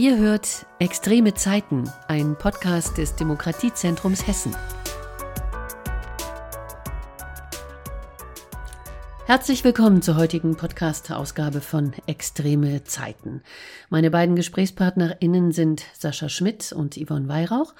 Ihr 0.00 0.16
hört 0.16 0.64
Extreme 0.78 1.34
Zeiten, 1.34 1.84
ein 2.08 2.34
Podcast 2.34 2.96
des 2.96 3.16
Demokratiezentrums 3.16 4.26
Hessen. 4.26 4.56
Herzlich 9.30 9.62
willkommen 9.62 10.02
zur 10.02 10.16
heutigen 10.16 10.56
Podcast-Ausgabe 10.56 11.60
von 11.60 11.92
Extreme 12.08 12.82
Zeiten. 12.82 13.44
Meine 13.88 14.10
beiden 14.10 14.34
GesprächspartnerInnen 14.34 15.52
sind 15.52 15.84
Sascha 15.96 16.28
Schmidt 16.28 16.72
und 16.72 16.96
Yvonne 16.96 17.28
Weihrauch. 17.28 17.72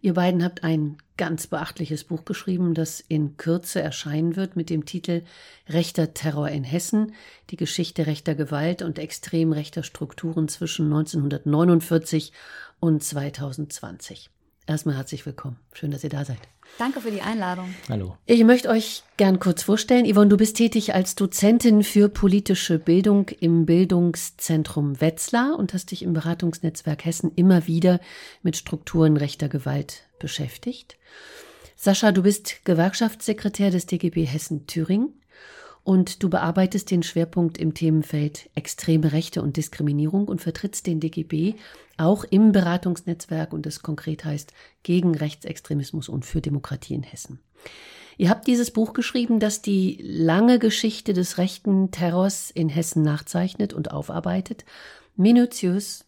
Ihr 0.00 0.14
beiden 0.14 0.42
habt 0.42 0.64
ein 0.64 0.96
ganz 1.16 1.46
beachtliches 1.46 2.02
Buch 2.02 2.24
geschrieben, 2.24 2.74
das 2.74 2.98
in 2.98 3.36
Kürze 3.36 3.80
erscheinen 3.80 4.34
wird 4.34 4.56
mit 4.56 4.68
dem 4.68 4.84
Titel 4.84 5.22
Rechter 5.68 6.12
Terror 6.12 6.48
in 6.48 6.64
Hessen, 6.64 7.12
die 7.50 7.56
Geschichte 7.56 8.08
rechter 8.08 8.34
Gewalt 8.34 8.82
und 8.82 8.98
extrem 8.98 9.52
rechter 9.52 9.84
Strukturen 9.84 10.48
zwischen 10.48 10.86
1949 10.86 12.32
und 12.80 13.04
2020. 13.04 14.28
Erstmal 14.66 14.96
herzlich 14.96 15.24
willkommen. 15.24 15.58
Schön, 15.72 15.92
dass 15.92 16.02
ihr 16.02 16.10
da 16.10 16.24
seid. 16.24 16.38
Danke 16.78 17.00
für 17.00 17.12
die 17.12 17.22
Einladung. 17.22 17.72
Hallo. 17.88 18.16
Ich 18.26 18.42
möchte 18.42 18.68
euch 18.68 19.04
gern 19.16 19.38
kurz 19.38 19.62
vorstellen. 19.62 20.12
Yvonne, 20.12 20.28
du 20.28 20.36
bist 20.36 20.56
tätig 20.56 20.92
als 20.92 21.14
Dozentin 21.14 21.84
für 21.84 22.08
politische 22.08 22.80
Bildung 22.80 23.28
im 23.40 23.64
Bildungszentrum 23.64 25.00
Wetzlar 25.00 25.56
und 25.56 25.72
hast 25.72 25.92
dich 25.92 26.02
im 26.02 26.12
Beratungsnetzwerk 26.12 27.04
Hessen 27.04 27.30
immer 27.36 27.68
wieder 27.68 28.00
mit 28.42 28.56
Strukturen 28.56 29.16
rechter 29.16 29.48
Gewalt 29.48 30.02
beschäftigt. 30.18 30.96
Sascha, 31.76 32.10
du 32.10 32.22
bist 32.22 32.64
Gewerkschaftssekretär 32.64 33.70
des 33.70 33.86
DGB 33.86 34.24
Hessen 34.24 34.66
Thüringen 34.66 35.14
und 35.86 36.24
du 36.24 36.28
bearbeitest 36.28 36.90
den 36.90 37.04
Schwerpunkt 37.04 37.58
im 37.58 37.72
Themenfeld 37.72 38.50
extreme 38.56 39.12
Rechte 39.12 39.40
und 39.40 39.56
Diskriminierung 39.56 40.26
und 40.26 40.40
vertrittst 40.40 40.84
den 40.88 40.98
DGB 40.98 41.54
auch 41.96 42.24
im 42.24 42.50
Beratungsnetzwerk 42.50 43.52
und 43.52 43.66
das 43.66 43.82
konkret 43.82 44.24
heißt 44.24 44.52
gegen 44.82 45.14
Rechtsextremismus 45.14 46.08
und 46.08 46.24
für 46.24 46.40
Demokratie 46.40 46.94
in 46.94 47.04
Hessen. 47.04 47.38
Ihr 48.18 48.30
habt 48.30 48.48
dieses 48.48 48.72
Buch 48.72 48.94
geschrieben, 48.94 49.38
das 49.38 49.62
die 49.62 50.00
lange 50.02 50.58
Geschichte 50.58 51.12
des 51.12 51.38
rechten 51.38 51.92
Terrors 51.92 52.50
in 52.50 52.68
Hessen 52.68 53.02
nachzeichnet 53.02 53.72
und 53.72 53.92
aufarbeitet. 53.92 54.64
Minutiös, 55.14 56.04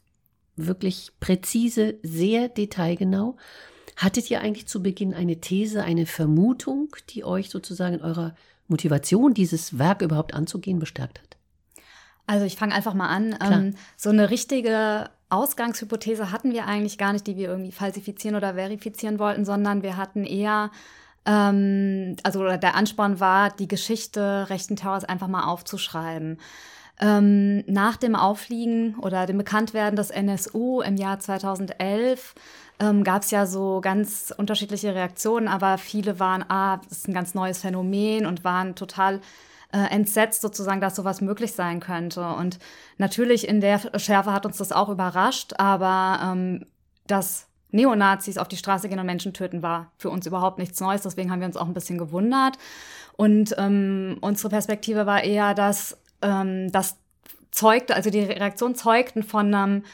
wirklich 0.56 1.12
präzise, 1.20 1.98
sehr 2.02 2.48
detailgenau. 2.48 3.36
Hattet 3.94 4.28
ihr 4.28 4.40
eigentlich 4.40 4.66
zu 4.66 4.82
Beginn 4.82 5.14
eine 5.14 5.40
These, 5.40 5.84
eine 5.84 6.06
Vermutung, 6.06 6.96
die 7.10 7.22
euch 7.22 7.48
sozusagen 7.48 7.94
in 7.94 8.02
eurer 8.02 8.34
Motivation, 8.68 9.34
dieses 9.34 9.78
Werk 9.78 10.02
überhaupt 10.02 10.34
anzugehen, 10.34 10.78
bestärkt 10.78 11.20
hat? 11.20 11.36
Also 12.26 12.44
ich 12.44 12.56
fange 12.56 12.74
einfach 12.74 12.94
mal 12.94 13.08
an. 13.08 13.36
Ähm, 13.40 13.74
so 13.96 14.10
eine 14.10 14.30
richtige 14.30 15.08
Ausgangshypothese 15.30 16.30
hatten 16.30 16.52
wir 16.52 16.66
eigentlich 16.66 16.98
gar 16.98 17.12
nicht, 17.12 17.26
die 17.26 17.36
wir 17.36 17.48
irgendwie 17.48 17.72
falsifizieren 17.72 18.36
oder 18.36 18.54
verifizieren 18.54 19.18
wollten, 19.18 19.44
sondern 19.44 19.82
wir 19.82 19.96
hatten 19.96 20.24
eher, 20.24 20.70
ähm, 21.24 22.16
also 22.22 22.44
der 22.44 22.74
Ansporn 22.74 23.18
war, 23.18 23.50
die 23.50 23.68
Geschichte 23.68 24.46
rechten 24.50 24.76
Terrors 24.76 25.04
einfach 25.04 25.28
mal 25.28 25.44
aufzuschreiben. 25.44 26.38
Ähm, 27.00 27.64
nach 27.66 27.96
dem 27.96 28.16
Aufliegen 28.16 28.96
oder 28.98 29.24
dem 29.26 29.38
Bekanntwerden 29.38 29.96
des 29.96 30.10
NSU 30.10 30.80
im 30.80 30.96
Jahr 30.96 31.20
2011 31.20 32.34
ähm, 32.80 33.04
gab 33.04 33.22
es 33.22 33.30
ja 33.30 33.46
so 33.46 33.80
ganz 33.80 34.32
unterschiedliche 34.36 34.94
Reaktionen, 34.94 35.48
aber 35.48 35.78
viele 35.78 36.20
waren, 36.20 36.44
ah, 36.48 36.80
das 36.88 36.98
ist 36.98 37.08
ein 37.08 37.14
ganz 37.14 37.34
neues 37.34 37.58
Phänomen 37.58 38.26
und 38.26 38.44
waren 38.44 38.74
total 38.74 39.20
äh, 39.72 39.78
entsetzt 39.90 40.40
sozusagen, 40.40 40.80
dass 40.80 40.96
sowas 40.96 41.20
möglich 41.20 41.52
sein 41.52 41.80
könnte. 41.80 42.26
Und 42.26 42.58
natürlich 42.96 43.46
in 43.46 43.60
der 43.60 43.80
Schärfe 43.98 44.32
hat 44.32 44.46
uns 44.46 44.56
das 44.58 44.72
auch 44.72 44.88
überrascht, 44.88 45.54
aber 45.58 46.20
ähm, 46.22 46.66
dass 47.06 47.46
Neonazis 47.70 48.38
auf 48.38 48.48
die 48.48 48.56
Straße 48.56 48.88
gehen 48.88 48.98
und 48.98 49.06
Menschen 49.06 49.34
töten, 49.34 49.62
war 49.62 49.92
für 49.98 50.10
uns 50.10 50.26
überhaupt 50.26 50.58
nichts 50.58 50.80
Neues. 50.80 51.02
Deswegen 51.02 51.30
haben 51.30 51.40
wir 51.40 51.46
uns 51.46 51.56
auch 51.56 51.66
ein 51.66 51.74
bisschen 51.74 51.98
gewundert. 51.98 52.56
Und 53.16 53.54
ähm, 53.58 54.16
unsere 54.20 54.48
Perspektive 54.48 55.04
war 55.04 55.22
eher, 55.22 55.54
dass 55.54 55.98
ähm, 56.22 56.72
das 56.72 56.96
zeugte, 57.50 57.94
also 57.94 58.10
die 58.10 58.20
Reaktion 58.20 58.74
zeugten 58.74 59.22
von 59.22 59.52
einem 59.52 59.84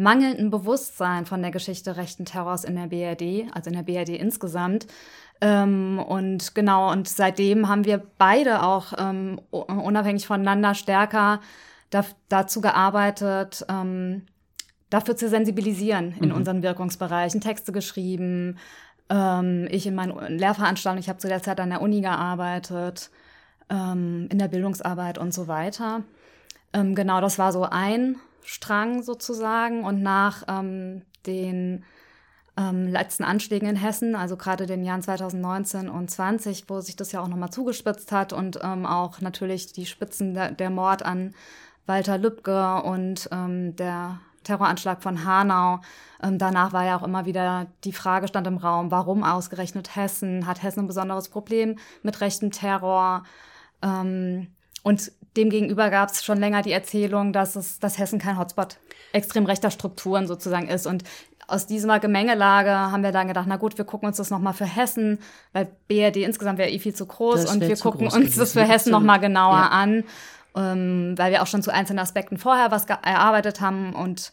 mangelnden 0.00 0.50
Bewusstsein 0.50 1.26
von 1.26 1.42
der 1.42 1.50
Geschichte 1.50 1.96
rechten 1.96 2.24
Terrors 2.24 2.64
in 2.64 2.74
der 2.74 2.86
BRD, 2.86 3.54
also 3.54 3.70
in 3.70 3.76
der 3.76 3.82
BRD 3.82 4.18
insgesamt. 4.18 4.86
Ähm, 5.40 5.98
und 5.98 6.54
genau, 6.54 6.90
und 6.90 7.08
seitdem 7.08 7.68
haben 7.68 7.84
wir 7.84 8.02
beide 8.18 8.62
auch 8.62 8.92
ähm, 8.98 9.40
unabhängig 9.50 10.26
voneinander 10.26 10.74
stärker 10.74 11.40
da, 11.90 12.04
dazu 12.28 12.60
gearbeitet, 12.60 13.64
ähm, 13.68 14.22
dafür 14.88 15.16
zu 15.16 15.28
sensibilisieren 15.28 16.14
in 16.20 16.30
mhm. 16.30 16.34
unseren 16.34 16.62
Wirkungsbereichen, 16.62 17.40
Texte 17.40 17.72
geschrieben. 17.72 18.58
Ähm, 19.08 19.68
ich 19.70 19.86
in 19.86 19.94
meinen 19.94 20.38
Lehrveranstaltungen, 20.38 21.02
ich 21.02 21.08
habe 21.08 21.18
zu 21.18 21.28
der 21.28 21.42
Zeit 21.42 21.60
an 21.60 21.70
der 21.70 21.82
Uni 21.82 22.00
gearbeitet, 22.00 23.10
ähm, 23.68 24.28
in 24.30 24.38
der 24.38 24.48
Bildungsarbeit 24.48 25.18
und 25.18 25.32
so 25.32 25.46
weiter. 25.46 26.02
Ähm, 26.72 26.94
genau, 26.94 27.20
das 27.20 27.38
war 27.38 27.52
so 27.52 27.64
ein 27.64 28.16
Strang 28.44 29.02
sozusagen. 29.02 29.84
Und 29.84 30.02
nach 30.02 30.44
den 31.26 31.84
ähm, 32.60 32.88
letzten 32.88 33.24
Anschlägen 33.24 33.68
in 33.68 33.76
Hessen, 33.76 34.14
also 34.14 34.36
gerade 34.36 34.66
den 34.66 34.84
Jahren 34.84 35.02
2019 35.02 35.88
und 35.88 36.10
20, 36.10 36.64
wo 36.68 36.80
sich 36.80 36.96
das 36.96 37.12
ja 37.12 37.20
auch 37.20 37.28
nochmal 37.28 37.50
zugespitzt 37.50 38.12
hat 38.12 38.32
und 38.32 38.58
ähm, 38.62 38.86
auch 38.86 39.20
natürlich 39.20 39.72
die 39.72 39.86
Spitzen 39.86 40.34
der, 40.34 40.50
der, 40.50 40.70
Mord 40.70 41.02
an 41.02 41.34
Walter 41.86 42.18
Lübcke 42.18 42.82
und 42.82 43.28
ähm, 43.32 43.76
der 43.76 44.20
Terroranschlag 44.44 45.02
von 45.02 45.24
Hanau. 45.24 45.80
Ähm, 46.22 46.38
danach 46.38 46.72
war 46.72 46.84
ja 46.84 46.98
auch 46.98 47.02
immer 47.02 47.24
wieder 47.24 47.66
die 47.84 47.92
Frage 47.92 48.28
stand 48.28 48.46
im 48.46 48.56
Raum, 48.56 48.90
warum 48.90 49.22
ausgerechnet 49.22 49.96
Hessen? 49.96 50.46
Hat 50.46 50.62
Hessen 50.62 50.80
ein 50.80 50.88
besonderes 50.88 51.28
Problem 51.28 51.76
mit 52.02 52.20
rechtem 52.20 52.50
Terror? 52.50 53.24
Ähm, 53.82 54.48
und 54.82 55.12
demgegenüber 55.40 55.90
gab 55.90 56.10
es 56.10 56.24
schon 56.24 56.38
länger 56.38 56.62
die 56.62 56.72
Erzählung, 56.72 57.32
dass 57.32 57.56
es, 57.56 57.78
dass 57.78 57.98
Hessen 57.98 58.18
kein 58.18 58.38
Hotspot 58.38 58.76
extrem 59.12 59.46
rechter 59.46 59.70
Strukturen 59.70 60.26
sozusagen 60.26 60.68
ist. 60.68 60.86
Und 60.86 61.04
aus 61.48 61.66
dieser 61.66 61.98
Gemengelage 61.98 62.70
haben 62.70 63.02
wir 63.02 63.12
dann 63.12 63.26
gedacht, 63.28 63.46
na 63.48 63.56
gut, 63.56 63.76
wir 63.76 63.84
gucken 63.84 64.06
uns 64.06 64.18
das 64.18 64.30
nochmal 64.30 64.52
für 64.52 64.66
Hessen, 64.66 65.18
weil 65.52 65.68
BRD 65.88 66.18
insgesamt 66.18 66.58
wäre 66.58 66.70
eh 66.70 66.78
viel 66.78 66.94
zu 66.94 67.06
groß 67.06 67.46
und 67.52 67.60
wir 67.60 67.76
gucken 67.76 68.06
uns 68.06 68.14
gewesen. 68.14 68.38
das 68.38 68.52
für 68.52 68.62
Hessen 68.62 68.92
nochmal 68.92 69.18
genauer 69.18 69.56
ja. 69.56 69.68
an, 69.68 70.04
ähm, 70.56 71.14
weil 71.16 71.32
wir 71.32 71.42
auch 71.42 71.46
schon 71.46 71.62
zu 71.62 71.72
einzelnen 71.72 71.98
Aspekten 71.98 72.36
vorher 72.36 72.70
was 72.70 72.84
erarbeitet 72.84 73.60
haben 73.60 73.94
und 73.94 74.32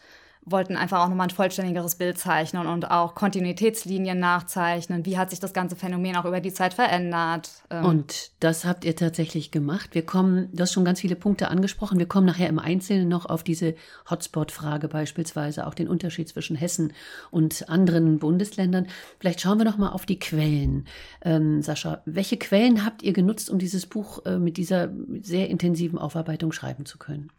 wollten 0.50 0.78
einfach 0.78 1.03
auch 1.03 1.09
nochmal 1.09 1.28
ein 1.28 1.31
vollständigeres 1.31 1.96
Bild 1.96 2.18
zeichnen 2.18 2.68
und 2.68 2.90
auch 2.90 3.16
Kontinuitätslinien 3.16 4.18
nachzeichnen. 4.18 5.06
Wie 5.06 5.18
hat 5.18 5.30
sich 5.30 5.40
das 5.40 5.53
ganze 5.53 5.75
Phänomen 5.75 6.16
auch 6.16 6.24
über 6.24 6.40
die 6.40 6.53
Zeit 6.53 6.74
verändert? 6.74 7.50
Ähm, 7.69 7.84
und 7.84 8.31
das 8.40 8.63
habt 8.63 8.85
ihr 8.85 8.96
tatsächlich 8.96 9.52
gemacht. 9.52 9.90
Wir 9.94 10.06
kommen, 10.06 10.50
du 10.53 10.62
hast 10.62 10.72
schon 10.72 10.85
ganz 10.85 11.02
viele 11.02 11.18
Punkte 11.18 11.50
angesprochen. 11.50 12.00
Wir 12.00 12.08
kommen 12.08 12.25
nachher 12.25 12.47
im 12.47 12.59
Einzelnen 12.59 13.09
noch 13.09 13.25
auf 13.25 13.44
diese 13.44 13.75
Hotspot-Frage 14.09 14.88
beispielsweise, 14.88 15.68
auch 15.68 15.74
den 15.74 15.90
Unterschied 15.90 16.30
zwischen 16.30 16.56
Hessen 16.56 16.94
und 17.29 17.68
anderen 17.69 18.19
Bundesländern. 18.19 18.88
Vielleicht 19.19 19.41
schauen 19.41 19.58
wir 19.58 19.66
noch 19.66 19.78
mal 19.78 19.90
auf 19.90 20.06
die 20.06 20.19
Quellen. 20.19 20.85
Ähm, 21.22 21.62
Sascha, 21.62 22.02
welche 22.06 22.38
Quellen 22.38 22.85
habt 22.85 23.03
ihr 23.03 23.12
genutzt, 23.12 23.50
um 23.50 23.59
dieses 23.59 23.85
Buch 23.85 24.25
äh, 24.25 24.38
mit 24.38 24.56
dieser 24.56 24.90
sehr 25.22 25.50
intensiven 25.50 26.00
Aufarbeitung 26.00 26.53
schreiben 26.53 26.85
zu 26.85 26.97
können? 26.97 27.31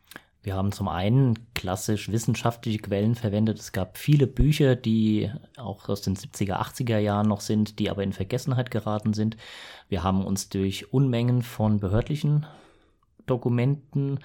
Wir 0.43 0.55
haben 0.55 0.73
zum 0.73 0.89
einen 0.89 1.39
klassisch 1.55 2.11
wissenschaftliche 2.11 2.79
Quellen 2.79 3.15
verwendet. 3.15 3.59
Es 3.59 3.73
gab 3.73 3.99
viele 3.99 4.27
Bücher, 4.27 4.77
die 4.77 5.31
auch 5.57 5.89
aus 5.89 6.01
den 6.01 6.17
70er, 6.17 6.55
80er 6.55 6.99
Jahren 6.99 7.29
noch 7.29 7.41
sind, 7.41 7.79
die 7.79 7.91
aber 7.91 8.03
in 8.03 8.13
Vergessenheit 8.13 8.71
geraten 8.71 9.15
sind. 9.15 9.37
Wir 9.89 10.03
haben 10.03 10.25
uns 10.25 10.49
durch 10.49 10.93
Unmengen 10.93 11.43
von 11.43 11.81
behördlichen 11.81 12.47
Dokumenten 13.27 14.21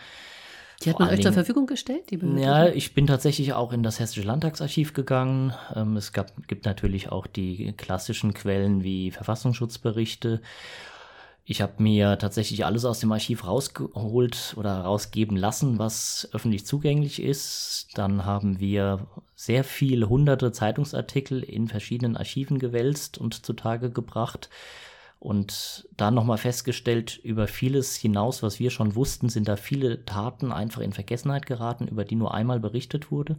die 0.84 0.90
hat 0.90 1.00
man 1.00 1.10
euch 1.10 1.22
zur 1.22 1.34
Verfügung 1.34 1.66
gestellt? 1.66 2.10
Die 2.12 2.20
ja, 2.42 2.68
ich 2.68 2.94
bin 2.94 3.08
tatsächlich 3.08 3.54
auch 3.54 3.72
in 3.72 3.84
das 3.84 4.00
Hessische 4.00 4.24
Landtagsarchiv 4.26 4.94
gegangen. 4.94 5.54
Ähm, 5.76 5.96
es 5.96 6.12
gab, 6.12 6.48
gibt 6.48 6.66
natürlich 6.66 7.10
auch 7.10 7.28
die 7.28 7.74
klassischen 7.78 8.34
Quellen 8.34 8.84
wie 8.84 9.12
Verfassungsschutzberichte 9.12 10.42
ich 11.46 11.62
habe 11.62 11.84
mir 11.84 12.18
tatsächlich 12.18 12.66
alles 12.66 12.86
aus 12.86 13.00
dem 13.00 13.12
Archiv 13.12 13.46
rausgeholt 13.46 14.54
oder 14.56 14.80
rausgeben 14.80 15.36
lassen, 15.36 15.78
was 15.78 16.30
öffentlich 16.32 16.66
zugänglich 16.66 17.22
ist. 17.22 17.90
Dann 17.96 18.26
haben 18.26 18.62
wir 18.62 19.08
sehr 19.36 19.66
viele 19.66 20.08
hunderte 20.08 20.54
Zeitungsartikel 20.54 21.44
in 21.44 21.68
verschiedenen 21.68 22.16
Archiven 22.16 22.60
gewälzt 22.60 23.18
und 23.18 23.46
zutage 23.46 23.92
gebracht. 23.92 24.50
Und 25.20 25.88
dann 25.98 26.14
nochmal 26.14 26.38
festgestellt, 26.38 27.18
über 27.18 27.48
vieles 27.48 27.96
hinaus, 27.96 28.42
was 28.42 28.60
wir 28.60 28.72
schon 28.72 28.96
wussten, 28.96 29.28
sind 29.28 29.48
da 29.50 29.58
viele 29.58 30.06
Taten 30.06 30.54
einfach 30.54 30.82
in 30.82 30.94
Vergessenheit 30.94 31.46
geraten, 31.46 31.88
über 31.88 32.06
die 32.06 32.16
nur 32.16 32.34
einmal 32.34 32.62
berichtet 32.62 33.12
wurde. 33.12 33.38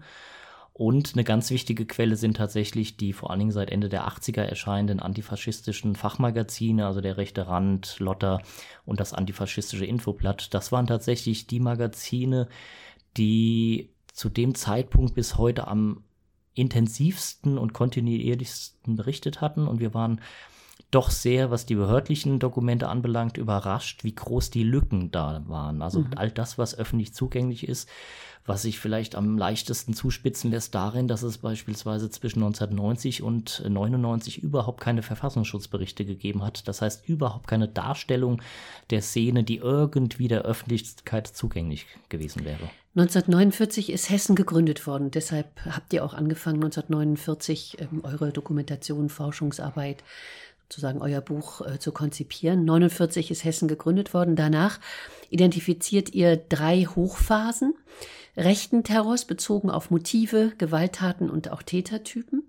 Und 0.76 1.12
eine 1.14 1.22
ganz 1.22 1.50
wichtige 1.50 1.86
Quelle 1.86 2.16
sind 2.16 2.36
tatsächlich 2.36 2.96
die 2.96 3.12
vor 3.12 3.30
allen 3.30 3.38
Dingen 3.38 3.52
seit 3.52 3.70
Ende 3.70 3.88
der 3.88 4.08
80er 4.08 4.42
erscheinenden 4.42 4.98
antifaschistischen 4.98 5.94
Fachmagazine, 5.94 6.84
also 6.84 7.00
der 7.00 7.16
Rechte 7.16 7.46
Rand, 7.46 8.00
Lotter 8.00 8.42
und 8.84 8.98
das 8.98 9.12
antifaschistische 9.12 9.86
Infoblatt. 9.86 10.52
Das 10.52 10.72
waren 10.72 10.88
tatsächlich 10.88 11.46
die 11.46 11.60
Magazine, 11.60 12.48
die 13.16 13.90
zu 14.12 14.28
dem 14.28 14.56
Zeitpunkt 14.56 15.14
bis 15.14 15.38
heute 15.38 15.68
am 15.68 16.02
intensivsten 16.54 17.56
und 17.56 17.72
kontinuierlichsten 17.72 18.96
berichtet 18.96 19.40
hatten. 19.40 19.68
Und 19.68 19.78
wir 19.78 19.94
waren 19.94 20.20
doch 20.94 21.10
sehr, 21.10 21.50
was 21.50 21.66
die 21.66 21.74
behördlichen 21.74 22.38
Dokumente 22.38 22.88
anbelangt, 22.88 23.36
überrascht, 23.36 24.04
wie 24.04 24.14
groß 24.14 24.50
die 24.50 24.62
Lücken 24.62 25.10
da 25.10 25.42
waren. 25.46 25.82
Also 25.82 26.00
mhm. 26.00 26.10
all 26.16 26.30
das, 26.30 26.56
was 26.58 26.78
öffentlich 26.78 27.12
zugänglich 27.14 27.66
ist, 27.68 27.88
was 28.46 28.62
sich 28.62 28.78
vielleicht 28.78 29.14
am 29.16 29.38
leichtesten 29.38 29.94
zuspitzen 29.94 30.50
lässt 30.50 30.74
darin, 30.74 31.08
dass 31.08 31.22
es 31.22 31.38
beispielsweise 31.38 32.10
zwischen 32.10 32.42
1990 32.42 33.22
und 33.22 33.62
99 33.66 34.42
überhaupt 34.42 34.80
keine 34.80 35.02
Verfassungsschutzberichte 35.02 36.04
gegeben 36.04 36.44
hat. 36.44 36.68
Das 36.68 36.82
heißt 36.82 37.08
überhaupt 37.08 37.46
keine 37.46 37.68
Darstellung 37.68 38.42
der 38.90 39.00
Szene, 39.00 39.44
die 39.44 39.56
irgendwie 39.56 40.28
der 40.28 40.42
Öffentlichkeit 40.42 41.26
zugänglich 41.26 41.86
gewesen 42.10 42.44
wäre. 42.44 42.70
1949 42.96 43.90
ist 43.90 44.10
Hessen 44.10 44.36
gegründet 44.36 44.86
worden. 44.86 45.10
Deshalb 45.10 45.48
habt 45.64 45.92
ihr 45.92 46.04
auch 46.04 46.14
angefangen, 46.14 46.62
1949 46.62 47.78
ähm, 47.80 48.02
eure 48.04 48.30
Dokumentation, 48.30 49.08
Forschungsarbeit 49.08 50.04
sozusagen 50.74 51.00
euer 51.00 51.20
Buch 51.20 51.60
äh, 51.60 51.78
zu 51.78 51.92
konzipieren. 51.92 52.64
49 52.64 53.30
ist 53.30 53.44
Hessen 53.44 53.68
gegründet 53.68 54.12
worden. 54.12 54.36
Danach 54.36 54.80
identifiziert 55.30 56.14
ihr 56.14 56.36
drei 56.36 56.84
Hochphasen 56.84 57.74
rechten 58.36 58.82
Terrors 58.82 59.26
bezogen 59.26 59.70
auf 59.70 59.90
Motive, 59.90 60.52
Gewalttaten 60.58 61.30
und 61.30 61.50
auch 61.50 61.62
Tätertypen. 61.62 62.42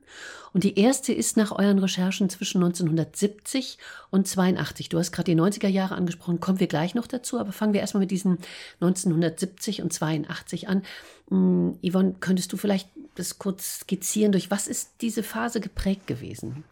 Und 0.51 0.63
die 0.63 0.79
erste 0.79 1.13
ist 1.13 1.37
nach 1.37 1.51
euren 1.51 1.79
Recherchen 1.79 2.29
zwischen 2.29 2.63
1970 2.63 3.77
und 4.09 4.27
82. 4.27 4.89
Du 4.89 4.97
hast 4.97 5.11
gerade 5.11 5.31
die 5.31 5.39
90er 5.39 5.67
Jahre 5.67 5.95
angesprochen, 5.95 6.39
kommen 6.39 6.59
wir 6.59 6.67
gleich 6.67 6.95
noch 6.95 7.07
dazu, 7.07 7.39
aber 7.39 7.51
fangen 7.51 7.73
wir 7.73 7.81
erstmal 7.81 8.01
mit 8.01 8.11
diesen 8.11 8.39
1970 8.79 9.81
und 9.81 9.93
82 9.93 10.67
an. 10.67 10.81
Hm, 11.29 11.77
Yvonne, 11.87 12.15
könntest 12.19 12.51
du 12.53 12.57
vielleicht 12.57 12.89
das 13.15 13.37
kurz 13.37 13.81
skizzieren, 13.81 14.31
durch 14.31 14.51
was 14.51 14.67
ist 14.67 14.95
diese 15.01 15.23
Phase 15.23 15.61
geprägt 15.61 16.07
gewesen? 16.07 16.63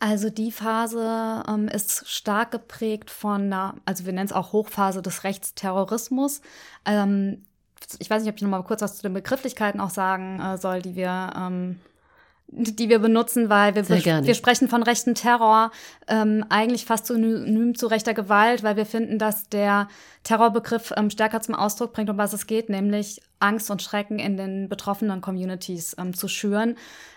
Also 0.00 0.30
die 0.30 0.52
Phase 0.52 1.42
ähm, 1.48 1.66
ist 1.66 2.08
stark 2.08 2.52
geprägt 2.52 3.10
von 3.10 3.42
einer, 3.42 3.74
also 3.84 4.06
wir 4.06 4.12
nennen 4.12 4.26
es 4.26 4.32
auch 4.32 4.52
Hochphase 4.52 5.02
des 5.02 5.24
Rechtsterrorismus. 5.24 6.40
Ähm, 6.84 7.44
ich 7.98 8.08
weiß 8.08 8.22
nicht, 8.22 8.30
ob 8.30 8.36
ich 8.36 8.42
noch 8.42 8.50
mal 8.50 8.62
kurz 8.62 8.80
was 8.80 8.96
zu 8.96 9.02
den 9.02 9.14
Begrifflichkeiten 9.14 9.80
auch 9.80 9.90
sagen 9.90 10.40
äh, 10.40 10.56
soll, 10.56 10.82
die 10.82 10.94
wir 10.94 11.32
ähm, 11.36 11.80
die 12.50 12.88
wir 12.88 12.98
benutzen, 12.98 13.50
weil 13.50 13.74
wir, 13.74 13.88
wir 13.88 14.34
sprechen 14.34 14.68
von 14.68 14.82
rechten 14.82 15.14
Terror, 15.14 15.70
ähm, 16.06 16.44
eigentlich 16.48 16.86
fast 16.86 17.06
synonym 17.06 17.74
zu 17.74 17.86
rechter 17.86 18.14
Gewalt, 18.14 18.62
weil 18.62 18.76
wir 18.76 18.86
finden, 18.86 19.18
dass 19.18 19.48
der 19.50 19.88
Terrorbegriff 20.24 20.92
ähm, 20.96 21.10
stärker 21.10 21.40
zum 21.42 21.54
Ausdruck 21.54 21.92
bringt, 21.92 22.08
um 22.08 22.16
was 22.16 22.32
es 22.32 22.46
geht, 22.46 22.70
nämlich 22.70 23.20
Angst 23.38 23.70
und 23.70 23.82
Schrecken 23.82 24.18
in 24.18 24.38
den 24.38 24.68
betroffenen 24.68 25.20
Communities 25.20 25.94
ähm, 25.98 26.14
zu 26.14 26.26
schüren. 26.26 26.76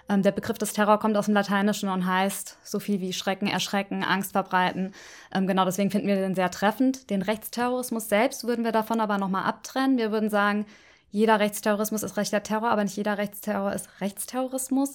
Ähm, 0.09 0.21
der 0.21 0.33
Begriff 0.33 0.57
des 0.57 0.73
Terror 0.73 0.99
kommt 0.99 1.15
aus 1.15 1.25
dem 1.25 1.33
Lateinischen 1.33 1.87
und 1.87 2.05
heißt 2.05 2.57
so 2.63 2.79
viel 2.79 2.99
wie 2.99 3.13
Schrecken, 3.13 3.47
Erschrecken, 3.47 4.03
Angst 4.03 4.33
verbreiten. 4.33 4.93
Ähm, 5.33 5.47
genau 5.47 5.63
deswegen 5.63 5.91
finden 5.91 6.07
wir 6.07 6.15
den 6.15 6.35
sehr 6.35 6.51
treffend. 6.51 7.09
Den 7.09 7.21
Rechtsterrorismus 7.21 8.09
selbst 8.09 8.43
würden 8.43 8.65
wir 8.65 8.73
davon 8.73 8.99
aber 8.99 9.17
nochmal 9.17 9.45
abtrennen. 9.45 9.97
Wir 9.97 10.11
würden 10.11 10.29
sagen, 10.29 10.65
jeder 11.11 11.41
Rechtsterrorismus 11.41 12.03
ist 12.03 12.15
rechter 12.15 12.41
Terror, 12.41 12.69
aber 12.71 12.83
nicht 12.83 12.95
jeder 12.95 13.17
Rechtsterror 13.17 13.73
ist 13.73 13.89
Rechtsterrorismus. 13.99 14.93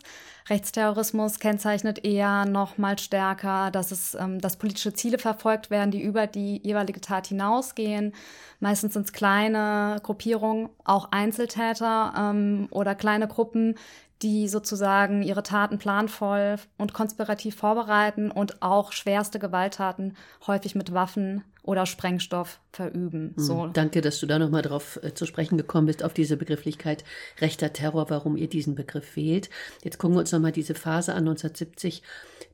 Rechtsterrorismus 0.49 1.39
kennzeichnet 1.39 2.05
eher 2.05 2.47
noch 2.47 2.79
mal 2.79 2.99
stärker, 2.99 3.71
dass 3.71 3.93
es, 3.93 4.15
ähm, 4.15 4.41
dass 4.41 4.57
politische 4.57 4.95
Ziele 4.95 5.19
verfolgt 5.19 5.71
werden, 5.71 5.91
die 5.91 6.01
über 6.01 6.27
die 6.27 6.61
jeweilige 6.63 7.03
Tat 7.03 7.27
hinausgehen. 7.27 8.15
Meistens 8.61 8.95
sind 8.95 9.07
es 9.07 9.13
kleine 9.13 9.99
Gruppierungen, 10.03 10.71
auch 10.85 11.13
Einzeltäter 11.13 12.15
ähm, 12.17 12.69
oder 12.71 12.95
kleine 12.95 13.29
Gruppen, 13.29 13.75
die 14.23 14.49
sozusagen 14.49 15.23
ihre 15.23 15.43
Taten 15.43 15.79
planvoll 15.79 16.57
und 16.79 16.95
konspirativ 16.95 17.57
vorbereiten 17.57 18.31
und 18.31 18.63
auch 18.63 18.93
schwerste 18.93 19.39
Gewalttaten 19.39 20.17
häufig 20.47 20.75
mit 20.75 20.95
Waffen 20.95 21.45
oder 21.67 21.87
Sprengstoff 21.87 22.61
verüben. 22.73 23.35
Hm, 23.37 23.45
so. 23.45 23.67
Danke, 23.67 24.01
dass 24.01 24.21
du 24.21 24.27
da 24.27 24.39
nochmal 24.39 24.63
drauf 24.63 24.99
äh, 25.03 25.13
zu 25.15 25.27
sprechen 25.27 25.59
gekommen 25.59 25.87
bist, 25.87 26.03
auf 26.03 26.15
diese 26.15 26.37
Begrifflichkeit 26.37 27.05
rechter 27.41 27.73
Terror, 27.73 28.11
warum 28.11 28.37
ihr 28.37 28.49
diesen 28.49 28.75
Begriff 28.75 29.17
wählt. 29.17 29.51
Jetzt 29.83 29.99
gucken 29.99 30.17
wir 30.17 30.21
uns 30.21 30.33
nochmal 30.33 30.53
diese 30.53 30.75
Phase 30.75 31.13
an, 31.13 31.29
1970 31.29 32.03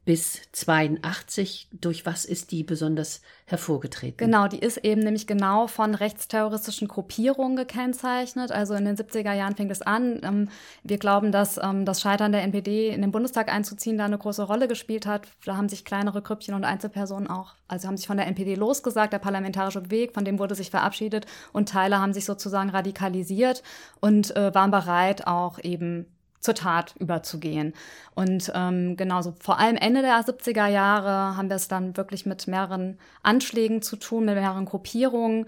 bis 0.04 0.40
82. 0.50 1.68
Durch 1.72 2.04
was 2.04 2.24
ist 2.24 2.50
die 2.50 2.64
besonders 2.64 3.22
hervorgetreten? 3.44 4.16
Genau, 4.16 4.48
die 4.48 4.58
ist 4.58 4.78
eben 4.78 5.00
nämlich 5.00 5.26
genau 5.26 5.68
von 5.68 5.94
rechtsterroristischen 5.94 6.88
Gruppierungen 6.88 7.56
gekennzeichnet. 7.56 8.50
Also 8.50 8.74
in 8.74 8.84
den 8.84 8.96
70er 8.96 9.32
Jahren 9.32 9.54
fing 9.54 9.70
es 9.70 9.80
an. 9.80 10.20
Ähm, 10.24 10.48
wir 10.82 10.98
glauben, 10.98 11.30
dass 11.30 11.58
ähm, 11.62 11.84
das 11.84 12.00
Scheitern 12.00 12.32
der 12.32 12.42
NPD 12.42 12.88
in 12.88 13.00
den 13.00 13.12
Bundestag 13.12 13.52
einzuziehen 13.52 13.96
da 13.96 14.06
eine 14.06 14.18
große 14.18 14.42
Rolle 14.42 14.66
gespielt 14.66 15.06
hat. 15.06 15.28
Da 15.44 15.56
haben 15.56 15.68
sich 15.68 15.84
kleinere 15.84 16.20
Grüppchen 16.20 16.54
und 16.54 16.64
Einzelpersonen 16.64 17.28
auch, 17.28 17.54
also 17.68 17.86
haben 17.86 17.96
sich 17.96 18.06
von 18.06 18.16
der 18.16 18.26
NPD 18.26 18.56
losgesagt. 18.56 19.01
Der 19.10 19.18
parlamentarische 19.18 19.90
Weg, 19.90 20.14
von 20.14 20.24
dem 20.24 20.38
wurde 20.38 20.54
sich 20.54 20.70
verabschiedet 20.70 21.26
und 21.52 21.68
Teile 21.68 22.00
haben 22.00 22.12
sich 22.12 22.24
sozusagen 22.24 22.70
radikalisiert 22.70 23.62
und 24.00 24.36
äh, 24.36 24.54
waren 24.54 24.70
bereit, 24.70 25.26
auch 25.26 25.58
eben 25.62 26.06
zur 26.42 26.54
Tat 26.54 26.94
überzugehen. 26.98 27.72
Und 28.14 28.52
ähm, 28.54 28.96
genauso 28.96 29.34
vor 29.38 29.58
allem 29.58 29.76
Ende 29.76 30.02
der 30.02 30.20
70er 30.20 30.66
Jahre 30.66 31.36
haben 31.36 31.48
wir 31.48 31.56
es 31.56 31.68
dann 31.68 31.96
wirklich 31.96 32.26
mit 32.26 32.46
mehreren 32.48 32.98
Anschlägen 33.22 33.80
zu 33.80 33.96
tun, 33.96 34.24
mit 34.24 34.34
mehreren 34.34 34.64
Gruppierungen. 34.64 35.46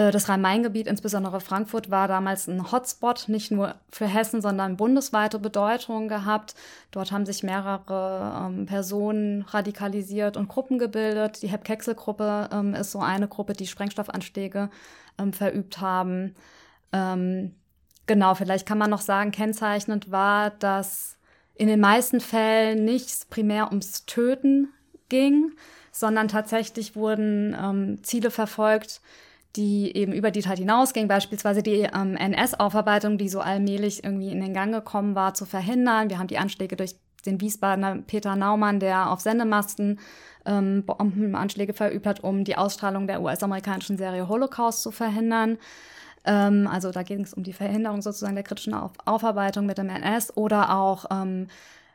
Äh, 0.00 0.10
das 0.10 0.28
Rhein-Main-Gebiet, 0.28 0.86
insbesondere 0.86 1.40
Frankfurt, 1.40 1.90
war 1.90 2.08
damals 2.08 2.46
ein 2.48 2.72
Hotspot, 2.72 3.28
nicht 3.28 3.50
nur 3.50 3.74
für 3.90 4.06
Hessen, 4.06 4.40
sondern 4.40 4.76
bundesweite 4.76 5.38
Bedeutung 5.38 6.08
gehabt. 6.08 6.54
Dort 6.90 7.12
haben 7.12 7.26
sich 7.26 7.42
mehrere 7.42 8.46
ähm, 8.46 8.66
Personen 8.66 9.42
radikalisiert 9.42 10.36
und 10.36 10.48
Gruppen 10.48 10.78
gebildet. 10.78 11.42
Die 11.42 11.48
Hep-Kexel-Gruppe 11.48 12.48
ähm, 12.52 12.74
ist 12.74 12.92
so 12.92 13.00
eine 13.00 13.28
Gruppe, 13.28 13.52
die 13.52 13.66
Sprengstoffanschläge 13.66 14.70
ähm, 15.18 15.32
verübt 15.32 15.80
haben. 15.80 16.34
Ähm, 16.92 17.54
Genau, 18.10 18.34
vielleicht 18.34 18.66
kann 18.66 18.78
man 18.78 18.90
noch 18.90 19.02
sagen, 19.02 19.30
kennzeichnend 19.30 20.10
war, 20.10 20.50
dass 20.50 21.16
in 21.54 21.68
den 21.68 21.78
meisten 21.78 22.18
Fällen 22.18 22.84
nicht 22.84 23.30
primär 23.30 23.68
ums 23.68 24.04
Töten 24.04 24.66
ging, 25.08 25.52
sondern 25.92 26.26
tatsächlich 26.26 26.96
wurden 26.96 27.56
ähm, 27.56 28.02
Ziele 28.02 28.32
verfolgt, 28.32 29.00
die 29.56 29.96
eben 29.96 30.12
über 30.12 30.30
die 30.30 30.42
Tat 30.42 30.58
hinausgingen, 30.58 31.08
beispielsweise 31.08 31.62
die 31.62 31.88
ähm, 31.92 32.16
NS-Aufarbeitung, 32.16 33.18
die 33.18 33.28
so 33.28 33.40
allmählich 33.40 34.04
irgendwie 34.04 34.30
in 34.30 34.40
den 34.40 34.54
Gang 34.54 34.72
gekommen 34.72 35.14
war, 35.14 35.34
zu 35.34 35.44
verhindern. 35.44 36.08
Wir 36.08 36.18
haben 36.18 36.28
die 36.28 36.38
Anschläge 36.38 36.76
durch 36.76 36.94
den 37.26 37.40
Wiesbadener 37.40 37.96
Peter 38.06 38.36
Naumann, 38.36 38.80
der 38.80 39.10
auf 39.10 39.20
Sendemasten 39.20 39.98
ähm, 40.46 40.84
Bombenanschläge 40.84 41.74
verübt 41.74 42.06
hat, 42.06 42.20
um 42.20 42.44
die 42.44 42.56
Ausstrahlung 42.56 43.06
der 43.06 43.20
US-amerikanischen 43.22 43.96
Serie 43.96 44.28
Holocaust 44.28 44.82
zu 44.82 44.90
verhindern. 44.90 45.58
Ähm, 46.24 46.68
also 46.70 46.90
da 46.90 47.02
ging 47.02 47.22
es 47.22 47.34
um 47.34 47.42
die 47.42 47.52
Verhinderung 47.52 48.02
sozusagen 48.02 48.34
der 48.34 48.44
kritischen 48.44 48.74
Auf 48.74 48.92
Aufarbeitung 49.04 49.66
mit 49.66 49.78
dem 49.78 49.88
NS 49.88 50.36
oder 50.36 50.74
auch 50.74 51.06
ähm, 51.10 51.48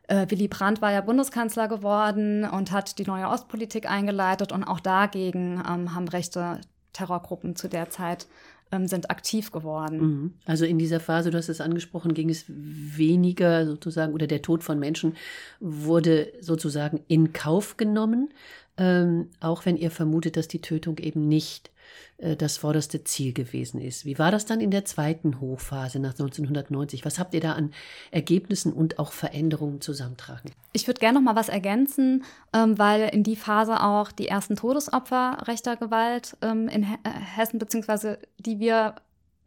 äh, 0.08 0.25
Willy 0.29 0.48
Brandt 0.48 0.82
war 0.82 0.91
ja 0.91 1.01
Bundeskanzler 1.01 1.68
geworden 1.68 2.44
und 2.44 2.72
hat 2.72 3.00
die 3.00 3.06
neue 3.06 3.27
Ostpolitik 3.27 3.89
eingeleitet 3.89 4.51
und 4.51 4.63
auch 4.63 4.79
dagegen 4.79 5.63
ähm, 5.68 5.96
haben 5.96 6.08
rechte 6.08 6.60
Terrorgruppen 6.96 7.56
zu 7.56 7.68
der 7.68 7.90
Zeit 7.90 8.28
ähm, 8.72 8.88
sind 8.88 9.10
aktiv 9.10 9.52
geworden. 9.52 10.00
Mhm. 10.00 10.34
Also 10.46 10.66
in 10.66 10.80
dieser 10.80 11.00
Phase, 11.00 11.30
du 11.30 11.38
hast 11.38 11.50
es 11.50 11.62
angesprochen, 11.62 12.14
ging 12.14 12.30
es 12.30 12.46
weniger 12.48 13.66
sozusagen 13.66 14.14
oder 14.14 14.28
der 14.28 14.42
Tod 14.42 14.64
von 14.64 14.80
Menschen 14.80 15.16
wurde 15.60 16.32
sozusagen 16.40 17.02
in 17.08 17.34
Kauf 17.34 17.78
genommen, 17.78 18.30
ähm, 18.78 19.30
auch 19.40 19.66
wenn 19.66 19.78
ihr 19.78 19.92
vermutet, 19.92 20.38
dass 20.38 20.48
die 20.48 20.62
Tötung 20.62 20.98
eben 20.98 21.28
nicht 21.28 21.72
äh, 22.18 22.36
das 22.36 22.58
vorderste 22.58 23.04
Ziel 23.04 23.34
gewesen 23.34 23.82
ist. 23.82 24.06
Wie 24.06 24.18
war 24.20 24.32
das 24.32 24.46
dann 24.46 24.60
in 24.60 24.72
der 24.72 24.86
zweiten 24.86 25.39
Hochphase 25.39 26.00
nach 26.00 26.12
1990? 26.12 27.06
Was 27.06 27.20
habt 27.20 27.34
ihr 27.34 27.42
da 27.42 27.54
an 27.54 27.74
Ergebnissen 28.12 28.74
und 28.74 29.00
auch 29.00 29.12
Veränderungen 29.12 29.82
zusammentragen? 29.82 30.51
Ich 30.74 30.88
würde 30.88 31.00
gerne 31.00 31.20
noch 31.20 31.25
mal 31.25 31.36
was 31.36 31.50
ergänzen, 31.50 32.24
ähm, 32.54 32.77
weil 32.77 33.10
in 33.10 33.24
die 33.24 33.36
Phase 33.36 33.82
auch 33.82 34.12
die 34.12 34.27
ersten 34.27 34.56
Todesopfer 34.56 35.39
rechter 35.48 35.75
Gewalt 35.75 36.38
ähm, 36.42 36.68
in 36.68 36.84
äh, 36.84 36.88
Hessen 37.36 37.60
beziehungsweise 37.60 38.20
die 38.38 38.60
wir 38.60 38.96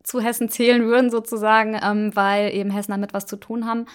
zu 0.02 0.20
Hessen 0.20 0.48
zählen 0.48 0.84
würden 0.86 1.10
sozusagen, 1.10 1.78
ähm, 1.82 2.14
weil 2.14 2.54
eben 2.54 2.70
Hessen 2.70 2.92
damit 2.92 3.12
was 3.12 3.26
zu 3.26 3.36
tun 3.36 3.66
haben 3.66 3.86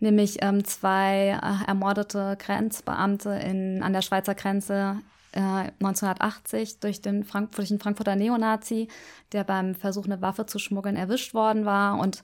nämlich 0.00 0.42
ähm, 0.42 0.64
zwei 0.64 1.38
äh, 1.42 1.68
ermordete 1.68 2.36
Grenzbeamte 2.38 3.30
in, 3.30 3.82
an 3.82 3.92
der 3.92 4.02
Schweizer 4.02 4.34
Grenze 4.34 4.98
1980 5.40 6.70
äh, 6.70 6.74
durch 6.80 7.00
den, 7.00 7.24
Frank 7.24 7.54
Frankfurter 7.54 8.16
Neonazi, 8.16 8.88
der 9.32 9.44
beim 9.44 9.74
Versuch, 9.74 10.04
eine 10.04 10.22
Waffe 10.22 10.46
zu 10.46 10.58
schmuggeln, 10.58 10.96
erwischt 10.96 11.34
worden 11.34 11.64
war. 11.64 11.98
Und 11.98 12.22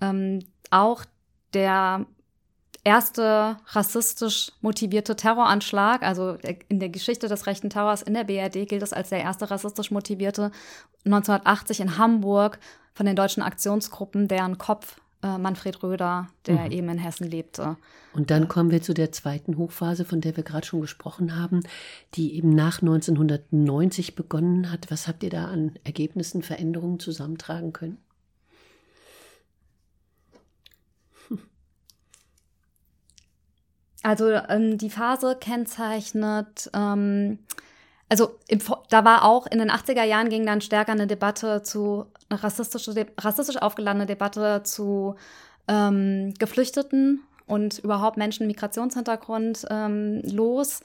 ähm, 0.00 0.40
auch 0.70 1.04
der 1.54 2.06
erste 2.84 3.56
rassistisch 3.66 4.52
motivierte 4.60 5.16
Terroranschlag, 5.16 6.02
also 6.02 6.36
in 6.68 6.80
der 6.80 6.88
Geschichte 6.88 7.28
des 7.28 7.46
rechten 7.46 7.70
Terrors 7.70 8.02
in 8.02 8.14
der 8.14 8.24
BRD 8.24 8.68
gilt 8.68 8.82
es 8.82 8.92
als 8.92 9.10
der 9.10 9.20
erste 9.20 9.50
rassistisch 9.50 9.90
motivierte 9.90 10.50
1980 11.04 11.80
in 11.80 11.98
Hamburg 11.98 12.58
von 12.94 13.06
den 13.06 13.16
deutschen 13.16 13.42
Aktionsgruppen, 13.42 14.28
deren 14.28 14.58
Kopf 14.58 15.00
äh, 15.22 15.38
Manfred 15.38 15.82
Röder, 15.82 16.28
der 16.46 16.66
mhm. 16.66 16.70
eben 16.72 16.88
in 16.90 16.98
Hessen 16.98 17.30
lebte. 17.30 17.76
Und 18.12 18.30
dann 18.30 18.48
kommen 18.48 18.70
wir 18.70 18.82
zu 18.82 18.94
der 18.94 19.12
zweiten 19.12 19.56
Hochphase, 19.56 20.04
von 20.04 20.20
der 20.20 20.36
wir 20.36 20.44
gerade 20.44 20.66
schon 20.66 20.80
gesprochen 20.80 21.36
haben, 21.36 21.60
die 22.14 22.34
eben 22.34 22.50
nach 22.50 22.82
1990 22.82 24.14
begonnen 24.14 24.70
hat. 24.70 24.90
Was 24.90 25.08
habt 25.08 25.22
ihr 25.22 25.30
da 25.30 25.46
an 25.46 25.78
Ergebnissen, 25.84 26.42
Veränderungen 26.42 26.98
zusammentragen 26.98 27.72
können? 27.72 27.98
Also 34.02 34.30
ähm, 34.30 34.78
die 34.78 34.90
Phase 34.90 35.36
kennzeichnet, 35.38 36.70
ähm, 36.74 37.38
also 38.12 38.38
im, 38.46 38.58
da 38.90 39.06
war 39.06 39.24
auch 39.24 39.46
in 39.46 39.58
den 39.58 39.70
80er 39.70 40.04
Jahren 40.04 40.28
ging 40.28 40.44
dann 40.44 40.60
stärker 40.60 40.92
eine 40.92 41.06
Debatte 41.06 41.62
zu, 41.62 42.04
eine 42.28 42.42
rassistische, 42.42 43.06
rassistisch 43.18 43.56
aufgeladene 43.56 44.04
Debatte 44.04 44.60
zu 44.64 45.16
ähm, 45.66 46.34
Geflüchteten 46.38 47.22
und 47.46 47.78
überhaupt 47.78 48.18
Menschen 48.18 48.46
mit 48.46 48.56
Migrationshintergrund 48.56 49.64
ähm, 49.70 50.20
los, 50.26 50.80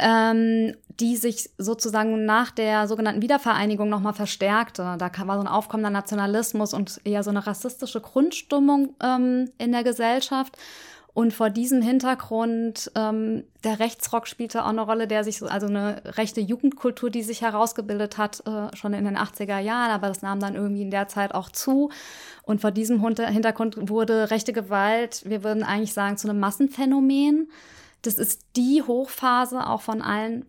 ähm, 0.00 0.74
die 0.98 1.16
sich 1.16 1.48
sozusagen 1.58 2.24
nach 2.24 2.50
der 2.50 2.88
sogenannten 2.88 3.22
Wiedervereinigung 3.22 3.88
nochmal 3.88 4.14
verstärkte. 4.14 4.96
Da 4.98 5.12
war 5.28 5.36
so 5.36 5.42
ein 5.42 5.46
aufkommender 5.46 5.90
Nationalismus 5.90 6.74
und 6.74 7.00
eher 7.04 7.22
so 7.22 7.30
eine 7.30 7.46
rassistische 7.46 8.00
Grundstimmung 8.00 8.96
ähm, 9.00 9.52
in 9.58 9.70
der 9.70 9.84
Gesellschaft. 9.84 10.58
Und 11.14 11.34
vor 11.34 11.50
diesem 11.50 11.82
Hintergrund, 11.82 12.90
ähm, 12.94 13.44
der 13.64 13.80
Rechtsrock 13.80 14.26
spielte 14.26 14.64
auch 14.64 14.70
eine 14.70 14.80
Rolle, 14.80 15.06
der 15.06 15.24
sich 15.24 15.38
so, 15.38 15.46
also 15.46 15.66
eine 15.66 16.02
rechte 16.16 16.40
Jugendkultur, 16.40 17.10
die 17.10 17.22
sich 17.22 17.42
herausgebildet 17.42 18.16
hat, 18.16 18.42
äh, 18.46 18.74
schon 18.74 18.94
in 18.94 19.04
den 19.04 19.18
80er 19.18 19.58
Jahren, 19.58 19.90
aber 19.90 20.08
das 20.08 20.22
nahm 20.22 20.40
dann 20.40 20.54
irgendwie 20.54 20.82
in 20.82 20.90
der 20.90 21.08
Zeit 21.08 21.34
auch 21.34 21.50
zu. 21.50 21.90
Und 22.44 22.62
vor 22.62 22.70
diesem 22.70 23.00
Hintergrund 23.00 23.90
wurde 23.90 24.30
rechte 24.30 24.54
Gewalt, 24.54 25.22
wir 25.26 25.44
würden 25.44 25.64
eigentlich 25.64 25.92
sagen, 25.92 26.16
zu 26.16 26.28
einem 26.28 26.40
Massenphänomen. 26.40 27.50
Das 28.00 28.14
ist 28.14 28.46
die 28.56 28.82
Hochphase 28.82 29.66
auch 29.66 29.82
von 29.82 30.00
allen 30.00 30.46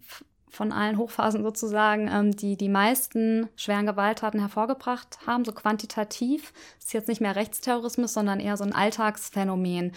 von 0.53 0.72
allen 0.72 0.98
Hochphasen 0.98 1.43
sozusagen, 1.43 2.07
ähm, 2.07 2.36
die 2.36 2.55
die 2.55 2.69
meisten 2.69 3.50
schweren 3.55 3.88
Gewalttaten 3.88 4.39
hervorgebracht 4.39 5.17
haben, 5.25 5.45
so 5.45 5.51
quantitativ. 5.51 6.53
Das 6.75 6.86
ist 6.86 6.93
jetzt 6.93 7.07
nicht 7.07 7.22
mehr 7.22 7.36
Rechtsterrorismus, 7.36 8.13
sondern 8.13 8.39
eher 8.39 8.55
so 8.55 8.63
ein 8.63 8.74
Alltagsphänomen. 8.74 9.93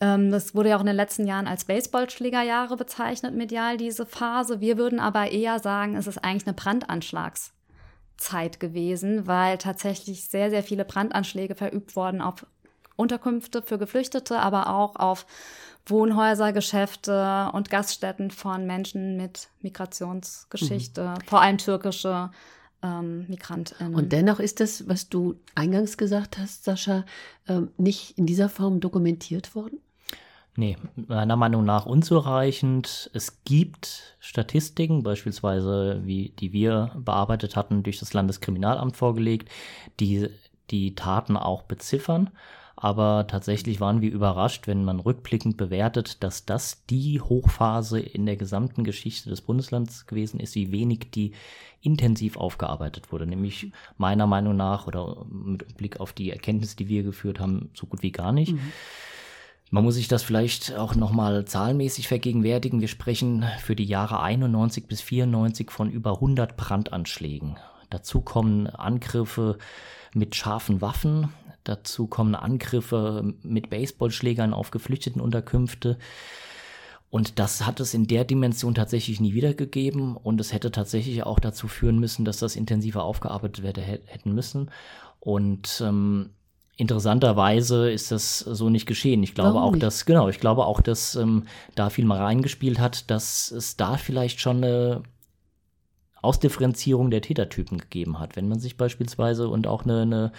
Ähm, 0.00 0.30
das 0.30 0.54
wurde 0.54 0.68
ja 0.68 0.76
auch 0.76 0.80
in 0.80 0.86
den 0.86 0.96
letzten 0.96 1.26
Jahren 1.26 1.46
als 1.46 1.64
Baseballschlägerjahre 1.64 2.76
bezeichnet, 2.76 3.34
medial, 3.34 3.78
diese 3.78 4.04
Phase. 4.04 4.60
Wir 4.60 4.76
würden 4.76 5.00
aber 5.00 5.32
eher 5.32 5.58
sagen, 5.58 5.96
es 5.96 6.06
ist 6.06 6.18
eigentlich 6.18 6.46
eine 6.46 6.54
Brandanschlagszeit 6.54 8.60
gewesen, 8.60 9.26
weil 9.26 9.56
tatsächlich 9.56 10.28
sehr, 10.28 10.50
sehr 10.50 10.62
viele 10.62 10.84
Brandanschläge 10.84 11.54
verübt 11.54 11.96
wurden 11.96 12.20
auf 12.20 12.46
Unterkünfte 12.96 13.62
für 13.62 13.78
Geflüchtete, 13.78 14.38
aber 14.38 14.68
auch 14.68 14.96
auf 14.96 15.24
Wohnhäuser, 15.86 16.52
Geschäfte 16.52 17.50
und 17.52 17.70
Gaststätten 17.70 18.30
von 18.30 18.66
Menschen 18.66 19.16
mit 19.16 19.48
Migrationsgeschichte, 19.60 21.14
mhm. 21.18 21.26
vor 21.26 21.42
allem 21.42 21.58
türkische 21.58 22.30
ähm, 22.82 23.26
Migrantinnen. 23.28 23.94
Und 23.94 24.12
dennoch 24.12 24.40
ist 24.40 24.60
das, 24.60 24.88
was 24.88 25.08
du 25.08 25.36
eingangs 25.54 25.96
gesagt 25.96 26.38
hast, 26.38 26.64
Sascha, 26.64 27.04
ähm, 27.48 27.70
nicht 27.76 28.16
in 28.16 28.26
dieser 28.26 28.48
Form 28.48 28.80
dokumentiert 28.80 29.54
worden? 29.54 29.80
Nee, 30.56 30.76
meiner 30.94 31.34
Meinung 31.34 31.64
nach 31.64 31.84
unzureichend. 31.84 33.10
Es 33.12 33.42
gibt 33.44 34.16
Statistiken, 34.20 35.02
beispielsweise 35.02 36.00
wie 36.04 36.28
die 36.28 36.52
wir 36.52 36.92
bearbeitet 36.96 37.56
hatten, 37.56 37.82
durch 37.82 37.98
das 37.98 38.12
Landeskriminalamt 38.12 38.96
vorgelegt, 38.96 39.48
die 39.98 40.28
die 40.70 40.94
Taten 40.94 41.36
auch 41.36 41.62
beziffern. 41.62 42.30
Aber 42.84 43.26
tatsächlich 43.26 43.80
waren 43.80 44.02
wir 44.02 44.12
überrascht, 44.12 44.66
wenn 44.66 44.84
man 44.84 45.00
rückblickend 45.00 45.56
bewertet, 45.56 46.22
dass 46.22 46.44
das 46.44 46.84
die 46.84 47.18
Hochphase 47.18 47.98
in 47.98 48.26
der 48.26 48.36
gesamten 48.36 48.84
Geschichte 48.84 49.30
des 49.30 49.40
Bundeslands 49.40 50.04
gewesen 50.04 50.38
ist, 50.38 50.54
wie 50.54 50.70
wenig 50.70 51.10
die 51.10 51.32
intensiv 51.80 52.36
aufgearbeitet 52.36 53.10
wurde. 53.10 53.26
Nämlich 53.26 53.72
meiner 53.96 54.26
Meinung 54.26 54.54
nach 54.54 54.86
oder 54.86 55.24
mit 55.30 55.78
Blick 55.78 55.98
auf 55.98 56.12
die 56.12 56.28
Erkenntnisse, 56.28 56.76
die 56.76 56.88
wir 56.88 57.04
geführt 57.04 57.40
haben, 57.40 57.70
so 57.72 57.86
gut 57.86 58.02
wie 58.02 58.12
gar 58.12 58.32
nicht. 58.32 58.52
Mhm. 58.52 58.72
Man 59.70 59.82
muss 59.82 59.94
sich 59.94 60.08
das 60.08 60.22
vielleicht 60.22 60.76
auch 60.76 60.94
nochmal 60.94 61.46
zahlenmäßig 61.46 62.06
vergegenwärtigen. 62.06 62.82
Wir 62.82 62.88
sprechen 62.88 63.46
für 63.60 63.74
die 63.74 63.86
Jahre 63.86 64.20
91 64.20 64.88
bis 64.88 65.00
94 65.00 65.70
von 65.70 65.88
über 65.88 66.16
100 66.16 66.58
Brandanschlägen. 66.58 67.56
Dazu 67.88 68.20
kommen 68.20 68.66
Angriffe 68.66 69.56
mit 70.12 70.34
scharfen 70.34 70.82
Waffen. 70.82 71.30
Dazu 71.64 72.06
kommen 72.06 72.34
Angriffe 72.34 73.34
mit 73.42 73.70
Baseballschlägern 73.70 74.54
auf 74.54 74.70
Geflüchtetenunterkünfte. 74.70 75.98
Und 77.10 77.38
das 77.38 77.64
hat 77.64 77.80
es 77.80 77.94
in 77.94 78.06
der 78.06 78.24
Dimension 78.24 78.74
tatsächlich 78.74 79.20
nie 79.20 79.34
wiedergegeben. 79.34 80.16
Und 80.16 80.40
es 80.40 80.52
hätte 80.52 80.70
tatsächlich 80.70 81.24
auch 81.24 81.40
dazu 81.40 81.68
führen 81.68 81.98
müssen, 81.98 82.24
dass 82.24 82.38
das 82.38 82.56
intensiver 82.56 83.02
aufgearbeitet 83.02 83.62
werden 83.62 83.82
hätten 83.82 84.34
müssen. 84.34 84.70
Und 85.20 85.82
ähm, 85.84 86.30
Interessanterweise 86.76 87.88
ist 87.90 88.10
das 88.10 88.40
so 88.40 88.68
nicht 88.68 88.86
geschehen. 88.86 89.22
Ich 89.22 89.34
glaube 89.34 89.54
Warum 89.54 89.76
auch, 89.76 89.78
dass, 89.78 90.06
genau, 90.06 90.28
ich 90.28 90.40
glaube 90.40 90.66
auch, 90.66 90.80
dass 90.80 91.14
ähm, 91.14 91.44
da 91.76 91.88
viel 91.88 92.04
mal 92.04 92.20
reingespielt 92.20 92.80
hat, 92.80 93.10
dass 93.12 93.52
es 93.52 93.76
da 93.76 93.96
vielleicht 93.96 94.40
schon 94.40 94.64
eine 94.64 95.02
Ausdifferenzierung 96.24 97.10
der 97.10 97.22
Tätertypen 97.22 97.78
gegeben 97.78 98.18
hat. 98.18 98.36
Wenn 98.36 98.48
man 98.48 98.58
sich 98.58 98.76
beispielsweise 98.76 99.48
und 99.48 99.66
auch 99.66 99.84
eine, 99.84 100.02
eine, 100.02 100.32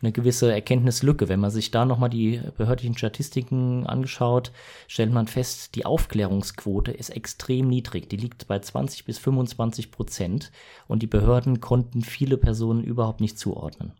eine 0.00 0.12
gewisse 0.12 0.52
Erkenntnislücke, 0.52 1.28
wenn 1.28 1.40
man 1.40 1.50
sich 1.50 1.70
da 1.70 1.84
nochmal 1.84 2.10
die 2.10 2.40
behördlichen 2.56 2.96
Statistiken 2.96 3.86
angeschaut, 3.86 4.52
stellt 4.88 5.12
man 5.12 5.26
fest, 5.26 5.74
die 5.74 5.84
Aufklärungsquote 5.86 6.92
ist 6.92 7.10
extrem 7.10 7.68
niedrig. 7.68 8.08
Die 8.08 8.16
liegt 8.16 8.46
bei 8.46 8.58
20 8.58 9.04
bis 9.04 9.18
25 9.18 9.90
Prozent 9.90 10.52
und 10.86 11.02
die 11.02 11.06
Behörden 11.06 11.60
konnten 11.60 12.02
viele 12.02 12.36
Personen 12.36 12.82
überhaupt 12.82 13.20
nicht 13.20 13.38
zuordnen. 13.38 13.92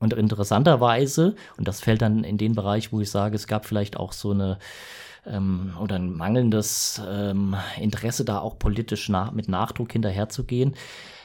Und 0.00 0.12
interessanterweise, 0.12 1.34
und 1.56 1.66
das 1.66 1.80
fällt 1.80 2.02
dann 2.02 2.24
in 2.24 2.36
den 2.36 2.54
Bereich, 2.54 2.92
wo 2.92 3.00
ich 3.00 3.10
sage, 3.10 3.36
es 3.36 3.46
gab 3.46 3.64
vielleicht 3.64 3.96
auch 3.96 4.12
so 4.12 4.32
eine 4.32 4.58
ähm, 5.26 5.72
oder 5.80 5.96
ein 5.96 6.12
mangelndes 6.12 7.02
ähm, 7.06 7.56
Interesse, 7.80 8.24
da 8.24 8.38
auch 8.38 8.58
politisch 8.58 9.08
nach, 9.08 9.32
mit 9.32 9.48
Nachdruck 9.48 9.92
hinterherzugehen, 9.92 10.74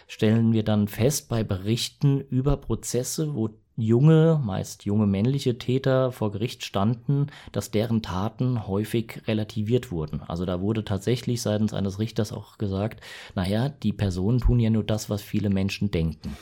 stellen 0.07 0.53
wir 0.53 0.63
dann 0.63 0.87
fest 0.87 1.29
bei 1.29 1.43
Berichten 1.43 2.21
über 2.21 2.57
Prozesse, 2.57 3.35
wo 3.35 3.49
junge, 3.79 4.41
meist 4.43 4.85
junge 4.85 5.07
männliche 5.07 5.57
Täter 5.57 6.11
vor 6.11 6.31
Gericht 6.31 6.65
standen, 6.65 7.27
dass 7.51 7.71
deren 7.71 8.01
Taten 8.01 8.67
häufig 8.67 9.21
relativiert 9.27 9.91
wurden. 9.91 10.21
Also 10.27 10.45
da 10.45 10.59
wurde 10.61 10.83
tatsächlich 10.83 11.41
seitens 11.41 11.73
eines 11.73 11.97
Richters 11.99 12.33
auch 12.33 12.57
gesagt, 12.57 13.01
naja, 13.35 13.69
die 13.69 13.93
Personen 13.93 14.39
tun 14.39 14.59
ja 14.59 14.69
nur 14.69 14.83
das, 14.83 15.09
was 15.09 15.21
viele 15.21 15.49
Menschen 15.49 15.91
denken. 15.91 16.35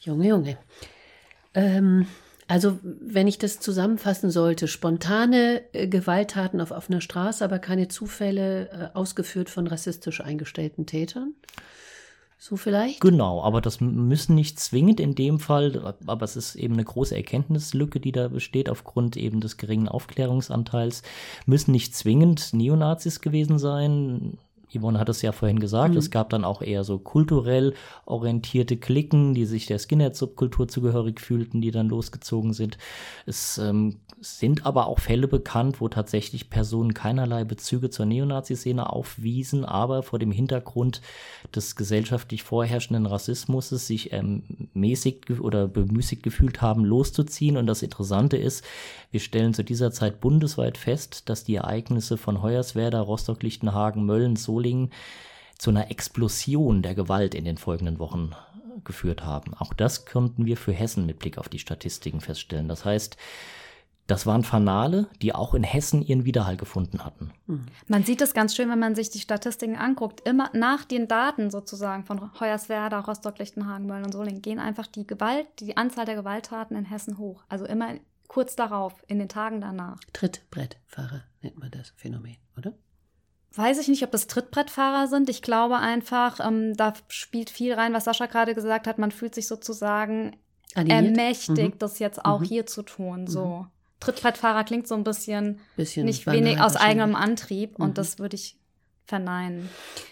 Junge, 0.00 0.28
Junge. 0.28 0.58
Ähm, 1.54 2.06
also, 2.46 2.78
wenn 2.82 3.26
ich 3.26 3.38
das 3.38 3.60
zusammenfassen 3.60 4.30
sollte, 4.30 4.68
spontane 4.68 5.62
äh, 5.72 5.88
Gewalttaten 5.88 6.60
auf 6.60 6.70
offener 6.70 7.00
Straße, 7.00 7.44
aber 7.44 7.58
keine 7.58 7.88
Zufälle 7.88 8.68
äh, 8.68 8.96
ausgeführt 8.96 9.48
von 9.48 9.66
rassistisch 9.66 10.20
eingestellten 10.20 10.86
Tätern. 10.86 11.34
So 12.38 12.56
vielleicht? 12.56 13.00
Genau, 13.00 13.42
aber 13.42 13.62
das 13.62 13.80
müssen 13.80 14.34
nicht 14.34 14.60
zwingend 14.60 15.00
in 15.00 15.14
dem 15.14 15.40
Fall, 15.40 15.94
aber 16.06 16.24
es 16.24 16.36
ist 16.36 16.56
eben 16.56 16.74
eine 16.74 16.84
große 16.84 17.16
Erkenntnislücke, 17.16 18.00
die 18.00 18.12
da 18.12 18.28
besteht 18.28 18.68
aufgrund 18.68 19.16
eben 19.16 19.40
des 19.40 19.56
geringen 19.56 19.88
Aufklärungsanteils, 19.88 21.02
müssen 21.46 21.70
nicht 21.70 21.96
zwingend 21.96 22.52
Neonazis 22.52 23.22
gewesen 23.22 23.58
sein. 23.58 24.36
Yvonne 24.78 24.98
hat 24.98 25.08
es 25.08 25.22
ja 25.22 25.32
vorhin 25.32 25.60
gesagt, 25.60 25.92
mhm. 25.92 25.98
es 25.98 26.10
gab 26.10 26.30
dann 26.30 26.44
auch 26.44 26.62
eher 26.62 26.84
so 26.84 26.98
kulturell 26.98 27.74
orientierte 28.06 28.76
Klicken, 28.76 29.34
die 29.34 29.44
sich 29.46 29.66
der 29.66 29.78
Skinhead-Subkultur 29.78 30.68
zugehörig 30.68 31.20
fühlten, 31.20 31.60
die 31.60 31.70
dann 31.70 31.88
losgezogen 31.88 32.52
sind. 32.52 32.78
Es 33.26 33.58
ähm, 33.58 33.96
sind 34.20 34.64
aber 34.66 34.86
auch 34.86 34.98
Fälle 34.98 35.28
bekannt, 35.28 35.80
wo 35.80 35.88
tatsächlich 35.88 36.50
Personen 36.50 36.94
keinerlei 36.94 37.44
Bezüge 37.44 37.90
zur 37.90 38.06
Neonazi-Szene 38.06 38.88
aufwiesen, 38.90 39.64
aber 39.64 40.02
vor 40.02 40.18
dem 40.18 40.32
Hintergrund 40.32 41.02
des 41.54 41.76
gesellschaftlich 41.76 42.42
vorherrschenden 42.42 43.06
Rassismus 43.06 43.68
sich 43.68 44.12
ähm, 44.12 44.68
mäßig 44.72 45.40
oder 45.40 45.68
bemüßigt 45.68 46.22
gefühlt 46.22 46.62
haben, 46.62 46.84
loszuziehen. 46.84 47.56
Und 47.56 47.66
das 47.66 47.82
Interessante 47.82 48.36
ist, 48.36 48.64
wir 49.10 49.20
stellen 49.20 49.54
zu 49.54 49.62
dieser 49.62 49.92
Zeit 49.92 50.20
bundesweit 50.20 50.78
fest, 50.78 51.28
dass 51.28 51.44
die 51.44 51.56
Ereignisse 51.56 52.16
von 52.16 52.42
Hoyerswerda, 52.42 53.00
Rostock-Lichtenhagen, 53.00 54.04
Mölln, 54.04 54.36
Solingen 54.64 54.90
zu 55.58 55.70
einer 55.70 55.90
Explosion 55.90 56.82
der 56.82 56.94
Gewalt 56.94 57.34
in 57.34 57.44
den 57.44 57.58
folgenden 57.58 57.98
Wochen 57.98 58.30
geführt 58.82 59.24
haben. 59.24 59.54
Auch 59.54 59.72
das 59.74 60.04
konnten 60.06 60.46
wir 60.46 60.56
für 60.56 60.72
Hessen 60.72 61.06
mit 61.06 61.18
Blick 61.18 61.38
auf 61.38 61.48
die 61.48 61.58
Statistiken 61.60 62.20
feststellen. 62.20 62.68
Das 62.68 62.84
heißt, 62.84 63.16
Das 64.06 64.26
waren 64.26 64.44
Fanale, 64.44 65.06
die 65.22 65.34
auch 65.34 65.54
in 65.54 65.62
Hessen 65.62 66.02
ihren 66.02 66.26
Widerhall 66.26 66.58
gefunden 66.58 67.04
hatten. 67.04 67.32
Mhm. 67.46 67.66
Man 67.88 68.04
sieht 68.04 68.20
es 68.20 68.34
ganz 68.34 68.54
schön, 68.54 68.68
wenn 68.68 68.78
man 68.78 68.94
sich 68.94 69.08
die 69.08 69.18
Statistiken 69.18 69.76
anguckt. 69.76 70.28
Immer 70.28 70.50
nach 70.52 70.84
den 70.84 71.08
Daten 71.08 71.50
sozusagen 71.50 72.04
von 72.04 72.38
Hoyerswerda, 72.38 73.00
Rostock, 73.00 73.38
Lichtenhagen, 73.38 73.86
Mölln 73.86 74.04
und 74.04 74.12
Solingen 74.12 74.42
gehen 74.42 74.58
einfach 74.58 74.86
die 74.86 75.06
Gewalt, 75.06 75.46
die 75.60 75.78
Anzahl 75.78 76.04
der 76.04 76.16
Gewalttaten 76.16 76.76
in 76.76 76.84
Hessen 76.84 77.16
hoch. 77.16 77.44
Also 77.48 77.64
immer 77.64 77.94
kurz 78.28 78.56
darauf, 78.56 78.92
in 79.06 79.18
den 79.20 79.30
Tagen 79.30 79.62
danach. 79.62 79.98
Trittbrettfahrer 80.12 81.22
nennt 81.40 81.58
man 81.58 81.70
das 81.70 81.94
Phänomen, 81.96 82.36
oder? 82.58 82.74
Weiß 83.56 83.78
ich 83.78 83.88
nicht, 83.88 84.02
ob 84.02 84.10
das 84.10 84.26
Trittbrettfahrer 84.26 85.06
sind. 85.06 85.28
Ich 85.28 85.40
glaube 85.40 85.76
einfach, 85.76 86.40
ähm, 86.40 86.76
da 86.76 86.92
spielt 87.08 87.50
viel 87.50 87.72
rein, 87.74 87.92
was 87.92 88.04
Sascha 88.04 88.26
gerade 88.26 88.54
gesagt 88.54 88.86
hat. 88.86 88.98
Man 88.98 89.12
fühlt 89.12 89.34
sich 89.34 89.46
sozusagen 89.46 90.36
Animiert? 90.74 91.16
ermächtigt, 91.16 91.74
mhm. 91.74 91.78
das 91.78 92.00
jetzt 92.00 92.24
auch 92.24 92.40
mhm. 92.40 92.44
hier 92.44 92.66
zu 92.66 92.82
tun. 92.82 93.26
So. 93.28 93.46
Mhm. 93.46 93.66
Trittbrettfahrer 94.00 94.64
klingt 94.64 94.88
so 94.88 94.94
ein 94.96 95.04
bisschen, 95.04 95.60
bisschen 95.76 96.04
nicht 96.04 96.26
wenig 96.26 96.60
aus 96.60 96.76
eigenem 96.76 97.14
Antrieb 97.14 97.78
und 97.78 97.90
mhm. 97.90 97.94
das 97.94 98.18
würde 98.18 98.34
ich 98.34 98.58
verneinen. 99.06 99.68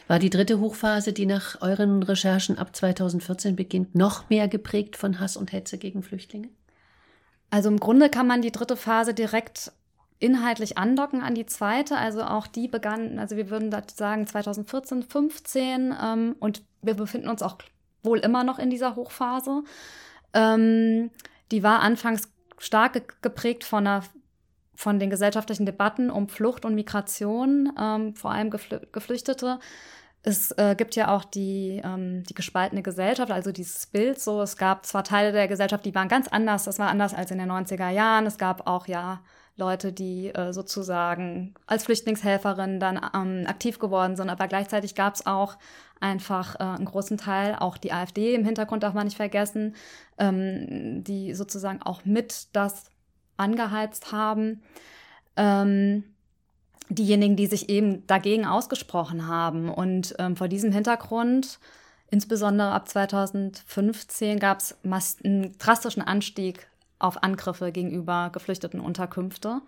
War 0.07 0.19
die 0.19 0.31
dritte 0.31 0.61
Hochphase, 0.61 1.13
die 1.13 1.27
nach 1.27 1.61
euren 1.63 2.03
Recherchen 2.03 2.59
ab 2.59 2.77
2014 2.77 3.57
beginnt, 3.57 3.95
noch 3.95 4.29
mehr 4.31 4.49
geprägt 4.49 4.97
von 4.97 5.19
Hass 5.19 5.37
und 5.37 5.53
Hetze 5.53 5.79
gegen 5.79 6.03
Flüchtlinge? 6.03 6.49
Also 7.51 7.69
im 7.69 7.81
Grunde 7.81 8.09
kann 8.09 8.27
man 8.27 8.41
die 8.41 8.53
dritte 8.53 8.77
Phase 8.77 9.15
direkt 9.15 9.73
inhaltlich 10.23 10.79
andocken 10.79 11.21
an 11.23 11.35
die 11.35 11.47
zweite. 11.47 11.97
Also 11.97 12.23
auch 12.23 12.47
die 12.47 12.69
begann, 12.69 13.19
also 13.19 13.37
wir 13.37 13.51
würden 13.51 13.75
sagen 13.95 14.27
2014, 14.27 15.03
15 15.03 15.95
ähm, 16.01 16.37
und 16.39 16.63
wir 16.81 16.95
befinden 16.95 17.29
uns 17.29 17.43
auch 17.43 17.59
wohl 18.03 18.19
immer 18.21 18.45
noch 18.45 18.59
in 18.59 18.71
dieser 18.71 18.97
Hochphase. 18.97 19.63
Ähm, 20.33 21.11
die 21.51 21.63
war 21.63 21.81
anfangs 21.81 22.29
stark 22.59 23.21
geprägt 23.23 23.65
von, 23.65 23.87
einer, 23.87 24.05
von 24.75 25.01
den 25.01 25.11
gesellschaftlichen 25.11 25.67
Debatten 25.67 26.11
um 26.11 26.29
Flucht 26.29 26.65
und 26.65 26.75
Migration, 26.75 27.73
ähm, 27.79 28.15
vor 28.15 28.31
allem 28.31 28.51
Geflü 28.51 28.81
Geflüchtete. 28.93 29.59
Es 30.25 30.53
äh, 30.53 30.77
gibt 30.77 30.95
ja 30.95 31.13
auch 31.13 31.25
die, 31.25 31.83
ähm, 31.85 32.23
die 32.23 32.35
gespaltene 32.35 32.83
Gesellschaft, 32.83 33.33
also 33.33 33.51
dieses 33.51 33.87
Bild 33.87 34.21
so. 34.21 34.41
Es 34.41 34.57
gab 34.57 34.87
zwar 34.87 35.03
Teile 35.03 35.33
der 35.33 35.49
Gesellschaft, 35.49 35.85
die 35.85 35.95
waren 35.97 36.07
ganz 36.07 36.29
anders, 36.29 36.63
das 36.63 36.79
war 36.79 36.89
anders 36.89 37.13
als 37.13 37.33
in 37.33 37.39
den 37.39 37.51
90er 37.51 37.91
Jahren. 37.91 38.27
Es 38.27 38.39
gab 38.39 38.69
auch 38.69 38.87
ja 38.87 39.21
Leute, 39.57 39.93
die 39.93 40.29
äh, 40.29 40.53
sozusagen 40.53 41.55
als 41.67 41.85
Flüchtlingshelferin 41.85 42.81
dann 42.81 43.01
ähm, 43.15 43.45
aktiv 43.47 43.79
geworden 43.79 44.17
sind, 44.17 44.31
aber 44.31 44.49
gleichzeitig 44.49 44.95
gab 44.95 45.15
es 45.15 45.27
auch 45.27 45.59
einfach 46.01 46.57
äh, 46.57 46.65
einen 46.65 46.87
großen 46.87 47.19
Teil, 47.19 47.57
auch 47.59 47.77
die 47.77 47.93
AfD 47.93 48.35
im 48.35 48.45
Hintergrund 48.45 48.83
darf 48.83 48.95
man 48.95 49.07
nicht 49.07 49.17
vergessen, 49.17 49.75
ähm, 50.19 51.05
die 51.05 51.35
sozusagen 51.35 51.83
auch 51.83 52.05
mit 52.05 52.49
das 52.55 52.85
angeheizt 53.37 54.13
haben. 54.13 54.63
Ähm, 55.37 56.05
diejenigen, 56.89 57.37
die 57.37 57.47
sich 57.47 57.69
eben 57.69 58.07
dagegen 58.07 58.45
ausgesprochen 58.45 59.27
haben. 59.27 59.69
Und 59.69 60.15
ähm, 60.19 60.37
vor 60.37 60.49
diesem 60.49 60.73
Hintergrund, 60.73 61.59
insbesondere 62.11 62.71
ab 62.71 62.89
2015, 62.89 64.39
gab 64.39 64.59
es 64.61 64.77
einen 64.85 65.57
drastischen 65.59 66.03
Anstieg 66.03 66.69
auf 67.03 67.23
Angriffe 67.23 67.73
gegenüber 67.73 68.31
geflüchteten 68.33 68.81
Unterkünfte. 68.81 69.63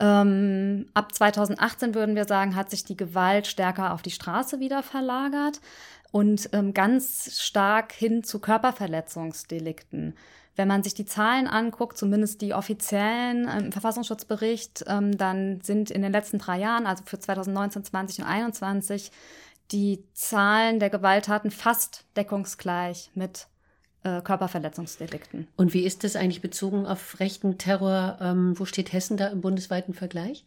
Ähm, 0.00 0.86
ab 0.94 1.14
2018 1.14 1.94
würden 1.94 2.14
wir 2.14 2.24
sagen, 2.24 2.54
hat 2.54 2.70
sich 2.70 2.84
die 2.84 2.96
Gewalt 2.96 3.46
stärker 3.46 3.92
auf 3.92 4.02
die 4.02 4.10
Straße 4.10 4.60
wieder 4.60 4.82
verlagert 4.82 5.60
und 6.12 6.50
ähm, 6.52 6.72
ganz 6.72 7.40
stark 7.40 7.92
hin 7.92 8.22
zu 8.22 8.38
Körperverletzungsdelikten. 8.38 10.14
Wenn 10.54 10.68
man 10.68 10.82
sich 10.82 10.94
die 10.94 11.04
Zahlen 11.04 11.46
anguckt, 11.46 11.98
zumindest 11.98 12.42
die 12.42 12.54
offiziellen 12.54 13.48
ähm, 13.48 13.64
im 13.66 13.72
Verfassungsschutzbericht, 13.72 14.84
ähm, 14.86 15.16
dann 15.16 15.60
sind 15.62 15.90
in 15.90 16.02
den 16.02 16.12
letzten 16.12 16.38
drei 16.38 16.58
Jahren, 16.58 16.86
also 16.86 17.02
für 17.04 17.18
2019, 17.18 17.84
20 17.84 18.18
und 18.18 18.24
2021, 18.26 19.10
die 19.70 20.04
Zahlen 20.14 20.80
der 20.80 20.90
Gewalttaten 20.90 21.50
fast 21.50 22.06
deckungsgleich 22.16 23.10
mit 23.14 23.48
äh, 24.16 24.22
Körperverletzungsdelikten. 24.22 25.48
Und 25.56 25.74
wie 25.74 25.82
ist 25.82 26.04
das 26.04 26.16
eigentlich 26.16 26.40
bezogen 26.40 26.86
auf 26.86 27.20
rechten 27.20 27.58
Terror? 27.58 28.18
Ähm, 28.20 28.58
wo 28.58 28.64
steht 28.64 28.92
Hessen 28.92 29.16
da 29.16 29.28
im 29.28 29.40
bundesweiten 29.40 29.94
Vergleich? 29.94 30.44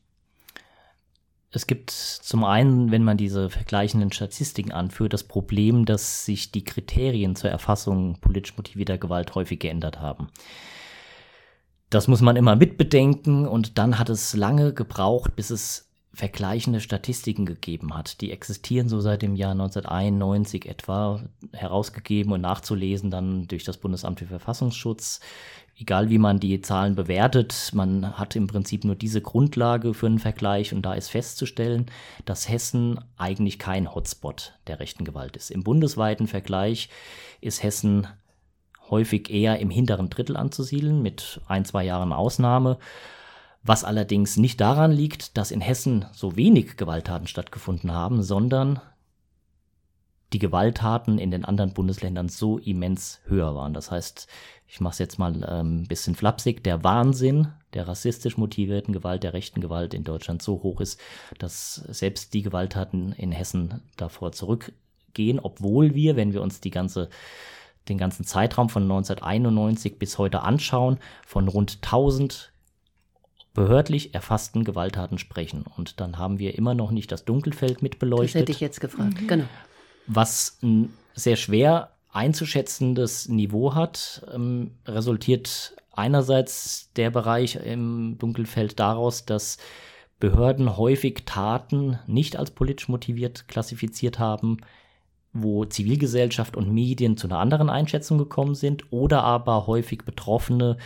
Es 1.54 1.68
gibt 1.68 1.92
zum 1.92 2.46
einen, 2.46 2.92
wenn 2.92 3.04
man 3.04 3.18
diese 3.18 3.50
vergleichenden 3.50 4.12
Statistiken 4.14 4.72
anführt, 4.72 5.12
das 5.12 5.26
Problem, 5.26 5.86
dass 5.86 6.26
sich 6.26 6.52
die 6.52 6.64
Kriterien 6.64 7.36
zur 7.36 7.50
Erfassung 7.50 8.20
politisch 8.22 8.56
motivierter 8.56 8.98
Gewalt 8.98 9.36
häufig 9.36 9.60
geändert 9.60 10.00
haben. 10.00 10.30
Das 11.90 12.08
muss 12.08 12.22
man 12.22 12.38
immer 12.38 12.56
mitbedenken 12.56 13.46
und 13.46 13.78
dann 13.78 14.00
hat 14.00 14.10
es 14.10 14.34
lange 14.34 14.74
gebraucht, 14.74 15.36
bis 15.36 15.50
es 15.50 15.91
vergleichende 16.14 16.82
Statistiken 16.82 17.46
gegeben 17.46 17.96
hat. 17.96 18.20
Die 18.22 18.32
existieren 18.32 18.90
so 18.90 19.00
seit 19.00 19.22
dem 19.22 19.36
Jahr 19.36 19.52
1991 19.52 20.68
etwa, 20.68 21.22
herausgegeben 21.54 22.34
und 22.34 22.42
nachzulesen 22.42 23.10
dann 23.10 23.48
durch 23.48 23.64
das 23.64 23.78
Bundesamt 23.78 24.20
für 24.20 24.28
Verfassungsschutz. 24.28 25.22
Egal 25.78 26.10
wie 26.10 26.18
man 26.18 26.40
die 26.40 26.62
Zahlen 26.62 26.96
bewertet, 26.96 27.72
man 27.74 28.18
hat 28.20 28.36
im 28.36 28.48
Prinzip 28.48 28.84
nur 28.84 28.96
diese 28.96 29.22
Grundlage 29.22 29.94
für 29.94 30.06
einen 30.06 30.20
Vergleich 30.20 30.74
und 30.74 30.82
da 30.82 30.94
ist 30.94 31.10
festzustellen, 31.10 31.86
dass 32.26 32.50
Hessen 32.50 33.00
eigentlich 33.18 33.58
kein 33.58 33.96
Hotspot 33.96 34.54
der 34.68 34.80
rechten 34.80 35.06
Gewalt 35.06 35.38
ist. 35.38 35.50
Im 35.50 35.64
bundesweiten 35.64 36.28
Vergleich 36.28 36.90
ist 37.40 37.64
Hessen 37.64 38.06
häufig 38.90 39.30
eher 39.30 39.60
im 39.60 39.70
hinteren 39.70 40.10
Drittel 40.10 40.36
anzusiedeln, 40.36 41.02
mit 41.02 41.40
ein, 41.48 41.64
zwei 41.64 41.86
Jahren 41.86 42.12
Ausnahme 42.12 42.78
was 43.64 43.84
allerdings 43.84 44.38
nicht 44.38 44.60
daran 44.60 44.92
liegt, 44.92 45.38
dass 45.38 45.52
in 45.52 45.62
Hessen 45.62 46.06
so 46.14 46.36
wenig 46.36 46.78
Gewalttaten 46.78 47.28
stattgefunden 47.28 47.92
haben, 47.92 48.24
sondern 48.24 48.80
die 50.34 50.40
Gewalttaten 50.40 51.20
in 51.20 51.30
den 51.30 51.46
anderen 51.46 51.74
Bundesländern 51.74 52.30
so 52.30 52.58
immens 52.58 53.20
höher 53.26 53.54
waren. 53.54 53.74
Das 53.74 53.92
heißt, 53.92 54.28
ich 54.68 54.80
mache 54.80 54.94
es 54.94 55.00
jetzt 55.00 55.20
mal 55.20 55.44
ein 55.44 55.80
ähm, 55.80 55.88
bisschen 55.88 56.16
flapsig, 56.16 56.64
der 56.64 56.84
Wahnsinn 56.84 57.50
der 57.74 57.88
rassistisch 57.88 58.38
motivierten 58.38 58.94
Gewalt, 58.94 59.24
der 59.24 59.34
rechten 59.34 59.62
Gewalt 59.62 59.94
in 59.94 60.04
Deutschland 60.04 60.42
so 60.42 60.62
hoch 60.64 60.82
ist, 60.82 61.00
dass 61.40 61.76
selbst 61.76 62.34
die 62.34 62.42
Gewalttaten 62.42 63.14
in 63.14 63.32
Hessen 63.32 63.82
davor 63.96 64.32
zurückgehen, 64.34 65.40
obwohl 65.40 65.96
wir, 65.96 66.16
wenn 66.16 66.34
wir 66.34 66.42
uns 66.42 66.60
die 66.60 66.72
ganze 66.72 67.10
den 67.90 67.98
ganzen 67.98 68.26
Zeitraum 68.26 68.70
von 68.70 68.84
1991 68.84 69.98
bis 69.98 70.20
heute 70.20 70.42
anschauen, 70.42 71.00
von 71.26 71.48
rund 71.48 71.80
1000 71.82 72.52
behördlich 73.54 74.14
erfassten 74.14 74.64
Gewalttaten 74.64 75.18
sprechen. 75.18 75.66
Und 75.78 76.00
dann 76.00 76.18
haben 76.18 76.40
wir 76.40 76.58
immer 76.58 76.74
noch 76.74 76.92
nicht 76.92 77.12
das 77.12 77.26
Dunkelfeld 77.26 77.82
mit 77.82 78.00
beleuchtet. 78.00 78.36
Das 78.36 78.42
hätte 78.42 78.52
ich 78.52 78.60
jetzt 78.60 78.82
gefragt, 78.82 79.22
mhm. 79.22 79.28
genau. 79.28 79.46
Was 80.08 80.58
ein 80.64 80.94
sehr 81.14 81.36
schwer 81.36 81.92
einzuschätzendes 82.12 83.30
Niveau 83.30 83.76
hat, 83.76 84.26
ähm, 84.34 84.72
resultiert 84.86 85.76
einerseits 85.94 86.92
der 86.96 87.12
Bereich 87.12 87.56
im 87.56 88.18
Dunkelfeld 88.18 88.80
daraus, 88.80 89.26
dass 89.26 89.58
Behörden 90.20 90.78
häufig 90.78 91.24
Taten 91.26 92.00
nicht 92.08 92.38
als 92.38 92.52
politisch 92.52 92.88
motiviert 92.88 93.48
klassifiziert 93.48 94.20
haben, 94.20 94.58
wo 95.34 95.66
Zivilgesellschaft 95.66 96.56
und 96.56 96.72
Medien 96.72 97.18
zu 97.18 97.28
einer 97.28 97.40
anderen 97.40 97.70
Einschätzung 97.70 98.18
gekommen 98.18 98.56
sind 98.56 98.92
oder 98.92 99.24
aber 99.24 99.68
häufig 99.68 100.04
Betroffene 100.04 100.78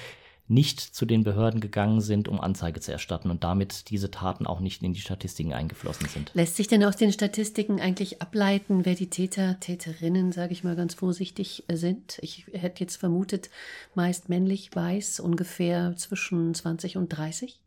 nicht 0.47 0.79
zu 0.79 1.05
den 1.05 1.23
Behörden 1.23 1.60
gegangen 1.60 2.01
sind, 2.01 2.27
um 2.27 2.39
Anzeige 2.39 2.79
zu 2.79 2.91
erstatten 2.91 3.31
und 3.31 3.43
damit 3.43 3.89
diese 3.89 4.12
Taten 4.12 4.45
auch 4.45 4.60
nicht 4.60 4.84
in 4.84 4.93
die 4.93 5.01
Statistiken 5.01 5.53
eingeflossen 5.53 6.08
sind. 6.08 6.31
Lässt 6.36 6.55
sich 6.55 6.67
denn 6.67 6.84
aus 6.84 6.97
den 6.97 7.12
Statistiken 7.12 7.81
eigentlich 7.81 8.21
ableiten, 8.21 8.86
wer 8.86 8.93
die 8.93 9.10
Täter, 9.10 9.60
Täterinnen, 9.60 10.31
sage 10.31 10.53
ich 10.53 10.63
mal 10.63 10.75
ganz 10.75 10.93
vorsichtig, 10.93 11.63
sind? 11.71 12.19
Ich 12.21 12.45
hätte 12.53 12.84
jetzt 12.84 12.97
vermutet, 12.97 13.49
meist 13.95 14.29
männlich, 14.29 14.69
weiß, 14.73 15.19
ungefähr 15.19 15.95
zwischen 15.97 16.53
20 16.53 16.97
und 16.97 17.10
30. 17.10 17.60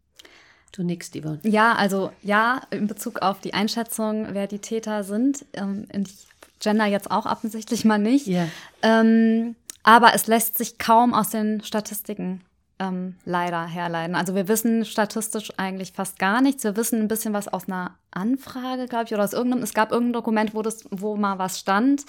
Du 0.70 0.82
nix, 0.84 1.10
Yvonne. 1.10 1.40
Ja, 1.42 1.74
also 1.74 2.12
ja, 2.22 2.60
in 2.70 2.86
Bezug 2.86 3.22
auf 3.22 3.40
die 3.40 3.54
Einschätzung, 3.54 4.28
wer 4.32 4.46
die 4.46 4.58
Täter 4.58 5.02
sind. 5.02 5.46
Ähm, 5.54 5.88
ich 5.92 6.28
gender 6.60 6.86
jetzt 6.86 7.10
auch 7.10 7.26
offensichtlich 7.26 7.84
mal 7.84 7.98
nicht. 7.98 8.26
Yeah. 8.26 8.48
Ähm, 8.82 9.56
aber 9.82 10.14
es 10.14 10.26
lässt 10.26 10.58
sich 10.58 10.78
kaum 10.78 11.14
aus 11.14 11.30
den 11.30 11.62
Statistiken 11.62 12.42
ähm, 12.78 13.16
leider 13.24 13.64
herleiten. 13.66 14.14
Also 14.14 14.34
wir 14.34 14.48
wissen 14.48 14.84
statistisch 14.84 15.52
eigentlich 15.56 15.92
fast 15.92 16.18
gar 16.18 16.40
nichts. 16.40 16.64
Wir 16.64 16.76
wissen 16.76 17.00
ein 17.00 17.08
bisschen 17.08 17.34
was 17.34 17.48
aus 17.48 17.68
einer 17.68 17.96
Anfrage, 18.10 18.86
glaube 18.86 19.04
ich, 19.06 19.14
oder 19.14 19.24
aus 19.24 19.32
irgendeinem, 19.32 19.62
es 19.62 19.74
gab 19.74 19.92
irgendein 19.92 20.14
Dokument, 20.14 20.54
wo 20.54 20.62
das, 20.62 20.84
wo 20.90 21.16
mal 21.16 21.38
was 21.38 21.58
stand. 21.58 22.04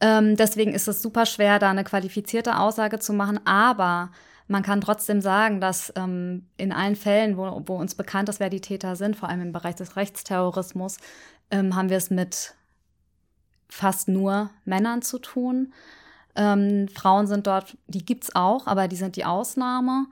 Ähm, 0.00 0.36
deswegen 0.36 0.72
ist 0.72 0.88
es 0.88 1.02
super 1.02 1.26
schwer, 1.26 1.58
da 1.58 1.70
eine 1.70 1.84
qualifizierte 1.84 2.58
Aussage 2.58 2.98
zu 2.98 3.12
machen. 3.12 3.40
Aber 3.46 4.10
man 4.46 4.62
kann 4.62 4.80
trotzdem 4.80 5.20
sagen, 5.20 5.60
dass 5.60 5.92
ähm, 5.96 6.46
in 6.56 6.72
allen 6.72 6.96
Fällen, 6.96 7.36
wo, 7.36 7.62
wo, 7.66 7.76
uns 7.76 7.94
bekannt 7.94 8.28
ist, 8.28 8.40
wer 8.40 8.50
die 8.50 8.60
Täter 8.60 8.96
sind, 8.96 9.16
vor 9.16 9.28
allem 9.28 9.42
im 9.42 9.52
Bereich 9.52 9.74
des 9.74 9.96
Rechtsterrorismus, 9.96 10.98
ähm, 11.50 11.74
haben 11.74 11.90
wir 11.90 11.98
es 11.98 12.10
mit 12.10 12.54
fast 13.68 14.08
nur 14.08 14.50
Männern 14.64 15.02
zu 15.02 15.18
tun. 15.18 15.72
Ähm, 16.38 16.86
Frauen 16.88 17.26
sind 17.26 17.46
dort, 17.48 17.76
die 17.88 18.04
gibt's 18.04 18.34
auch, 18.34 18.66
aber 18.68 18.86
die 18.86 18.96
sind 18.96 19.16
die 19.16 19.24
Ausnahme. 19.24 20.06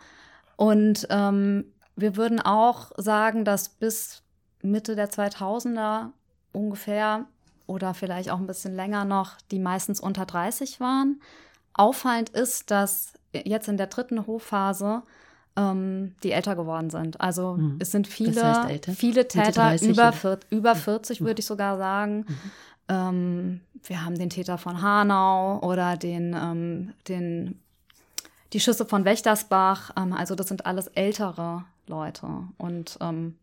Und 0.57 1.07
ähm, 1.09 1.65
wir 1.95 2.17
würden 2.17 2.41
auch 2.41 2.91
sagen, 2.97 3.45
dass 3.45 3.69
bis 3.69 4.23
Mitte 4.61 4.97
der 4.97 5.09
2000er 5.09 6.11
ungefähr 6.53 7.27
oder 7.67 7.95
vielleicht 7.95 8.31
auch 8.31 8.39
ein 8.39 8.47
bisschen 8.47 8.75
länger 8.75 9.05
noch, 9.05 9.37
die 9.51 9.61
meistens 9.61 10.01
unter 10.01 10.27
30 10.27 10.81
waren. 10.81 11.21
Auffallend 11.75 12.31
ist, 12.31 12.71
dass 12.71 13.13
jetzt 13.33 13.69
in 13.69 13.77
der 13.77 13.87
dritten 13.87 14.27
Hochphase 14.27 15.03
ähm, 15.57 16.15
die 16.23 16.33
älter 16.33 16.57
geworden 16.57 16.91
sind. 16.91 17.21
Also 17.21 17.55
mhm. 17.55 17.77
es 17.79 17.91
sind 17.91 18.07
viele, 18.07 18.43
heißt 18.43 18.91
viele 18.97 19.29
Täter 19.29 19.53
30, 19.53 19.89
über, 19.91 20.13
über 20.51 20.75
40, 20.75 21.21
mhm. 21.21 21.27
würde 21.27 21.41
ich 21.41 21.47
sogar 21.47 21.79
sagen. 21.79 22.25
Mhm. 22.29 22.51
Ähm, 22.89 23.61
wir 23.83 24.05
haben 24.05 24.19
den 24.19 24.31
Täter 24.31 24.59
von 24.59 24.83
Hanau 24.83 25.61
oder 25.61 25.97
den, 25.97 26.35
ähm, 26.35 26.93
den 27.09 27.61
die 28.53 28.61
Schüsse 28.61 28.87
von 28.87 29.05
Wächtersbach. 29.05 29.91
Ähm, 29.97 30.13
also 30.13 30.35
das 30.35 30.49
sind 30.49 30.67
alles 30.67 30.87
ältere 30.89 31.65
Leute. 31.87 32.29
Und 32.59 32.99
ähm, 33.01 33.37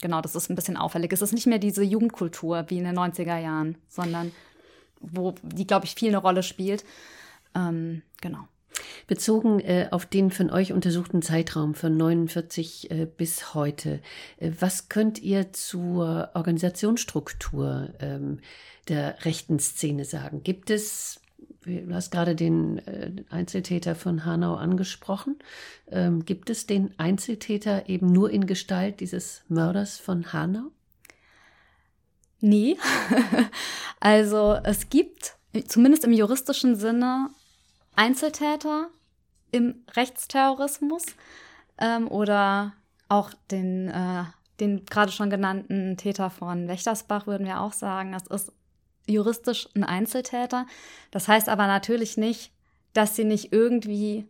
genau, 0.00 0.20
das 0.20 0.34
ist 0.34 0.50
ein 0.50 0.56
bisschen 0.56 0.76
auffällig. 0.76 1.12
Es 1.12 1.22
ist 1.22 1.32
nicht 1.32 1.46
mehr 1.46 1.58
diese 1.58 1.82
Jugendkultur 1.82 2.64
wie 2.68 2.78
in 2.78 2.84
den 2.84 2.98
90er 2.98 3.38
Jahren, 3.38 3.76
sondern 3.88 4.32
wo 5.00 5.34
die, 5.42 5.66
glaube 5.66 5.86
ich, 5.86 5.94
viel 5.94 6.08
eine 6.08 6.18
Rolle 6.18 6.42
spielt. 6.42 6.84
Ähm, 7.54 8.02
genau. 8.20 8.46
Bezogen 9.06 9.60
äh, 9.60 9.88
auf 9.90 10.06
den 10.06 10.30
von 10.30 10.50
euch 10.50 10.72
untersuchten 10.72 11.22
Zeitraum 11.22 11.74
von 11.74 11.96
49 11.96 12.90
äh, 12.90 13.06
bis 13.06 13.54
heute, 13.54 14.00
äh, 14.38 14.50
was 14.58 14.88
könnt 14.88 15.20
ihr 15.20 15.52
zur 15.52 16.30
Organisationsstruktur 16.34 17.94
ähm, 18.00 18.40
der 18.88 19.24
rechten 19.24 19.58
Szene 19.58 20.04
sagen? 20.04 20.42
Gibt 20.42 20.70
es 20.70 21.20
du 21.64 21.94
hast 21.94 22.10
gerade 22.10 22.34
den 22.34 22.78
äh, 22.86 23.12
Einzeltäter 23.30 23.94
von 23.94 24.24
Hanau 24.24 24.54
angesprochen. 24.54 25.38
Ähm, 25.90 26.24
gibt 26.24 26.50
es 26.50 26.66
den 26.66 26.98
Einzeltäter 26.98 27.88
eben 27.88 28.06
nur 28.06 28.30
in 28.30 28.46
Gestalt 28.46 29.00
dieses 29.00 29.42
Mörders 29.48 29.98
von 29.98 30.32
Hanau? 30.32 30.70
Nee. 32.40 32.76
also 34.00 34.58
es 34.64 34.88
gibt 34.88 35.36
zumindest 35.66 36.04
im 36.04 36.12
juristischen 36.12 36.76
Sinne 36.76 37.30
Einzeltäter 38.00 38.88
im 39.50 39.84
Rechtsterrorismus 39.94 41.04
ähm, 41.76 42.08
oder 42.08 42.72
auch 43.10 43.30
den, 43.50 43.88
äh, 43.88 44.24
den 44.58 44.86
gerade 44.86 45.12
schon 45.12 45.28
genannten 45.28 45.98
Täter 45.98 46.30
von 46.30 46.66
Wächtersbach 46.66 47.26
würden 47.26 47.46
wir 47.46 47.60
auch 47.60 47.74
sagen, 47.74 48.12
das 48.12 48.26
ist 48.26 48.52
juristisch 49.06 49.68
ein 49.74 49.84
Einzeltäter. 49.84 50.64
Das 51.10 51.28
heißt 51.28 51.50
aber 51.50 51.66
natürlich 51.66 52.16
nicht, 52.16 52.52
dass 52.94 53.16
sie 53.16 53.24
nicht 53.24 53.52
irgendwie 53.52 54.26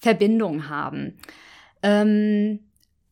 Verbindungen 0.00 0.68
haben. 0.68 1.18
Ähm, 1.82 2.60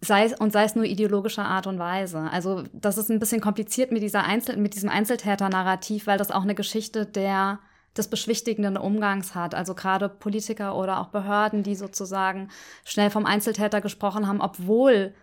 sei 0.03 0.27
es, 0.27 0.35
und 0.35 0.53
sei 0.53 0.65
es 0.65 0.75
nur 0.75 0.85
ideologischer 0.85 1.47
Art 1.47 1.67
und 1.67 1.79
Weise. 1.79 2.29
Also 2.31 2.65
das 2.75 2.99
ist 2.99 3.11
ein 3.11 3.19
bisschen 3.19 3.41
kompliziert 3.41 3.93
mit, 3.93 4.03
dieser 4.03 4.25
Einzel 4.25 4.59
mit 4.59 4.75
diesem 4.75 4.91
Einzeltäter-Narrativ, 4.91 6.07
weil 6.07 6.19
das 6.19 6.31
auch 6.31 6.43
eine 6.43 6.55
Geschichte 6.55 7.07
der 7.07 7.61
des 7.99 8.09
beschwichtigenden 8.09 8.77
Umgangs 8.77 9.35
hat. 9.35 9.55
Also 9.55 9.75
gerade 9.75 10.09
Politiker 10.09 10.77
oder 10.77 11.01
auch 11.01 11.09
Behörden, 11.09 11.63
die 11.63 11.75
sozusagen 11.75 12.49
schnell 12.85 13.11
vom 13.11 13.27
Einzeltäter 13.27 13.81
gesprochen 13.81 14.27
haben, 14.27 14.41
obwohl 14.41 15.15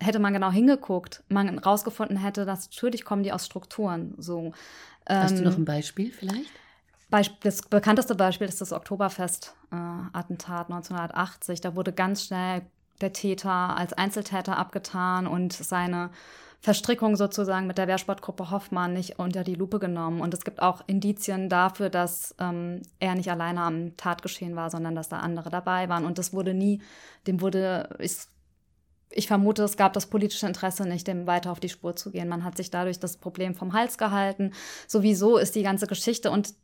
hätte 0.00 0.18
man 0.18 0.32
genau 0.32 0.50
hingeguckt, 0.50 1.22
man 1.28 1.58
rausgefunden 1.58 2.16
hätte, 2.16 2.44
dass 2.44 2.68
natürlich 2.70 3.04
kommen 3.04 3.22
die 3.22 3.32
aus 3.32 3.46
Strukturen. 3.46 4.14
So. 4.18 4.52
Hast 5.08 5.38
du 5.38 5.42
noch 5.42 5.54
ähm, 5.54 5.62
ein 5.62 5.64
Beispiel 5.64 6.12
vielleicht? 6.12 6.50
Das 7.42 7.62
bekannteste 7.62 8.14
Beispiel 8.14 8.48
ist 8.48 8.60
das 8.62 8.72
Oktoberfest-Attentat 8.72 10.70
äh, 10.70 10.72
1980. 10.72 11.60
Da 11.60 11.76
wurde 11.76 11.92
ganz 11.92 12.24
schnell 12.24 12.62
der 13.02 13.12
Täter 13.12 13.76
als 13.76 13.92
Einzeltäter 13.92 14.56
abgetan 14.56 15.26
und 15.26 15.52
seine 15.52 16.10
Verstrickung 16.62 17.16
sozusagen 17.16 17.66
mit 17.66 17.76
der 17.76 17.88
Wehrsportgruppe 17.88 18.52
Hoffmann 18.52 18.92
nicht 18.92 19.18
unter 19.18 19.42
die 19.42 19.56
Lupe 19.56 19.80
genommen. 19.80 20.20
Und 20.20 20.32
es 20.32 20.44
gibt 20.44 20.62
auch 20.62 20.82
Indizien 20.86 21.48
dafür, 21.48 21.90
dass 21.90 22.36
ähm, 22.38 22.82
er 23.00 23.16
nicht 23.16 23.32
alleine 23.32 23.62
am 23.62 23.96
Tatgeschehen 23.96 24.54
war, 24.54 24.70
sondern 24.70 24.94
dass 24.94 25.08
da 25.08 25.18
andere 25.18 25.50
dabei 25.50 25.88
waren. 25.88 26.04
Und 26.04 26.18
das 26.18 26.32
wurde 26.32 26.54
nie, 26.54 26.80
dem 27.26 27.40
wurde, 27.40 27.90
ist 27.98 28.30
ich 29.14 29.26
vermute, 29.26 29.64
es 29.64 29.76
gab 29.76 29.92
das 29.92 30.06
politische 30.06 30.46
Interesse 30.46 30.88
nicht, 30.88 31.06
dem 31.06 31.26
weiter 31.26 31.52
auf 31.52 31.60
die 31.60 31.68
Spur 31.68 31.96
zu 31.96 32.10
gehen. 32.10 32.28
Man 32.28 32.44
hat 32.44 32.56
sich 32.56 32.70
dadurch 32.70 32.98
das 32.98 33.18
Problem 33.18 33.54
vom 33.54 33.74
Hals 33.74 33.98
gehalten. 33.98 34.52
Sowieso 34.86 35.36
ist 35.36 35.54
die 35.54 35.62
ganze 35.62 35.86
Geschichte 35.86 36.30
und 36.30 36.54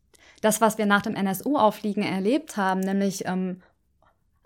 das, 0.40 0.60
was 0.60 0.78
wir 0.78 0.86
nach 0.86 1.02
dem 1.02 1.16
NSU-Aufliegen 1.16 2.02
erlebt 2.04 2.56
haben, 2.56 2.80
nämlich, 2.80 3.26
ähm, 3.26 3.60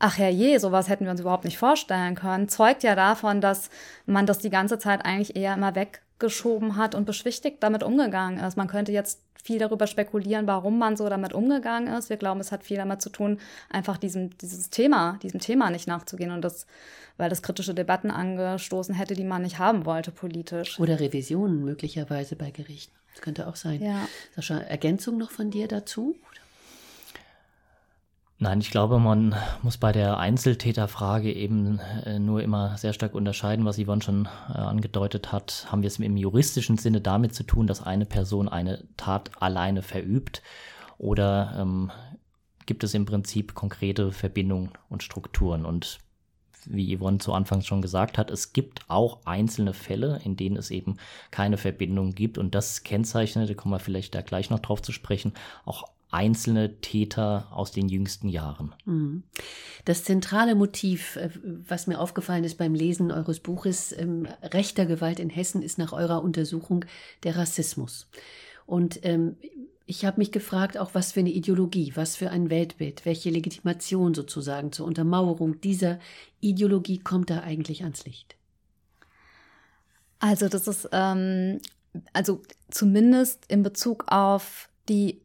ach 0.02 0.18
herrje, 0.18 0.58
sowas 0.58 0.88
hätten 0.88 1.04
wir 1.04 1.12
uns 1.12 1.20
überhaupt 1.20 1.44
nicht 1.44 1.58
vorstellen 1.58 2.16
können, 2.16 2.48
zeugt 2.48 2.82
ja 2.82 2.96
davon, 2.96 3.40
dass 3.40 3.70
man 4.04 4.26
das 4.26 4.38
die 4.38 4.50
ganze 4.50 4.78
Zeit 4.78 5.04
eigentlich 5.04 5.36
eher 5.36 5.54
immer 5.54 5.76
weggeschoben 5.76 6.76
hat 6.76 6.96
und 6.96 7.04
beschwichtigt 7.04 7.58
damit 7.60 7.84
umgegangen 7.84 8.40
ist. 8.40 8.56
Man 8.56 8.66
könnte 8.66 8.90
jetzt 8.90 9.20
viel 9.44 9.60
darüber 9.60 9.86
spekulieren, 9.86 10.48
warum 10.48 10.78
man 10.78 10.96
so 10.96 11.08
damit 11.08 11.32
umgegangen 11.32 11.92
ist. 11.94 12.10
Wir 12.10 12.16
glauben, 12.16 12.40
es 12.40 12.50
hat 12.50 12.64
viel 12.64 12.76
damit 12.78 13.00
zu 13.00 13.10
tun, 13.10 13.38
einfach 13.70 13.96
diesem, 13.96 14.36
dieses 14.38 14.70
Thema, 14.70 15.18
diesem 15.22 15.38
Thema 15.38 15.70
nicht 15.70 15.86
nachzugehen 15.86 16.32
und 16.32 16.42
das, 16.42 16.66
weil 17.16 17.30
das 17.30 17.42
kritische 17.42 17.74
Debatten 17.74 18.10
angestoßen 18.10 18.96
hätte, 18.96 19.14
die 19.14 19.24
man 19.24 19.42
nicht 19.42 19.60
haben 19.60 19.86
wollte 19.86 20.10
politisch. 20.10 20.80
Oder 20.80 20.98
Revisionen 20.98 21.64
möglicherweise 21.64 22.34
bei 22.34 22.50
Gerichten. 22.50 22.94
Das 23.14 23.22
könnte 23.22 23.46
auch 23.46 23.56
sein. 23.56 23.80
Ja. 23.80 24.08
Sascha, 24.34 24.58
Ergänzung 24.58 25.16
noch 25.18 25.30
von 25.30 25.50
dir 25.50 25.68
dazu? 25.68 26.16
Nein, 28.42 28.60
ich 28.60 28.72
glaube, 28.72 28.98
man 28.98 29.36
muss 29.62 29.78
bei 29.78 29.92
der 29.92 30.18
Einzeltäterfrage 30.18 31.32
eben 31.32 31.78
äh, 32.04 32.18
nur 32.18 32.42
immer 32.42 32.76
sehr 32.76 32.92
stark 32.92 33.14
unterscheiden, 33.14 33.64
was 33.64 33.78
Yvonne 33.78 34.02
schon 34.02 34.28
äh, 34.48 34.58
angedeutet 34.58 35.30
hat. 35.30 35.68
Haben 35.70 35.82
wir 35.82 35.86
es 35.86 36.00
im 36.00 36.16
juristischen 36.16 36.76
Sinne 36.76 37.00
damit 37.00 37.36
zu 37.36 37.44
tun, 37.44 37.68
dass 37.68 37.86
eine 37.86 38.04
Person 38.04 38.48
eine 38.48 38.82
Tat 38.96 39.30
alleine 39.40 39.82
verübt 39.82 40.42
oder 40.98 41.54
ähm, 41.56 41.92
gibt 42.66 42.82
es 42.82 42.94
im 42.94 43.06
Prinzip 43.06 43.54
konkrete 43.54 44.10
Verbindungen 44.10 44.72
und 44.88 45.04
Strukturen? 45.04 45.64
Und 45.64 46.00
wie 46.66 46.96
Yvonne 46.96 47.18
zu 47.18 47.32
Anfang 47.32 47.62
schon 47.62 47.82
gesagt 47.82 48.18
hat, 48.18 48.30
es 48.30 48.52
gibt 48.52 48.88
auch 48.88 49.24
einzelne 49.24 49.72
Fälle, 49.72 50.20
in 50.24 50.36
denen 50.36 50.56
es 50.56 50.70
eben 50.70 50.96
keine 51.30 51.56
Verbindung 51.56 52.14
gibt 52.14 52.38
und 52.38 52.54
das 52.54 52.82
kennzeichnet, 52.82 53.50
da 53.50 53.54
kommen 53.54 53.74
wir 53.74 53.80
vielleicht 53.80 54.14
da 54.14 54.22
gleich 54.22 54.50
noch 54.50 54.60
drauf 54.60 54.82
zu 54.82 54.92
sprechen, 54.92 55.32
auch 55.64 55.84
einzelne 56.12 56.78
Täter 56.80 57.48
aus 57.50 57.72
den 57.72 57.88
jüngsten 57.88 58.28
Jahren. 58.28 58.74
Mhm. 58.84 59.22
Das 59.86 60.04
zentrale 60.04 60.54
Motiv, 60.54 61.16
äh, 61.16 61.30
was 61.66 61.86
mir 61.86 61.98
aufgefallen 61.98 62.44
ist 62.44 62.58
beim 62.58 62.74
Lesen 62.74 63.10
eures 63.10 63.40
Buches 63.40 63.92
ähm, 63.98 64.28
Rechter 64.42 64.86
Gewalt 64.86 65.18
in 65.18 65.30
Hessen, 65.30 65.62
ist 65.62 65.78
nach 65.78 65.92
eurer 65.92 66.22
Untersuchung 66.22 66.84
der 67.24 67.36
Rassismus. 67.36 68.08
Und 68.66 69.00
ähm, 69.04 69.36
ich 69.86 70.04
habe 70.04 70.18
mich 70.18 70.32
gefragt, 70.32 70.78
auch 70.78 70.94
was 70.94 71.12
für 71.12 71.20
eine 71.20 71.30
Ideologie, 71.30 71.92
was 71.94 72.16
für 72.16 72.30
ein 72.30 72.50
Weltbild, 72.50 73.04
welche 73.04 73.30
Legitimation 73.30 74.14
sozusagen 74.14 74.72
zur 74.72 74.86
Untermauerung 74.86 75.60
dieser 75.60 75.98
Ideologie 76.40 76.98
kommt 76.98 77.30
da 77.30 77.40
eigentlich 77.40 77.82
ans 77.82 78.04
Licht? 78.04 78.36
Also 80.20 80.48
das 80.48 80.68
ist 80.68 80.88
ähm, 80.92 81.60
also 82.12 82.42
zumindest 82.70 83.44
in 83.48 83.62
Bezug 83.62 84.04
auf 84.08 84.68
die 84.88 85.20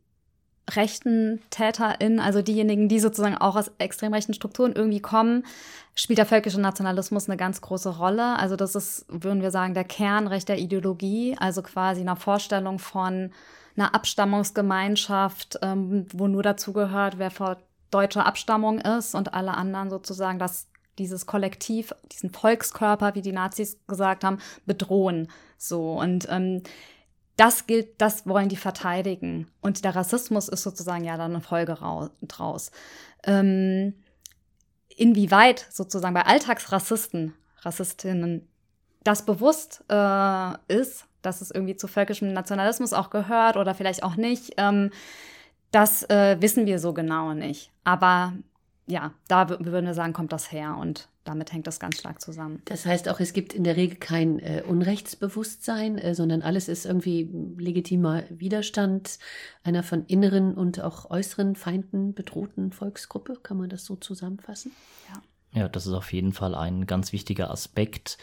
rechten 0.70 1.40
TäterInnen, 1.50 2.20
also 2.20 2.42
diejenigen, 2.42 2.90
die 2.90 3.00
sozusagen 3.00 3.38
auch 3.38 3.56
aus 3.56 3.72
extrem 3.78 4.14
rechten 4.14 4.34
Strukturen 4.34 4.74
irgendwie 4.74 5.00
kommen, 5.00 5.46
spielt 5.96 6.20
der 6.20 6.26
völkische 6.26 6.60
Nationalismus 6.60 7.30
eine 7.30 7.38
ganz 7.38 7.62
große 7.62 7.98
Rolle. 7.98 8.38
Also 8.38 8.58
das 8.58 8.76
ist, 8.76 9.06
würden 9.08 9.42
wir 9.42 9.52
sagen, 9.52 9.74
der 9.74 9.86
Kern 9.86 10.28
rechter 10.28 10.58
Ideologie, 10.58 11.38
also 11.40 11.62
quasi 11.62 12.02
einer 12.02 12.18
Vorstellung 12.18 12.80
von 12.80 13.32
einer 13.78 13.94
Abstammungsgemeinschaft, 13.96 15.60
ähm, 15.62 16.08
wo 16.12 16.28
nur 16.28 16.44
dazu 16.44 16.74
gehört, 16.74 17.20
wer 17.20 17.32
vor 17.32 17.58
deutscher 17.92 18.26
Abstammung 18.26 18.80
ist 18.80 19.16
und 19.16 19.34
alle 19.34 19.54
anderen 19.54 19.90
sozusagen 19.90 20.40
das 20.40 20.68
dieses 20.98 21.28
Kollektiv, 21.28 21.94
diesen 22.12 22.32
Volkskörper, 22.32 23.14
wie 23.16 23.22
die 23.22 23.32
Nazis 23.32 23.78
gesagt 23.88 24.24
haben, 24.24 24.40
bedrohen. 24.66 25.30
So 25.58 25.94
und 26.00 26.28
ähm, 26.30 26.64
das 27.36 27.68
gilt, 27.68 28.02
das 28.02 28.26
wollen 28.26 28.50
die 28.50 28.56
verteidigen. 28.58 29.48
Und 29.62 29.86
der 29.86 29.96
Rassismus 29.96 30.50
ist 30.50 30.64
sozusagen 30.64 31.04
ja 31.04 31.18
dann 31.18 31.34
eine 31.34 31.42
Folge 31.42 31.78
draus. 32.24 32.72
Ähm, 33.24 33.94
inwieweit 34.90 35.68
sozusagen 35.72 36.16
bei 36.16 36.26
Alltagsrassisten, 36.26 37.34
Rassistinnen, 37.62 38.48
das 39.04 39.24
bewusst 39.24 39.84
äh, 39.90 40.54
ist, 40.68 41.07
dass 41.28 41.42
es 41.42 41.52
irgendwie 41.52 41.76
zu 41.76 41.88
völkischem 41.88 42.34
Nationalismus 42.34 42.94
auch 42.94 43.10
gehört 43.10 43.58
oder 43.58 43.76
vielleicht 43.76 44.02
auch 44.04 44.16
nicht, 44.16 44.54
ähm, 44.58 44.90
das 45.72 46.04
äh, 46.10 46.38
wissen 46.40 46.66
wir 46.66 46.80
so 46.80 46.94
genau 46.94 47.34
nicht. 47.34 47.72
Aber 47.84 48.34
ja, 48.88 49.14
da 49.28 49.50
würden 49.50 49.86
wir 49.86 49.94
sagen, 49.94 50.14
kommt 50.14 50.32
das 50.32 50.52
her 50.52 50.78
und 50.80 51.10
damit 51.26 51.52
hängt 51.52 51.68
das 51.68 51.80
ganz 51.80 52.00
stark 52.00 52.22
zusammen. 52.22 52.62
Das 52.66 52.86
heißt 52.86 53.10
auch, 53.10 53.20
es 53.20 53.34
gibt 53.34 53.54
in 53.54 53.66
der 53.66 53.76
Regel 53.76 53.98
kein 53.98 54.40
äh, 54.40 54.64
Unrechtsbewusstsein, 54.66 55.98
äh, 55.98 56.16
sondern 56.16 56.42
alles 56.42 56.70
ist 56.70 56.86
irgendwie 56.86 57.30
legitimer 57.58 58.24
Widerstand 58.30 59.20
einer 59.64 59.84
von 59.84 60.06
inneren 60.06 60.54
und 60.54 60.80
auch 60.80 61.10
äußeren 61.10 61.58
Feinden 61.58 62.14
bedrohten 62.14 62.72
Volksgruppe. 62.72 63.38
Kann 63.44 63.58
man 63.58 63.70
das 63.70 63.84
so 63.84 63.98
zusammenfassen? 63.98 64.72
Ja. 65.14 65.22
Ja, 65.54 65.68
das 65.68 65.88
ist 65.88 65.94
auf 65.94 66.14
jeden 66.14 66.34
Fall 66.34 66.56
ein 66.56 66.86
ganz 66.86 67.14
wichtiger 67.14 67.50
Aspekt. 67.52 68.18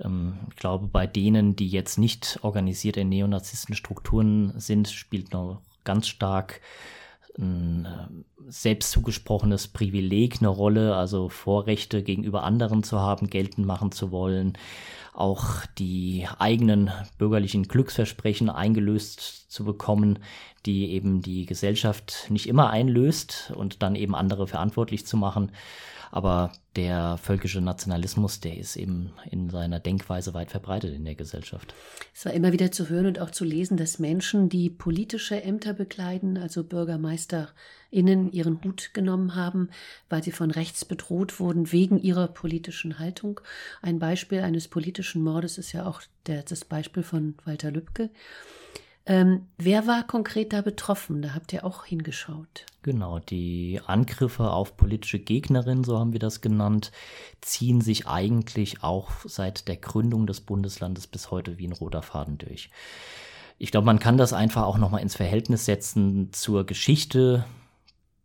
Ähm, 0.00 0.38
ich 0.50 0.56
glaube, 0.56 0.86
bei 0.86 1.06
denen, 1.06 1.56
die 1.56 1.68
jetzt 1.68 1.98
nicht 1.98 2.38
organisiert 2.42 2.96
in 2.96 3.08
neonazisten 3.08 3.74
Strukturen 3.74 4.52
sind, 4.58 4.88
spielt 4.88 5.32
noch 5.32 5.60
ganz 5.84 6.08
stark 6.08 6.60
ein 7.38 7.84
äh, 7.84 8.50
selbst 8.50 8.90
zugesprochenes 8.92 9.68
Privileg 9.68 10.36
eine 10.38 10.48
Rolle, 10.48 10.96
also 10.96 11.28
Vorrechte 11.28 12.02
gegenüber 12.02 12.44
anderen 12.44 12.82
zu 12.82 12.98
haben, 13.00 13.28
geltend 13.28 13.66
machen 13.66 13.92
zu 13.92 14.10
wollen, 14.10 14.56
auch 15.16 15.64
die 15.78 16.28
eigenen 16.38 16.90
bürgerlichen 17.16 17.64
Glücksversprechen 17.64 18.50
eingelöst 18.50 19.50
zu 19.50 19.64
bekommen, 19.64 20.18
die 20.66 20.90
eben 20.92 21.22
die 21.22 21.46
Gesellschaft 21.46 22.26
nicht 22.28 22.48
immer 22.48 22.70
einlöst 22.70 23.52
und 23.56 23.82
dann 23.82 23.94
eben 23.94 24.14
andere 24.14 24.46
verantwortlich 24.46 25.06
zu 25.06 25.16
machen. 25.16 25.52
Aber 26.12 26.52
der 26.76 27.18
völkische 27.18 27.60
Nationalismus, 27.60 28.40
der 28.40 28.56
ist 28.56 28.76
eben 28.76 29.12
in 29.30 29.50
seiner 29.50 29.80
Denkweise 29.80 30.34
weit 30.34 30.50
verbreitet 30.50 30.94
in 30.94 31.04
der 31.04 31.14
Gesellschaft. 31.14 31.74
Es 32.14 32.24
war 32.24 32.32
immer 32.32 32.52
wieder 32.52 32.70
zu 32.70 32.88
hören 32.88 33.06
und 33.06 33.18
auch 33.18 33.30
zu 33.30 33.44
lesen, 33.44 33.76
dass 33.76 33.98
Menschen, 33.98 34.48
die 34.48 34.70
politische 34.70 35.42
Ämter 35.42 35.72
bekleiden, 35.72 36.38
also 36.38 36.62
BürgermeisterInnen, 37.96 38.32
ihren 38.32 38.62
Hut 38.62 38.90
genommen 38.92 39.34
haben, 39.34 39.70
weil 40.08 40.22
sie 40.22 40.32
von 40.32 40.50
rechts 40.50 40.84
bedroht 40.84 41.40
wurden 41.40 41.72
wegen 41.72 41.98
ihrer 41.98 42.28
politischen 42.28 42.98
Haltung. 42.98 43.40
Ein 43.82 43.98
Beispiel 43.98 44.40
eines 44.40 44.68
politischen 44.68 45.22
Mordes 45.22 45.58
ist 45.58 45.72
ja 45.72 45.86
auch 45.86 46.02
der, 46.26 46.42
das 46.42 46.64
Beispiel 46.64 47.02
von 47.02 47.34
Walter 47.44 47.70
Lübcke. 47.70 48.10
Ähm, 49.08 49.46
wer 49.56 49.86
war 49.86 50.04
konkret 50.04 50.52
da 50.52 50.62
betroffen? 50.62 51.22
Da 51.22 51.32
habt 51.32 51.52
ihr 51.52 51.64
auch 51.64 51.84
hingeschaut. 51.84 52.66
Genau, 52.82 53.20
die 53.20 53.80
Angriffe 53.86 54.50
auf 54.50 54.76
politische 54.76 55.20
Gegnerinnen, 55.20 55.84
so 55.84 55.98
haben 55.98 56.12
wir 56.12 56.18
das 56.18 56.40
genannt, 56.40 56.90
ziehen 57.40 57.80
sich 57.80 58.08
eigentlich 58.08 58.82
auch 58.82 59.10
seit 59.24 59.68
der 59.68 59.76
Gründung 59.76 60.26
des 60.26 60.40
Bundeslandes 60.40 61.06
bis 61.06 61.30
heute 61.30 61.56
wie 61.58 61.68
ein 61.68 61.72
roter 61.72 62.02
Faden 62.02 62.38
durch. 62.38 62.68
Ich 63.58 63.70
glaube, 63.70 63.86
man 63.86 64.00
kann 64.00 64.18
das 64.18 64.32
einfach 64.32 64.64
auch 64.64 64.76
nochmal 64.76 65.02
ins 65.02 65.16
Verhältnis 65.16 65.64
setzen 65.64 66.32
zur 66.32 66.66
Geschichte 66.66 67.44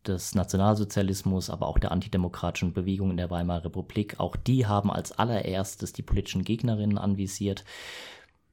des 0.08 0.36
Nationalsozialismus, 0.36 1.50
aber 1.50 1.68
auch 1.68 1.80
der 1.80 1.92
antidemokratischen 1.92 2.74
Bewegung 2.74 3.12
in 3.12 3.18
der 3.18 3.30
Weimarer 3.30 3.66
Republik. 3.66 4.20
Auch 4.20 4.36
die 4.36 4.66
haben 4.66 4.92
als 4.92 5.12
allererstes 5.12 5.94
die 5.94 6.04
politischen 6.04 6.44
Gegnerinnen 6.44 6.98
anvisiert 6.98 7.64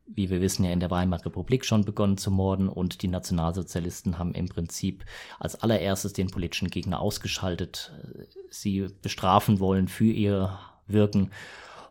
wie 0.08 0.30
wir 0.30 0.40
wissen, 0.40 0.64
ja 0.64 0.72
in 0.72 0.80
der 0.80 0.90
Weimarer 0.90 1.26
Republik 1.26 1.64
schon 1.64 1.84
begonnen 1.84 2.16
zu 2.16 2.30
morden 2.30 2.68
und 2.68 3.02
die 3.02 3.08
Nationalsozialisten 3.08 4.18
haben 4.18 4.34
im 4.34 4.48
Prinzip 4.48 5.04
als 5.38 5.62
allererstes 5.62 6.12
den 6.12 6.30
politischen 6.30 6.70
Gegner 6.70 7.00
ausgeschaltet, 7.00 7.92
äh, 8.02 8.24
sie 8.50 8.86
bestrafen 9.02 9.60
wollen 9.60 9.88
für 9.88 10.10
ihr 10.10 10.58
Wirken 10.86 11.30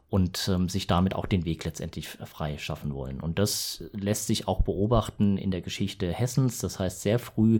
und 0.10 0.50
ähm, 0.52 0.70
sich 0.70 0.88
damit 0.88 1.14
auch 1.14 1.26
den 1.26 1.46
Weg 1.46 1.66
letztendlich 1.66 2.08
frei 2.08 2.58
schaffen 2.58 2.94
wollen. 2.94 3.20
Und 3.20 3.40
das 3.40 3.84
lässt 3.92 4.28
sich 4.28 4.48
auch 4.48 4.64
beobachten 4.64 5.38
in 5.38 5.52
der 5.52 5.62
Geschichte 5.62 6.12
Hessens. 6.12 6.60
Das 6.60 6.80
heißt, 6.80 7.02
sehr 7.02 7.20
früh 7.20 7.60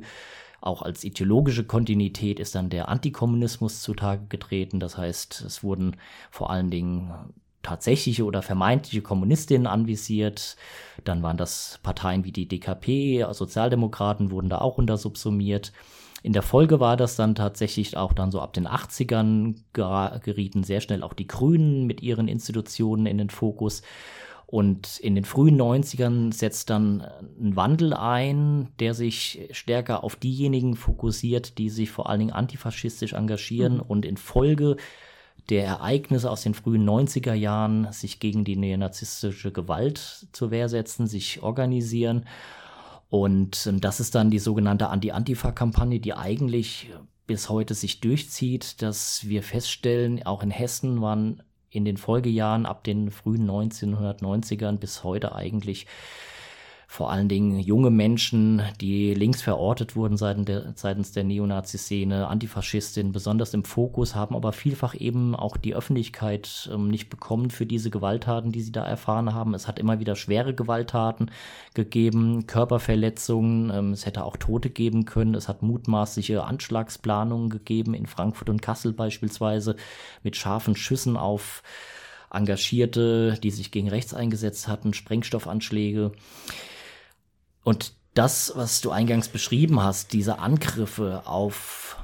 auch 0.62 0.82
als 0.82 1.04
ideologische 1.04 1.64
Kontinuität 1.64 2.40
ist 2.40 2.56
dann 2.56 2.70
der 2.70 2.90
Antikommunismus 2.90 3.82
zutage 3.82 4.26
getreten. 4.28 4.80
Das 4.80 4.98
heißt, 4.98 5.42
es 5.42 5.64
wurden 5.64 5.96
vor 6.32 6.50
allen 6.50 6.72
Dingen 6.72 7.14
tatsächliche 7.62 8.26
oder 8.26 8.42
vermeintliche 8.42 9.02
Kommunistinnen 9.02 9.68
anvisiert. 9.68 10.56
Dann 11.04 11.22
waren 11.22 11.38
das 11.38 11.80
Parteien 11.84 12.24
wie 12.24 12.32
die 12.32 12.48
DKP, 12.48 13.26
Sozialdemokraten 13.32 14.32
wurden 14.32 14.50
da 14.50 14.60
auch 14.60 14.78
untersubsumiert. 14.78 15.74
In 16.24 16.34
der 16.34 16.42
Folge 16.42 16.80
war 16.80 16.98
das 16.98 17.16
dann 17.16 17.36
tatsächlich 17.36 17.96
auch 17.96 18.14
dann 18.14 18.32
so 18.32 18.42
ab 18.42 18.54
den 18.54 18.68
80ern 18.68 19.56
gerieten 19.74 20.64
sehr 20.64 20.82
schnell 20.82 21.04
auch 21.04 21.14
die 21.14 21.28
Grünen 21.28 21.86
mit 21.86 22.02
ihren 22.02 22.28
Institutionen 22.28 23.06
in 23.06 23.18
den 23.18 23.30
Fokus. 23.30 23.84
Und 24.50 24.98
in 25.00 25.14
den 25.14 25.26
frühen 25.26 25.60
90ern 25.60 26.34
setzt 26.34 26.70
dann 26.70 27.02
ein 27.02 27.58
Wandel 27.58 27.94
ein, 27.94 28.70
der 28.80 28.94
sich 28.94 29.50
stärker 29.52 30.06
auf 30.06 30.16
diejenigen 30.16 30.78
fokussiert, 30.78 31.58
die 31.58 31.70
sich 31.70 31.92
vor 31.92 32.10
allen 32.10 32.20
Dingen 32.20 32.32
antifaschistisch 32.32 33.12
engagieren 33.12 33.76
mhm. 33.76 33.82
und 33.82 34.06
in 34.06 34.16
Folge 34.16 34.78
der 35.50 35.66
Ereignisse 35.66 36.32
aus 36.32 36.44
den 36.44 36.54
frühen 36.54 36.88
90er 36.88 37.34
Jahren 37.34 37.92
sich 37.92 38.22
gegen 38.22 38.46
die 38.46 38.56
neonazistische 38.56 39.52
Gewalt 39.52 40.28
zur 40.32 40.50
Wehr 40.50 40.70
setzen, 40.70 41.08
sich 41.08 41.44
organisieren. 41.44 42.26
Und 43.10 43.70
das 43.82 44.00
ist 44.00 44.16
dann 44.16 44.32
die 44.32 44.40
sogenannte 44.40 44.88
Anti-Antifa-Kampagne, 44.88 46.00
die 46.00 46.14
eigentlich 46.14 46.90
bis 47.26 47.50
heute 47.50 47.74
sich 47.74 48.00
durchzieht, 48.00 48.82
dass 48.82 49.28
wir 49.28 49.44
feststellen, 49.44 50.26
auch 50.26 50.42
in 50.42 50.52
Hessen 50.52 51.02
waren 51.02 51.44
in 51.70 51.86
den 51.86 51.98
Folgejahren 51.98 52.66
ab 52.66 52.84
den 52.84 53.12
frühen 53.12 53.50
1990ern 53.50 54.78
bis 54.78 55.04
heute 55.04 55.36
eigentlich 55.36 55.88
vor 56.90 57.12
allen 57.12 57.28
Dingen 57.28 57.60
junge 57.60 57.90
Menschen, 57.92 58.62
die 58.80 59.14
links 59.14 59.42
verortet 59.42 59.98
wurden 59.98 60.16
seitens 60.16 61.12
der, 61.12 61.24
Neonazi-Szene, 61.26 62.28
Antifaschistinnen 62.28 63.12
besonders 63.12 63.54
im 63.54 63.66
Fokus, 63.66 64.16
haben 64.16 64.36
aber 64.36 64.54
vielfach 64.54 64.96
eben 64.96 65.36
auch 65.36 65.58
die 65.58 65.76
Öffentlichkeit 65.76 66.70
ähm, 66.74 66.88
nicht 66.88 67.10
bekommen 67.10 67.52
für 67.52 67.66
diese 67.66 67.90
Gewalttaten, 67.90 68.54
die 68.54 68.62
sie 68.62 68.72
da 68.72 68.86
erfahren 68.86 69.34
haben. 69.34 69.54
Es 69.54 69.68
hat 69.68 69.80
immer 69.80 70.00
wieder 70.00 70.16
schwere 70.16 70.56
Gewalttaten 70.56 71.30
gegeben, 71.74 72.48
Körperverletzungen, 72.48 73.70
ähm, 73.70 73.92
es 73.92 74.06
hätte 74.06 74.24
auch 74.24 74.38
Tote 74.38 74.70
geben 74.70 75.04
können, 75.04 75.36
es 75.36 75.50
hat 75.50 75.62
mutmaßliche 75.62 76.46
Anschlagsplanungen 76.46 77.50
gegeben, 77.50 77.94
in 77.96 78.08
Frankfurt 78.08 78.50
und 78.50 78.62
Kassel 78.62 78.94
beispielsweise, 78.94 79.76
mit 80.24 80.38
scharfen 80.38 80.78
Schüssen 80.78 81.18
auf 81.18 81.64
Engagierte, 82.32 83.38
die 83.42 83.52
sich 83.52 83.72
gegen 83.72 83.90
rechts 83.90 84.14
eingesetzt 84.14 84.68
hatten, 84.68 84.94
Sprengstoffanschläge. 84.94 86.14
Und 87.68 87.96
das, 88.14 88.54
was 88.56 88.80
du 88.80 88.92
eingangs 88.92 89.28
beschrieben 89.28 89.84
hast, 89.84 90.14
diese 90.14 90.40
Angriffe 90.40 91.24
auf 91.26 91.98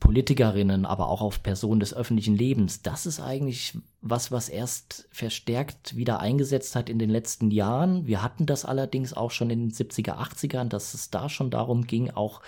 Politikerinnen, 0.00 0.86
aber 0.86 1.08
auch 1.08 1.20
auf 1.20 1.44
Personen 1.44 1.78
des 1.78 1.94
öffentlichen 1.94 2.34
Lebens, 2.34 2.82
das 2.82 3.06
ist 3.06 3.20
eigentlich 3.20 3.78
was, 4.00 4.32
was 4.32 4.48
erst 4.48 5.06
verstärkt 5.12 5.94
wieder 5.94 6.18
eingesetzt 6.18 6.74
hat 6.74 6.88
in 6.90 6.98
den 6.98 7.10
letzten 7.10 7.52
Jahren. 7.52 8.08
Wir 8.08 8.24
hatten 8.24 8.44
das 8.44 8.64
allerdings 8.64 9.12
auch 9.12 9.30
schon 9.30 9.50
in 9.50 9.68
den 9.68 9.70
70er, 9.70 10.16
80ern, 10.16 10.68
dass 10.68 10.94
es 10.94 11.10
da 11.10 11.28
schon 11.28 11.50
darum 11.50 11.86
ging, 11.86 12.10
auch 12.10 12.40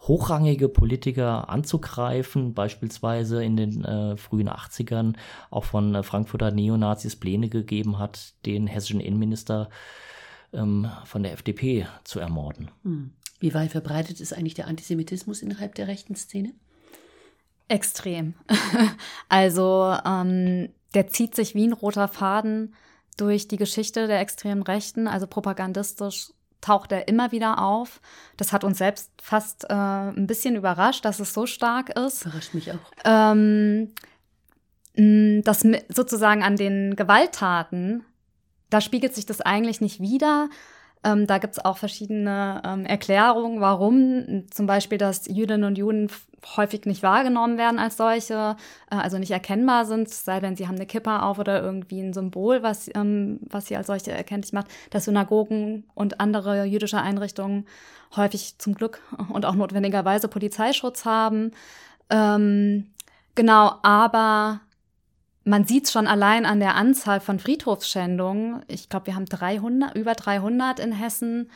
hochrangige 0.00 0.70
Politiker 0.70 1.50
anzugreifen, 1.50 2.54
beispielsweise 2.54 3.44
in 3.44 3.58
den 3.58 3.84
äh, 3.84 4.16
frühen 4.16 4.48
80ern 4.48 5.16
auch 5.50 5.64
von 5.64 5.94
äh, 5.94 6.02
Frankfurter 6.02 6.50
Neonazis 6.50 7.16
Pläne 7.16 7.50
gegeben 7.50 7.98
hat, 7.98 8.32
den 8.46 8.66
hessischen 8.66 9.00
Innenminister 9.00 9.68
ähm, 10.56 10.90
von 11.04 11.22
der 11.22 11.32
FDP 11.32 11.86
zu 12.04 12.18
ermorden. 12.18 12.70
Hm. 12.82 13.12
Wie 13.38 13.54
weit 13.54 13.70
verbreitet 13.70 14.20
ist 14.20 14.32
eigentlich 14.32 14.54
der 14.54 14.66
Antisemitismus 14.66 15.42
innerhalb 15.42 15.74
der 15.74 15.88
rechten 15.88 16.16
Szene? 16.16 16.52
Extrem. 17.68 18.34
also 19.28 19.94
ähm, 20.04 20.70
der 20.94 21.08
zieht 21.08 21.34
sich 21.34 21.54
wie 21.54 21.66
ein 21.66 21.72
roter 21.72 22.08
Faden 22.08 22.74
durch 23.16 23.48
die 23.48 23.56
Geschichte 23.56 24.06
der 24.06 24.20
extremen 24.20 24.62
Rechten. 24.62 25.08
Also 25.08 25.26
propagandistisch 25.26 26.30
taucht 26.60 26.92
er 26.92 27.08
immer 27.08 27.32
wieder 27.32 27.62
auf. 27.62 28.00
Das 28.36 28.52
hat 28.52 28.64
uns 28.64 28.78
selbst 28.78 29.10
fast 29.20 29.64
äh, 29.64 29.74
ein 29.74 30.26
bisschen 30.26 30.56
überrascht, 30.56 31.04
dass 31.04 31.20
es 31.20 31.32
so 31.34 31.46
stark 31.46 31.90
ist. 31.90 32.24
Überrascht 32.24 32.54
mich 32.54 32.72
auch. 32.72 32.78
Ähm, 33.04 33.92
das 35.44 35.66
sozusagen 35.88 36.42
an 36.42 36.56
den 36.56 36.96
Gewalttaten 36.96 38.04
da 38.76 38.82
spiegelt 38.82 39.14
sich 39.14 39.24
das 39.24 39.40
eigentlich 39.40 39.80
nicht 39.80 40.00
wieder. 40.00 40.50
Ähm, 41.02 41.26
da 41.26 41.38
gibt 41.38 41.54
es 41.54 41.64
auch 41.64 41.78
verschiedene 41.78 42.60
ähm, 42.62 42.84
Erklärungen, 42.84 43.62
warum. 43.62 44.44
Zum 44.50 44.66
Beispiel, 44.66 44.98
dass 44.98 45.26
Jüdinnen 45.26 45.64
und 45.64 45.78
Juden 45.78 46.10
häufig 46.58 46.84
nicht 46.84 47.02
wahrgenommen 47.02 47.56
werden 47.56 47.78
als 47.78 47.96
solche, 47.96 48.54
äh, 48.90 48.96
also 48.96 49.16
nicht 49.16 49.30
erkennbar 49.30 49.86
sind, 49.86 50.10
sei 50.10 50.40
denn, 50.40 50.56
sie 50.56 50.68
haben 50.68 50.74
eine 50.74 50.84
Kippa 50.84 51.22
auf 51.22 51.38
oder 51.38 51.62
irgendwie 51.62 52.00
ein 52.00 52.12
Symbol, 52.12 52.62
was, 52.62 52.90
ähm, 52.94 53.40
was 53.48 53.64
sie 53.64 53.78
als 53.78 53.86
solche 53.86 54.12
erkenntlich 54.12 54.52
macht, 54.52 54.66
dass 54.90 55.06
Synagogen 55.06 55.84
und 55.94 56.20
andere 56.20 56.64
jüdische 56.64 57.00
Einrichtungen 57.00 57.66
häufig 58.14 58.58
zum 58.58 58.74
Glück 58.74 59.00
und 59.32 59.46
auch 59.46 59.54
notwendigerweise 59.54 60.28
Polizeischutz 60.28 61.06
haben. 61.06 61.52
Ähm, 62.10 62.88
genau, 63.34 63.76
aber 63.82 64.60
man 65.46 65.64
sieht 65.64 65.84
es 65.84 65.92
schon 65.92 66.08
allein 66.08 66.44
an 66.44 66.58
der 66.58 66.74
Anzahl 66.74 67.20
von 67.20 67.38
Friedhofsschändungen. 67.38 68.64
Ich 68.66 68.88
glaube, 68.88 69.06
wir 69.06 69.14
haben 69.14 69.26
300, 69.26 69.94
über 69.96 70.14
300 70.14 70.80
in 70.80 70.92
Hessen 70.92 71.50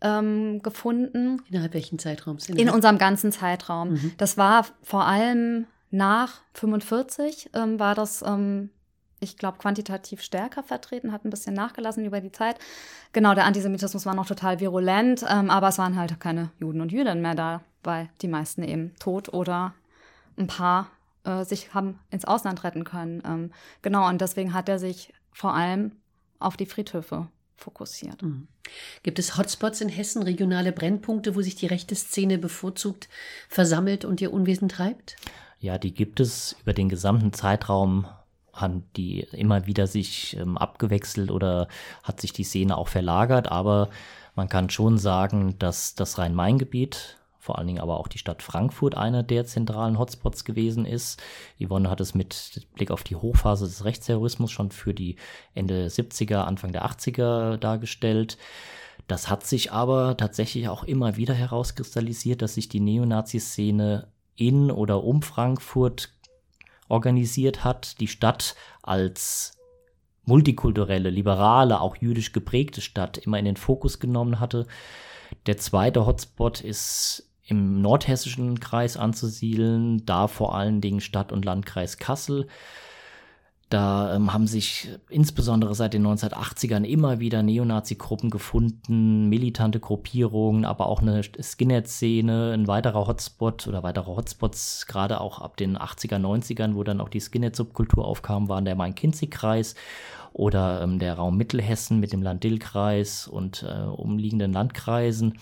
ähm, 0.00 0.62
gefunden. 0.62 1.42
Innerhalb 1.50 1.74
welchen 1.74 1.98
Zeitraums? 1.98 2.48
In, 2.48 2.56
in 2.56 2.70
unserem 2.70 2.98
ganzen 2.98 3.32
Zeitraum. 3.32 3.94
Mhm. 3.94 4.12
Das 4.16 4.38
war 4.38 4.66
vor 4.82 5.06
allem 5.06 5.66
nach 5.90 6.40
45 6.54 7.50
ähm, 7.54 7.80
war 7.80 7.96
das, 7.96 8.22
ähm, 8.22 8.70
ich 9.18 9.36
glaube, 9.36 9.58
quantitativ 9.58 10.22
stärker 10.22 10.62
vertreten, 10.62 11.12
hat 11.12 11.24
ein 11.24 11.30
bisschen 11.30 11.54
nachgelassen 11.54 12.04
über 12.04 12.20
die 12.20 12.32
Zeit. 12.32 12.56
Genau, 13.12 13.34
der 13.34 13.44
Antisemitismus 13.44 14.06
war 14.06 14.14
noch 14.14 14.26
total 14.26 14.60
virulent, 14.60 15.24
ähm, 15.28 15.50
aber 15.50 15.68
es 15.68 15.78
waren 15.78 15.96
halt 15.96 16.20
keine 16.20 16.50
Juden 16.60 16.80
und 16.80 16.92
Jüdinnen 16.92 17.22
mehr 17.22 17.34
da, 17.34 17.60
weil 17.82 18.08
die 18.22 18.28
meisten 18.28 18.62
eben 18.62 18.94
tot 19.00 19.34
oder 19.34 19.74
ein 20.36 20.46
paar 20.46 20.86
äh, 21.24 21.44
sich 21.44 21.74
haben 21.74 21.98
ins 22.10 22.24
Ausland 22.24 22.64
retten 22.64 22.84
können. 22.84 23.22
Ähm, 23.24 23.52
genau, 23.82 24.08
und 24.08 24.20
deswegen 24.20 24.52
hat 24.52 24.68
er 24.68 24.78
sich 24.78 25.12
vor 25.32 25.54
allem 25.54 25.92
auf 26.38 26.56
die 26.56 26.66
Friedhöfe 26.66 27.28
fokussiert. 27.56 28.22
Mhm. 28.22 28.48
Gibt 29.02 29.18
es 29.18 29.36
Hotspots 29.36 29.80
in 29.80 29.88
Hessen, 29.88 30.22
regionale 30.22 30.72
Brennpunkte, 30.72 31.34
wo 31.34 31.42
sich 31.42 31.54
die 31.54 31.66
rechte 31.66 31.94
Szene 31.94 32.38
bevorzugt 32.38 33.08
versammelt 33.48 34.04
und 34.04 34.20
ihr 34.20 34.32
Unwesen 34.32 34.68
treibt? 34.68 35.16
Ja, 35.60 35.78
die 35.78 35.94
gibt 35.94 36.18
es 36.18 36.56
über 36.62 36.72
den 36.72 36.88
gesamten 36.88 37.32
Zeitraum 37.32 38.06
haben 38.52 38.84
die 38.96 39.20
immer 39.32 39.66
wieder 39.66 39.86
sich 39.86 40.36
ähm, 40.36 40.58
abgewechselt 40.58 41.30
oder 41.30 41.68
hat 42.02 42.20
sich 42.20 42.32
die 42.32 42.44
Szene 42.44 42.76
auch 42.76 42.88
verlagert, 42.88 43.48
aber 43.48 43.88
man 44.34 44.48
kann 44.48 44.70
schon 44.70 44.98
sagen, 44.98 45.58
dass 45.58 45.94
das 45.94 46.18
Rhein-Main-Gebiet 46.18 47.18
vor 47.42 47.58
allen 47.58 47.66
Dingen 47.66 47.80
aber 47.80 47.98
auch 47.98 48.06
die 48.06 48.18
Stadt 48.18 48.40
Frankfurt 48.40 48.96
einer 48.96 49.24
der 49.24 49.44
zentralen 49.44 49.98
Hotspots 49.98 50.44
gewesen 50.44 50.86
ist. 50.86 51.20
Yvonne 51.58 51.90
hat 51.90 52.00
es 52.00 52.14
mit 52.14 52.68
Blick 52.76 52.92
auf 52.92 53.02
die 53.02 53.16
Hochphase 53.16 53.64
des 53.64 53.84
Rechtsterrorismus 53.84 54.52
schon 54.52 54.70
für 54.70 54.94
die 54.94 55.16
Ende 55.52 55.88
70er, 55.88 56.42
Anfang 56.44 56.70
der 56.70 56.86
80er 56.86 57.56
dargestellt. 57.56 58.38
Das 59.08 59.28
hat 59.28 59.44
sich 59.44 59.72
aber 59.72 60.16
tatsächlich 60.16 60.68
auch 60.68 60.84
immer 60.84 61.16
wieder 61.16 61.34
herauskristallisiert, 61.34 62.42
dass 62.42 62.54
sich 62.54 62.68
die 62.68 62.78
Neonazi-Szene 62.78 64.06
in 64.36 64.70
oder 64.70 65.02
um 65.02 65.20
Frankfurt 65.22 66.10
organisiert 66.88 67.64
hat, 67.64 67.98
die 67.98 68.06
Stadt 68.06 68.54
als 68.82 69.58
multikulturelle, 70.26 71.10
liberale, 71.10 71.80
auch 71.80 71.96
jüdisch 71.96 72.30
geprägte 72.30 72.82
Stadt 72.82 73.18
immer 73.18 73.40
in 73.40 73.46
den 73.46 73.56
Fokus 73.56 73.98
genommen 73.98 74.38
hatte. 74.38 74.68
Der 75.46 75.58
zweite 75.58 76.06
Hotspot 76.06 76.60
ist 76.60 77.31
im 77.44 77.80
nordhessischen 77.82 78.60
Kreis 78.60 78.96
anzusiedeln, 78.96 80.04
da 80.06 80.28
vor 80.28 80.54
allen 80.54 80.80
Dingen 80.80 81.00
Stadt- 81.00 81.32
und 81.32 81.44
Landkreis 81.44 81.98
Kassel. 81.98 82.46
Da 83.72 84.14
ähm, 84.14 84.34
haben 84.34 84.46
sich 84.46 84.90
insbesondere 85.08 85.74
seit 85.74 85.94
den 85.94 86.06
1980ern 86.06 86.84
immer 86.84 87.20
wieder 87.20 87.42
Neonazi-Gruppen 87.42 88.28
gefunden, 88.28 89.30
militante 89.30 89.80
Gruppierungen, 89.80 90.66
aber 90.66 90.86
auch 90.86 91.00
eine 91.00 91.22
Skinhead-Szene, 91.22 92.52
ein 92.52 92.66
weiterer 92.66 93.06
Hotspot 93.06 93.66
oder 93.66 93.82
weitere 93.82 94.14
Hotspots, 94.14 94.86
gerade 94.86 95.22
auch 95.22 95.40
ab 95.40 95.56
den 95.56 95.78
80er, 95.78 96.18
90ern, 96.18 96.74
wo 96.74 96.84
dann 96.84 97.00
auch 97.00 97.08
die 97.08 97.20
Skinhead-Subkultur 97.20 98.04
aufkam, 98.04 98.50
waren 98.50 98.66
der 98.66 98.76
Main-Kinzig-Kreis 98.76 99.74
oder 100.34 100.82
ähm, 100.82 100.98
der 100.98 101.14
Raum 101.14 101.38
Mittelhessen 101.38 101.98
mit 101.98 102.12
dem 102.12 102.22
Land-Dill-Kreis 102.22 103.26
und 103.26 103.62
äh, 103.66 103.84
umliegenden 103.86 104.52
Landkreisen. 104.52 105.38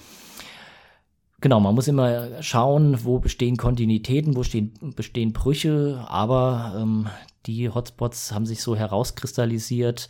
Genau, 1.41 1.59
man 1.59 1.75
muss 1.75 1.89
immer 1.89 2.43
schauen, 2.43 3.05
wo 3.05 3.19
bestehen 3.19 3.57
Kontinuitäten, 3.57 4.37
wo 4.37 4.43
stehen, 4.43 4.73
bestehen 4.95 5.33
Brüche, 5.33 6.05
aber 6.07 6.75
ähm, 6.77 7.09
die 7.47 7.71
Hotspots 7.71 8.33
haben 8.33 8.45
sich 8.45 8.63
so 8.63 8.77
herauskristallisiert 8.77 10.09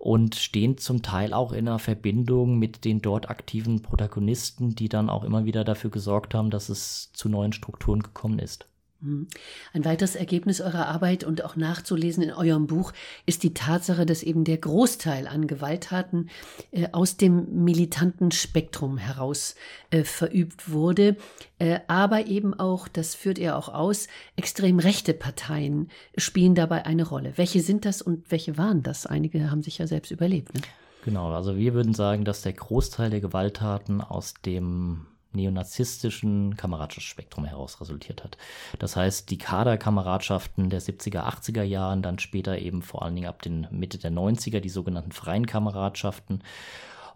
und 0.00 0.34
stehen 0.34 0.76
zum 0.76 1.02
Teil 1.02 1.32
auch 1.32 1.52
in 1.52 1.68
einer 1.68 1.78
Verbindung 1.78 2.58
mit 2.58 2.84
den 2.84 3.00
dort 3.00 3.30
aktiven 3.30 3.82
Protagonisten, 3.82 4.74
die 4.74 4.88
dann 4.88 5.08
auch 5.10 5.22
immer 5.22 5.44
wieder 5.44 5.62
dafür 5.62 5.90
gesorgt 5.90 6.34
haben, 6.34 6.50
dass 6.50 6.68
es 6.68 7.12
zu 7.12 7.28
neuen 7.28 7.52
Strukturen 7.52 8.02
gekommen 8.02 8.40
ist. 8.40 8.66
Mhm. 9.00 9.28
Ein 9.72 9.84
weiteres 9.84 10.16
Ergebnis 10.16 10.60
eurer 10.60 10.86
Arbeit 10.86 11.24
und 11.24 11.44
auch 11.44 11.56
nachzulesen 11.56 12.22
in 12.22 12.32
eurem 12.32 12.66
Buch 12.66 12.92
ist 13.26 13.42
die 13.42 13.54
Tatsache, 13.54 14.06
dass 14.06 14.22
eben 14.22 14.44
der 14.44 14.58
Großteil 14.58 15.26
an 15.26 15.46
Gewalttaten 15.46 16.30
äh, 16.70 16.88
aus 16.92 17.16
dem 17.16 17.64
militanten 17.64 18.30
Spektrum 18.30 18.96
heraus 18.98 19.54
äh, 19.90 20.04
verübt 20.04 20.70
wurde, 20.70 21.16
äh, 21.58 21.80
aber 21.86 22.26
eben 22.26 22.54
auch, 22.54 22.88
das 22.88 23.14
führt 23.14 23.38
er 23.38 23.56
auch 23.56 23.68
aus, 23.68 24.08
extrem 24.36 24.78
rechte 24.78 25.14
Parteien 25.14 25.90
spielen 26.16 26.54
dabei 26.54 26.86
eine 26.86 27.06
Rolle. 27.06 27.34
Welche 27.36 27.60
sind 27.60 27.84
das 27.84 28.02
und 28.02 28.30
welche 28.30 28.56
waren 28.58 28.82
das? 28.82 29.06
Einige 29.06 29.50
haben 29.50 29.62
sich 29.62 29.78
ja 29.78 29.86
selbst 29.86 30.10
überlebt. 30.10 30.54
Ne? 30.54 30.60
Genau, 31.04 31.30
also 31.32 31.56
wir 31.58 31.74
würden 31.74 31.92
sagen, 31.92 32.24
dass 32.24 32.40
der 32.40 32.54
Großteil 32.54 33.10
der 33.10 33.20
Gewalttaten 33.20 34.00
aus 34.00 34.32
dem 34.46 35.06
neonazistischen 35.34 36.56
Kameradschaftsspektrum 36.56 37.44
heraus 37.44 37.80
resultiert 37.80 38.24
hat. 38.24 38.38
Das 38.78 38.96
heißt, 38.96 39.30
die 39.30 39.38
Kaderkameradschaften 39.38 40.70
der 40.70 40.80
70er, 40.80 41.24
80er 41.24 41.62
Jahren, 41.62 42.02
dann 42.02 42.18
später 42.18 42.58
eben 42.58 42.82
vor 42.82 43.02
allen 43.02 43.14
Dingen 43.14 43.28
ab 43.28 43.42
den 43.42 43.66
Mitte 43.70 43.98
der 43.98 44.12
90er 44.12 44.60
die 44.60 44.68
sogenannten 44.68 45.12
freien 45.12 45.46
Kameradschaften. 45.46 46.42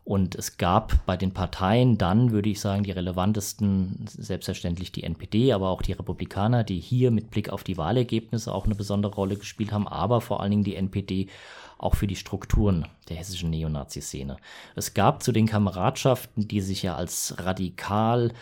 Und 0.08 0.36
es 0.36 0.56
gab 0.56 1.04
bei 1.04 1.18
den 1.18 1.32
Parteien 1.32 1.98
dann, 1.98 2.30
würde 2.30 2.48
ich 2.48 2.60
sagen, 2.60 2.82
die 2.82 2.92
relevantesten, 2.92 4.06
selbstverständlich 4.08 4.90
die 4.90 5.02
NPD, 5.02 5.52
aber 5.52 5.68
auch 5.68 5.82
die 5.82 5.92
Republikaner, 5.92 6.64
die 6.64 6.80
hier 6.80 7.10
mit 7.10 7.30
Blick 7.30 7.50
auf 7.50 7.62
die 7.62 7.76
Wahlergebnisse 7.76 8.54
auch 8.54 8.64
eine 8.64 8.74
besondere 8.74 9.12
Rolle 9.12 9.36
gespielt 9.36 9.70
haben, 9.70 9.86
aber 9.86 10.22
vor 10.22 10.40
allen 10.40 10.52
Dingen 10.52 10.64
die 10.64 10.76
NPD 10.76 11.28
auch 11.76 11.94
für 11.94 12.06
die 12.06 12.16
Strukturen 12.16 12.88
der 13.10 13.18
hessischen 13.18 13.50
Neonazi-Szene. 13.50 14.38
Es 14.74 14.94
gab 14.94 15.22
zu 15.22 15.30
den 15.30 15.44
Kameradschaften, 15.44 16.48
die 16.48 16.62
sich 16.62 16.82
ja 16.82 16.94
als 16.94 17.34
radikal 17.36 18.32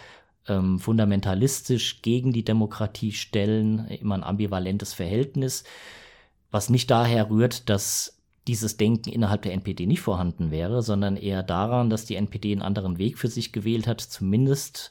ähm, 0.46 0.78
fundamentalistisch 0.78 2.00
gegen 2.00 2.32
die 2.32 2.44
Demokratie 2.44 3.10
stellen, 3.10 3.88
immer 3.88 4.14
ein 4.14 4.22
ambivalentes 4.22 4.94
Verhältnis, 4.94 5.64
was 6.52 6.70
nicht 6.70 6.92
daher 6.92 7.28
rührt, 7.28 7.68
dass 7.68 8.15
dieses 8.46 8.76
Denken 8.76 9.10
innerhalb 9.10 9.42
der 9.42 9.52
NPD 9.52 9.86
nicht 9.86 10.00
vorhanden 10.00 10.50
wäre, 10.50 10.82
sondern 10.82 11.16
eher 11.16 11.42
daran, 11.42 11.90
dass 11.90 12.04
die 12.04 12.16
NPD 12.16 12.52
einen 12.52 12.62
anderen 12.62 12.98
Weg 12.98 13.18
für 13.18 13.28
sich 13.28 13.52
gewählt 13.52 13.86
hat, 13.86 14.00
zumindest 14.00 14.90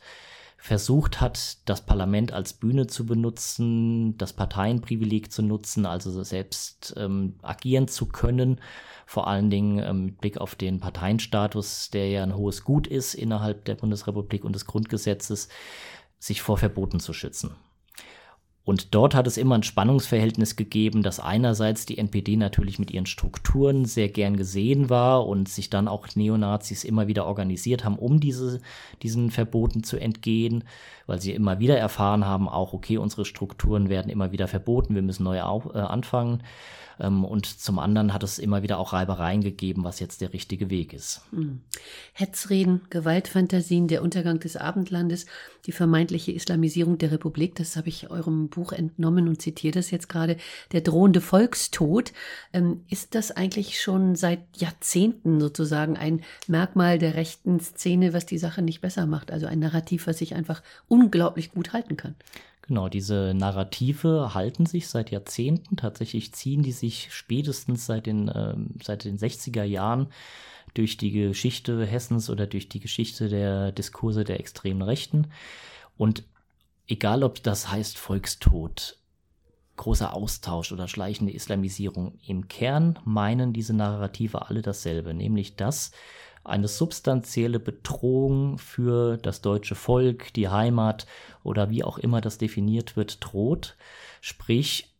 versucht 0.57 1.21
hat, 1.21 1.59
das 1.65 1.85
Parlament 1.85 2.33
als 2.33 2.53
Bühne 2.53 2.87
zu 2.87 3.05
benutzen, 3.05 4.17
das 4.17 4.33
Parteienprivileg 4.33 5.31
zu 5.31 5.43
nutzen, 5.43 5.85
also 5.85 6.23
selbst 6.23 6.95
ähm, 6.97 7.35
agieren 7.43 7.87
zu 7.87 8.07
können, 8.07 8.59
vor 9.05 9.27
allen 9.27 9.51
Dingen 9.51 9.77
ähm, 9.77 10.05
mit 10.05 10.21
Blick 10.21 10.37
auf 10.39 10.55
den 10.55 10.79
Parteienstatus, 10.79 11.91
der 11.91 12.09
ja 12.09 12.23
ein 12.23 12.35
hohes 12.35 12.63
Gut 12.63 12.87
ist 12.87 13.13
innerhalb 13.13 13.65
der 13.65 13.75
Bundesrepublik 13.75 14.43
und 14.43 14.53
des 14.53 14.65
Grundgesetzes, 14.65 15.49
sich 16.17 16.41
vor 16.41 16.57
Verboten 16.57 16.99
zu 16.99 17.13
schützen. 17.13 17.55
Und 18.65 18.95
dort 18.95 19.13
hat 19.13 19.27
es 19.27 19.37
immer 19.37 19.53
ein 19.53 19.63
Spannungsverhältnis 19.63 20.55
gegeben, 20.55 21.03
dass 21.03 21.19
einerseits 21.19 21.85
die 21.85 21.99
NPD 21.99 22.35
natürlich 22.35 22.79
mit 22.79 22.89
ihren 22.89 23.05
Strukturen 23.05 23.85
sehr 23.85 24.09
gern 24.09 24.35
gesehen 24.37 24.89
war 24.89 25.27
und 25.27 25.47
sich 25.47 25.69
dann 25.69 25.87
auch 25.87 26.07
Neonazis 26.15 26.83
immer 26.83 27.07
wieder 27.07 27.27
organisiert 27.27 27.85
haben, 27.85 27.99
um 27.99 28.19
diese, 28.19 28.59
diesen 29.03 29.29
Verboten 29.29 29.83
zu 29.83 29.97
entgehen, 29.97 30.63
weil 31.05 31.21
sie 31.21 31.33
immer 31.33 31.59
wieder 31.59 31.77
erfahren 31.77 32.25
haben, 32.25 32.49
auch 32.49 32.73
okay, 32.73 32.97
unsere 32.97 33.23
Strukturen 33.23 33.87
werden 33.89 34.09
immer 34.09 34.31
wieder 34.31 34.47
verboten, 34.47 34.95
wir 34.95 35.03
müssen 35.03 35.23
neu 35.23 35.43
auf, 35.43 35.67
äh, 35.75 35.77
anfangen. 35.77 36.41
Ähm, 36.99 37.25
und 37.25 37.45
zum 37.45 37.79
anderen 37.79 38.13
hat 38.13 38.23
es 38.23 38.39
immer 38.39 38.63
wieder 38.63 38.77
auch 38.79 38.93
Reibereien 38.93 39.41
gegeben, 39.41 39.83
was 39.83 39.99
jetzt 39.99 40.21
der 40.21 40.33
richtige 40.33 40.69
Weg 40.69 40.93
ist. 40.93 41.21
Hm. 41.31 41.61
Hetzreden, 42.13 42.81
Gewaltfantasien, 42.89 43.87
der 43.87 44.01
Untergang 44.01 44.39
des 44.39 44.57
Abendlandes, 44.57 45.25
die 45.65 45.71
vermeintliche 45.71 46.31
Islamisierung 46.31 46.97
der 46.97 47.11
Republik, 47.11 47.55
das 47.55 47.75
habe 47.75 47.89
ich 47.89 48.09
eurem 48.09 48.49
Buch 48.49 48.71
entnommen 48.71 49.27
und 49.27 49.41
zitiere 49.41 49.73
das 49.73 49.91
jetzt 49.91 50.09
gerade, 50.09 50.37
der 50.71 50.81
drohende 50.81 51.21
Volkstod. 51.21 52.13
Ähm, 52.53 52.81
ist 52.89 53.15
das 53.15 53.31
eigentlich 53.31 53.81
schon 53.81 54.15
seit 54.15 54.39
Jahrzehnten 54.57 55.39
sozusagen 55.39 55.97
ein 55.97 56.21
Merkmal 56.47 56.99
der 56.99 57.15
rechten 57.15 57.59
Szene, 57.59 58.13
was 58.13 58.25
die 58.25 58.37
Sache 58.37 58.61
nicht 58.61 58.81
besser 58.81 59.05
macht? 59.05 59.31
Also 59.31 59.47
ein 59.47 59.59
Narrativ, 59.59 60.07
was 60.07 60.19
sich 60.19 60.35
einfach 60.35 60.61
unglaublich 60.87 61.51
gut 61.51 61.73
halten 61.73 61.97
kann. 61.97 62.15
Genau, 62.67 62.89
diese 62.89 63.33
Narrative 63.35 64.33
halten 64.33 64.65
sich 64.65 64.87
seit 64.87 65.11
Jahrzehnten. 65.11 65.77
Tatsächlich 65.77 66.33
ziehen 66.33 66.63
die 66.63 66.71
sich 66.71 67.09
spätestens 67.11 67.85
seit 67.85 68.07
den, 68.07 68.27
äh, 68.27 68.55
seit 68.83 69.05
den 69.05 69.17
60er 69.17 69.63
Jahren 69.63 70.07
durch 70.73 70.97
die 70.97 71.11
Geschichte 71.11 71.85
Hessens 71.85 72.29
oder 72.29 72.47
durch 72.47 72.67
die 72.67 72.79
Geschichte 72.79 73.29
der 73.29 73.71
Diskurse 73.71 74.23
der 74.23 74.39
extremen 74.39 74.81
Rechten. 74.81 75.27
Und 75.95 76.23
egal, 76.87 77.23
ob 77.23 77.41
das 77.43 77.71
heißt 77.71 77.97
Volkstod, 77.97 78.97
großer 79.77 80.13
Austausch 80.13 80.71
oder 80.71 80.87
schleichende 80.87 81.33
Islamisierung, 81.33 82.17
im 82.25 82.47
Kern 82.47 82.99
meinen 83.05 83.53
diese 83.53 83.73
Narrative 83.73 84.47
alle 84.47 84.61
dasselbe, 84.61 85.13
nämlich 85.13 85.55
dass 85.55 85.91
eine 86.45 86.67
substanzielle 86.67 87.59
Bedrohung 87.59 88.57
für 88.57 89.17
das 89.17 89.41
deutsche 89.41 89.75
Volk, 89.75 90.33
die 90.33 90.49
Heimat 90.49 91.05
oder 91.43 91.69
wie 91.69 91.83
auch 91.83 91.97
immer 91.97 92.21
das 92.21 92.37
definiert 92.37 92.95
wird, 92.95 93.17
droht. 93.21 93.75
Sprich, 94.21 94.95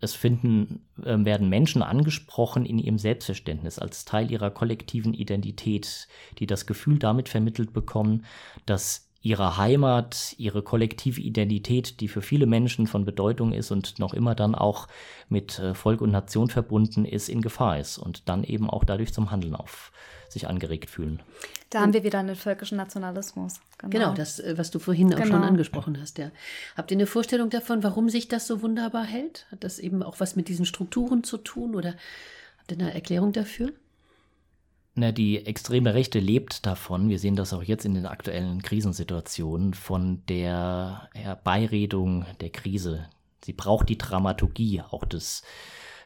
es 0.00 0.14
finden, 0.14 0.86
äh, 1.02 1.16
werden 1.24 1.48
Menschen 1.48 1.82
angesprochen 1.82 2.66
in 2.66 2.78
ihrem 2.78 2.98
Selbstverständnis 2.98 3.78
als 3.78 4.04
Teil 4.04 4.30
ihrer 4.30 4.50
kollektiven 4.50 5.14
Identität, 5.14 6.08
die 6.38 6.46
das 6.46 6.66
Gefühl 6.66 6.98
damit 6.98 7.28
vermittelt 7.28 7.72
bekommen, 7.72 8.24
dass 8.66 9.05
ihrer 9.26 9.56
Heimat, 9.56 10.36
ihre 10.38 10.62
kollektive 10.62 11.20
Identität, 11.20 12.00
die 12.00 12.06
für 12.06 12.22
viele 12.22 12.46
Menschen 12.46 12.86
von 12.86 13.04
Bedeutung 13.04 13.52
ist 13.52 13.72
und 13.72 13.98
noch 13.98 14.14
immer 14.14 14.36
dann 14.36 14.54
auch 14.54 14.86
mit 15.28 15.58
äh, 15.58 15.74
Volk 15.74 16.00
und 16.00 16.12
Nation 16.12 16.48
verbunden 16.48 17.04
ist, 17.04 17.28
in 17.28 17.42
Gefahr 17.42 17.80
ist 17.80 17.98
und 17.98 18.28
dann 18.28 18.44
eben 18.44 18.70
auch 18.70 18.84
dadurch 18.84 19.12
zum 19.12 19.32
Handeln 19.32 19.56
auf 19.56 19.90
sich 20.28 20.46
angeregt 20.46 20.90
fühlen. 20.90 21.20
Da 21.70 21.80
haben 21.80 21.92
wir 21.92 22.04
wieder 22.04 22.20
einen 22.20 22.36
völkischen 22.36 22.76
Nationalismus. 22.76 23.60
Genau, 23.78 23.90
genau 23.90 24.14
das, 24.14 24.38
äh, 24.38 24.56
was 24.56 24.70
du 24.70 24.78
vorhin 24.78 25.12
auch 25.12 25.18
genau. 25.18 25.34
schon 25.34 25.42
angesprochen 25.42 26.00
hast. 26.00 26.18
Ja. 26.18 26.30
Habt 26.76 26.92
ihr 26.92 26.96
eine 26.96 27.06
Vorstellung 27.06 27.50
davon, 27.50 27.82
warum 27.82 28.08
sich 28.08 28.28
das 28.28 28.46
so 28.46 28.62
wunderbar 28.62 29.04
hält? 29.04 29.46
Hat 29.50 29.64
das 29.64 29.80
eben 29.80 30.04
auch 30.04 30.20
was 30.20 30.36
mit 30.36 30.46
diesen 30.46 30.66
Strukturen 30.66 31.24
zu 31.24 31.38
tun 31.38 31.74
oder 31.74 31.96
habt 32.58 32.70
ihr 32.70 32.78
eine 32.78 32.94
Erklärung 32.94 33.32
dafür? 33.32 33.72
Na, 34.98 35.12
die 35.12 35.44
extreme 35.44 35.92
Rechte 35.92 36.20
lebt 36.20 36.64
davon, 36.64 37.10
wir 37.10 37.18
sehen 37.18 37.36
das 37.36 37.52
auch 37.52 37.62
jetzt 37.62 37.84
in 37.84 37.92
den 37.92 38.06
aktuellen 38.06 38.62
Krisensituationen, 38.62 39.74
von 39.74 40.24
der 40.26 41.10
Herbeiredung 41.12 42.24
der 42.40 42.48
Krise. 42.48 43.06
Sie 43.44 43.52
braucht 43.52 43.90
die 43.90 43.98
Dramaturgie 43.98 44.80
auch 44.80 45.04
des, 45.04 45.42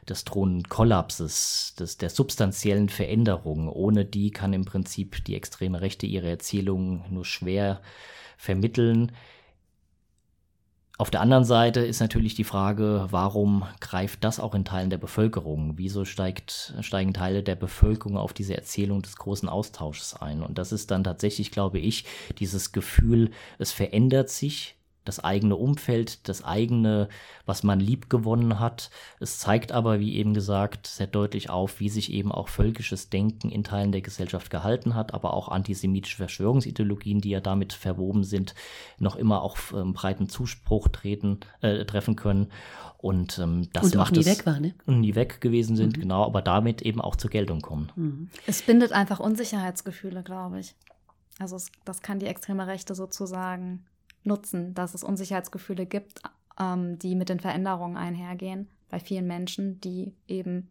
des 0.09 0.25
drohenden 0.25 0.67
Kollapses, 0.67 1.73
des, 1.79 1.99
der 1.99 2.09
substanziellen 2.09 2.89
Veränderung. 2.89 3.69
Ohne 3.69 4.03
die 4.03 4.29
kann 4.31 4.51
im 4.51 4.65
Prinzip 4.65 5.23
die 5.23 5.37
extreme 5.37 5.79
Rechte 5.79 6.05
ihre 6.05 6.27
Erzählungen 6.29 7.05
nur 7.09 7.23
schwer 7.23 7.81
vermitteln. 8.35 9.13
Auf 11.01 11.09
der 11.09 11.21
anderen 11.21 11.45
Seite 11.45 11.79
ist 11.79 11.99
natürlich 11.99 12.35
die 12.35 12.43
Frage, 12.43 13.07
warum 13.09 13.65
greift 13.79 14.23
das 14.23 14.39
auch 14.39 14.53
in 14.53 14.65
Teilen 14.65 14.91
der 14.91 14.99
Bevölkerung? 14.99 15.73
Wieso 15.77 16.05
steigt, 16.05 16.75
steigen 16.81 17.11
Teile 17.11 17.41
der 17.41 17.55
Bevölkerung 17.55 18.17
auf 18.17 18.33
diese 18.33 18.55
Erzählung 18.55 19.01
des 19.01 19.15
großen 19.15 19.49
Austausches 19.49 20.13
ein? 20.13 20.43
Und 20.43 20.59
das 20.59 20.71
ist 20.71 20.91
dann 20.91 21.03
tatsächlich, 21.03 21.49
glaube 21.49 21.79
ich, 21.79 22.05
dieses 22.37 22.71
Gefühl, 22.71 23.31
es 23.57 23.71
verändert 23.71 24.29
sich, 24.29 24.75
das 25.03 25.19
eigene 25.23 25.55
Umfeld, 25.55 26.27
das 26.29 26.43
eigene, 26.43 27.09
was 27.45 27.63
man 27.63 27.79
lieb 27.79 28.09
gewonnen 28.09 28.59
hat. 28.59 28.91
Es 29.19 29.39
zeigt 29.39 29.71
aber, 29.71 29.99
wie 29.99 30.15
eben 30.15 30.33
gesagt, 30.33 30.85
sehr 30.85 31.07
deutlich 31.07 31.49
auf, 31.49 31.79
wie 31.79 31.89
sich 31.89 32.11
eben 32.13 32.31
auch 32.31 32.49
völkisches 32.49 33.09
Denken 33.09 33.49
in 33.49 33.63
Teilen 33.63 33.91
der 33.91 34.01
Gesellschaft 34.01 34.51
gehalten 34.51 34.93
hat, 34.93 35.13
aber 35.13 35.33
auch 35.33 35.49
antisemitische 35.49 36.17
Verschwörungsideologien, 36.17 37.19
die 37.19 37.31
ja 37.31 37.39
damit 37.39 37.73
verwoben 37.73 38.23
sind, 38.23 38.53
noch 38.99 39.15
immer 39.15 39.41
auch 39.41 39.57
ähm, 39.73 39.93
breiten 39.93 40.29
Zuspruch 40.29 40.87
treten, 40.89 41.39
äh, 41.61 41.83
treffen 41.85 42.15
können. 42.15 42.51
Und 42.99 43.39
ähm, 43.39 43.67
das 43.73 43.85
und 43.85 43.95
macht 43.95 44.13
nie 44.13 44.19
es, 44.19 44.27
weg 44.27 44.45
war, 44.45 44.59
ne? 44.59 44.75
nie 44.85 45.15
weg 45.15 45.41
gewesen 45.41 45.75
sind, 45.75 45.97
mhm. 45.97 46.01
genau, 46.01 46.23
aber 46.23 46.43
damit 46.43 46.83
eben 46.83 47.01
auch 47.01 47.15
zur 47.15 47.31
Geltung 47.31 47.61
kommen. 47.61 47.91
Mhm. 47.95 48.29
Es 48.45 48.61
bindet 48.61 48.91
einfach 48.91 49.19
Unsicherheitsgefühle, 49.19 50.21
glaube 50.21 50.59
ich. 50.59 50.75
Also 51.39 51.55
es, 51.55 51.71
das 51.85 52.03
kann 52.03 52.19
die 52.19 52.27
extreme 52.27 52.67
Rechte 52.67 52.93
sozusagen 52.93 53.83
nutzen, 54.23 54.73
dass 54.73 54.93
es 54.93 55.03
Unsicherheitsgefühle 55.03 55.85
gibt, 55.85 56.21
ähm, 56.59 56.99
die 56.99 57.15
mit 57.15 57.29
den 57.29 57.39
Veränderungen 57.39 57.97
einhergehen 57.97 58.67
bei 58.89 58.99
vielen 58.99 59.27
Menschen, 59.27 59.79
die 59.81 60.13
eben 60.27 60.69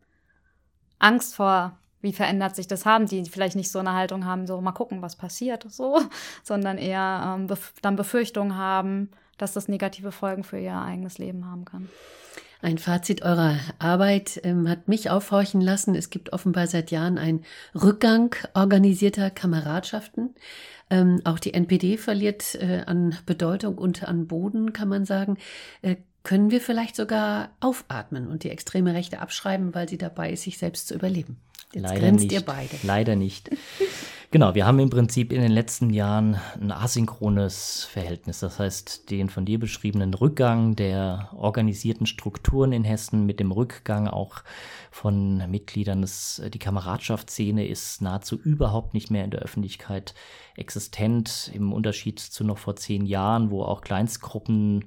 Angst 0.99 1.35
vor, 1.35 1.79
wie 2.03 2.13
verändert 2.13 2.57
sich 2.57 2.67
das 2.67 2.87
haben, 2.87 3.07
die 3.07 3.25
vielleicht 3.25 3.57
nicht 3.57 3.71
so 3.71 3.79
eine 3.79 3.95
Haltung 3.95 4.25
haben, 4.25 4.47
so 4.47 4.61
mal 4.61 4.73
gucken, 4.73 5.03
was 5.03 5.17
passiert, 5.17 5.67
so, 5.69 6.01
sondern 6.43 6.79
eher 6.79 7.35
ähm, 7.37 7.47
bef 7.47 7.75
dann 7.83 7.97
Befürchtungen 7.97 8.57
haben, 8.57 9.11
dass 9.39 9.53
das 9.53 9.69
negative 9.69 10.13
Folgen 10.13 10.45
für 10.45 10.59
ihr 10.59 10.77
eigenes 10.77 11.19
Leben 11.19 11.47
haben 11.47 11.65
kann. 11.65 11.89
Ein 12.63 12.79
Fazit 12.79 13.23
eurer 13.23 13.59
Arbeit 13.79 14.41
ähm, 14.45 14.69
hat 14.69 14.87
mich 14.87 15.09
aufhorchen 15.09 15.61
lassen. 15.61 15.95
Es 15.95 16.11
gibt 16.11 16.33
offenbar 16.33 16.67
seit 16.67 16.91
Jahren 16.91 17.17
einen 17.17 17.45
Rückgang 17.75 18.35
organisierter 18.55 19.31
Kameradschaften. 19.31 20.35
Ähm, 20.91 21.21
auch 21.25 21.39
die 21.39 21.55
NPD 21.55 21.97
verliert 21.97 22.57
äh, 22.57 22.83
an 22.87 23.17
Bedeutung 23.25 23.79
und 23.79 24.05
an 24.05 24.27
Boden, 24.27 24.73
kann 24.73 24.89
man 24.89 25.05
sagen. 25.05 25.39
Äh, 25.83 25.97
können 26.23 26.51
wir 26.51 26.61
vielleicht 26.61 26.97
sogar 26.97 27.51
aufatmen 27.61 28.29
und 28.29 28.45
die 28.45 28.51
extreme 28.51 28.93
Rechte 28.93 29.21
abschreiben, 29.21 29.75
weil 29.75 29.89
sie 29.89 29.97
dabei 29.97 30.31
ist, 30.31 30.43
sich 30.43 30.59
selbst 30.59 30.89
zu 30.89 30.95
überleben? 30.95 31.39
Jetzt 31.73 31.85
Leider 31.85 32.01
grenzt 32.01 32.25
nicht. 32.25 32.33
ihr 32.33 32.41
beide. 32.43 32.77
Leider 32.83 33.17
nicht. 33.17 33.51
Genau, 34.33 34.55
wir 34.55 34.65
haben 34.65 34.79
im 34.79 34.91
Prinzip 34.91 35.33
in 35.33 35.41
den 35.41 35.51
letzten 35.51 35.91
Jahren 35.91 36.37
ein 36.61 36.71
asynchrones 36.71 37.83
Verhältnis. 37.91 38.39
Das 38.39 38.61
heißt, 38.61 39.11
den 39.11 39.29
von 39.29 39.45
dir 39.45 39.59
beschriebenen 39.59 40.15
Rückgang 40.15 40.77
der 40.77 41.31
organisierten 41.35 42.07
Strukturen 42.07 42.71
in 42.71 42.85
Hessen 42.85 43.27
mit 43.27 43.41
dem 43.41 43.51
Rückgang 43.51 44.07
auch 44.07 44.45
von 44.93 45.51
Mitgliedern 45.51 46.03
des, 46.03 46.41
die 46.55 46.61
Kameradschaftsszene 46.61 47.67
ist 47.67 48.03
nahezu 48.03 48.37
überhaupt 48.37 48.95
nicht 48.95 49.11
mehr 49.11 49.25
in 49.25 49.33
der 49.33 49.41
Öffentlichkeit 49.41 50.15
existent, 50.55 51.51
im 51.53 51.73
Unterschied 51.73 52.21
zu 52.21 52.45
noch 52.45 52.59
vor 52.59 52.77
zehn 52.77 53.07
Jahren, 53.07 53.51
wo 53.51 53.65
auch 53.65 53.81
Kleinstgruppen 53.81 54.85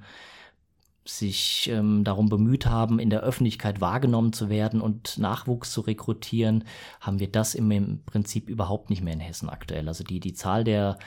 sich 1.05 1.69
ähm, 1.69 2.03
darum 2.03 2.29
bemüht 2.29 2.65
haben, 2.65 2.99
in 2.99 3.09
der 3.09 3.21
Öffentlichkeit 3.21 3.81
wahrgenommen 3.81 4.33
zu 4.33 4.49
werden 4.49 4.81
und 4.81 5.17
Nachwuchs 5.17 5.71
zu 5.71 5.81
rekrutieren, 5.81 6.63
haben 7.01 7.19
wir 7.19 7.31
das 7.31 7.55
im, 7.55 7.69
im 7.71 8.03
Prinzip 8.05 8.49
überhaupt 8.49 8.89
nicht 8.89 9.03
mehr 9.03 9.13
in 9.13 9.19
Hessen 9.19 9.49
aktuell. 9.49 9.87
Also 9.87 10.03
die, 10.03 10.19
die 10.19 10.33
Zahl 10.33 10.63
der 10.63 10.97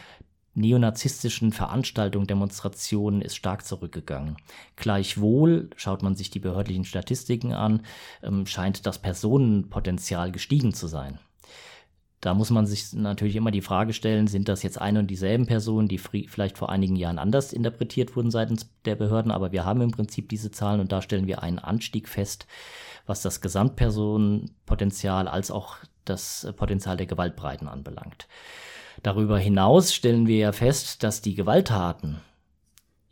neonazistischen 0.57 1.53
Veranstaltungen, 1.53 2.26
Demonstrationen 2.26 3.20
ist 3.20 3.36
stark 3.36 3.64
zurückgegangen. 3.64 4.36
Gleichwohl, 4.74 5.70
schaut 5.76 6.03
man 6.03 6.16
sich 6.16 6.30
die 6.30 6.40
behördlichen 6.40 6.84
Statistiken 6.84 7.53
an, 7.53 7.82
ähm, 8.22 8.47
scheint 8.47 8.86
das 8.86 9.01
Personenpotenzial 9.01 10.32
gestiegen 10.32 10.72
zu 10.72 10.86
sein. 10.86 11.18
Da 12.27 12.35
muss 12.35 12.51
man 12.51 12.66
sich 12.66 12.93
natürlich 12.93 13.37
immer 13.37 13.53
die 13.53 13.62
Frage 13.62 13.93
stellen, 13.93 14.27
sind 14.27 14.49
das 14.49 14.64
jetzt 14.64 14.81
eine 14.81 14.99
und 14.99 15.07
dieselben 15.07 15.47
Personen, 15.47 15.87
die 15.87 15.99
vielleicht 15.99 16.59
vor 16.59 16.70
einigen 16.70 16.97
Jahren 16.97 17.20
anders 17.20 17.53
interpretiert 17.53 18.16
wurden 18.16 18.33
seitens 18.33 18.68
der 18.85 18.97
Behörden, 18.97 19.31
aber 19.31 19.53
wir 19.53 19.64
haben 19.64 19.81
im 19.81 19.93
Prinzip 19.93 20.29
diese 20.29 20.51
Zahlen 20.51 20.81
und 20.81 20.91
da 20.91 21.03
stellen 21.03 21.29
wir 21.29 21.45
einen 21.45 21.61
Anstieg 21.61 22.09
fest, 22.09 22.49
was 23.07 23.22
das 23.22 23.41
Gesamtpersonenpotenzial 23.43 25.29
als 25.29 25.53
auch 25.53 25.77
das 26.05 26.53
Potenzial 26.57 26.97
der 26.97 27.07
Gewaltbreiten 27.07 27.68
anbelangt. 27.68 28.27
Darüber 29.05 29.39
hinaus 29.39 29.95
stellen 29.95 30.27
wir 30.27 30.39
ja 30.39 30.51
fest, 30.51 31.05
dass 31.05 31.22
die 31.22 31.37
Gewalttaten 31.37 32.16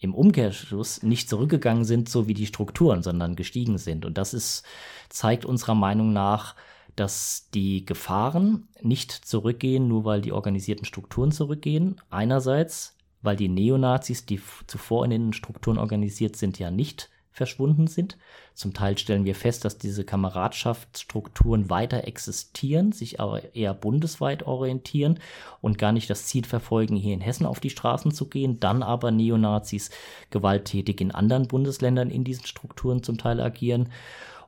im 0.00 0.12
Umkehrschluss 0.12 1.04
nicht 1.04 1.28
zurückgegangen 1.28 1.84
sind, 1.84 2.08
so 2.08 2.26
wie 2.26 2.34
die 2.34 2.46
Strukturen, 2.46 3.04
sondern 3.04 3.36
gestiegen 3.36 3.78
sind. 3.78 4.06
Und 4.06 4.18
das 4.18 4.34
ist, 4.34 4.64
zeigt 5.08 5.44
unserer 5.44 5.76
Meinung 5.76 6.12
nach, 6.12 6.56
dass 6.96 7.48
die 7.54 7.84
Gefahren 7.84 8.68
nicht 8.80 9.12
zurückgehen, 9.12 9.88
nur 9.88 10.04
weil 10.04 10.20
die 10.20 10.32
organisierten 10.32 10.84
Strukturen 10.84 11.32
zurückgehen. 11.32 12.00
Einerseits, 12.10 12.96
weil 13.22 13.36
die 13.36 13.48
Neonazis, 13.48 14.26
die 14.26 14.40
zuvor 14.66 15.04
in 15.04 15.10
den 15.10 15.32
Strukturen 15.32 15.78
organisiert 15.78 16.36
sind, 16.36 16.58
ja 16.58 16.70
nicht 16.70 17.10
verschwunden 17.34 17.88
sind. 17.88 18.16
Zum 18.54 18.72
Teil 18.74 18.96
stellen 18.96 19.24
wir 19.24 19.34
fest, 19.34 19.64
dass 19.64 19.76
diese 19.76 20.04
Kameradschaftsstrukturen 20.04 21.68
weiter 21.68 22.06
existieren, 22.06 22.92
sich 22.92 23.18
aber 23.18 23.56
eher 23.56 23.74
bundesweit 23.74 24.44
orientieren 24.44 25.18
und 25.60 25.76
gar 25.76 25.90
nicht 25.90 26.08
das 26.08 26.26
Ziel 26.26 26.44
verfolgen, 26.44 26.94
hier 26.94 27.12
in 27.12 27.20
Hessen 27.20 27.44
auf 27.44 27.58
die 27.58 27.70
Straßen 27.70 28.12
zu 28.12 28.28
gehen, 28.28 28.60
dann 28.60 28.84
aber 28.84 29.10
Neonazis 29.10 29.90
gewalttätig 30.30 31.00
in 31.00 31.10
anderen 31.10 31.48
Bundesländern 31.48 32.08
in 32.08 32.22
diesen 32.22 32.46
Strukturen 32.46 33.02
zum 33.02 33.18
Teil 33.18 33.40
agieren. 33.40 33.88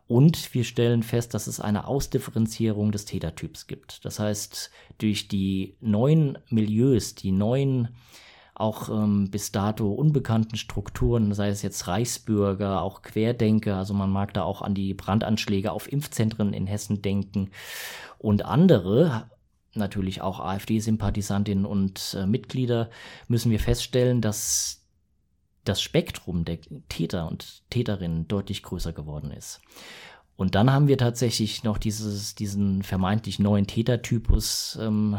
Und 0.09 0.54
wir 0.54 0.64
stellen 0.64 1.02
fest, 1.02 1.34
dass 1.34 1.48
es 1.48 1.61
eine 1.61 1.86
Ausdifferenzierung 1.88 2.92
des 2.92 3.07
Tätertyps 3.07 3.66
gibt. 3.66 4.04
Das 4.04 4.20
heißt, 4.20 4.70
durch 4.98 5.26
die 5.26 5.76
neuen 5.80 6.38
Milieus, 6.48 7.14
die 7.16 7.32
neuen 7.32 7.88
auch 8.54 8.88
ähm, 8.88 9.30
bis 9.30 9.52
dato 9.52 9.92
unbekannten 9.92 10.57
Strukturen, 10.57 11.34
sei 11.34 11.48
es 11.48 11.62
jetzt 11.62 11.88
Reichsbürger, 11.88 12.80
auch 12.80 13.02
Querdenker, 13.02 13.76
also 13.76 13.92
man 13.92 14.11
mag 14.11 14.32
da 14.32 14.44
auch 14.44 14.62
an 14.62 14.74
die 14.74 14.94
Brandanschläge 14.94 15.72
auf 15.72 15.92
Impfzentren 15.92 16.54
in 16.54 16.66
Hessen 16.66 17.02
denken 17.02 17.50
und 18.18 18.46
andere, 18.46 19.28
natürlich 19.74 20.22
auch 20.22 20.40
AfD-Sympathisantinnen 20.40 21.66
und 21.66 22.16
äh, 22.18 22.26
Mitglieder, 22.26 22.88
müssen 23.28 23.50
wir 23.50 23.61
feststellen, 23.61 24.22
dass 24.22 24.86
das 25.69 25.83
Spektrum 25.83 26.45
der 26.45 26.59
Täter 26.89 27.29
und 27.29 27.62
Täterinnen 27.71 28.29
deutlich 28.29 28.62
größer 28.62 28.93
geworden 28.93 29.31
ist. 29.31 29.61
Und 30.37 30.55
dann 30.55 30.73
haben 30.73 30.89
wir 30.89 30.99
tatsächlich 30.99 31.64
noch 31.64 31.79
dieses, 31.79 32.35
diesen 32.35 32.83
vermeintlich 32.83 33.39
neuen 33.39 33.67
Tätertypus, 33.67 34.79
ähm, 34.81 35.17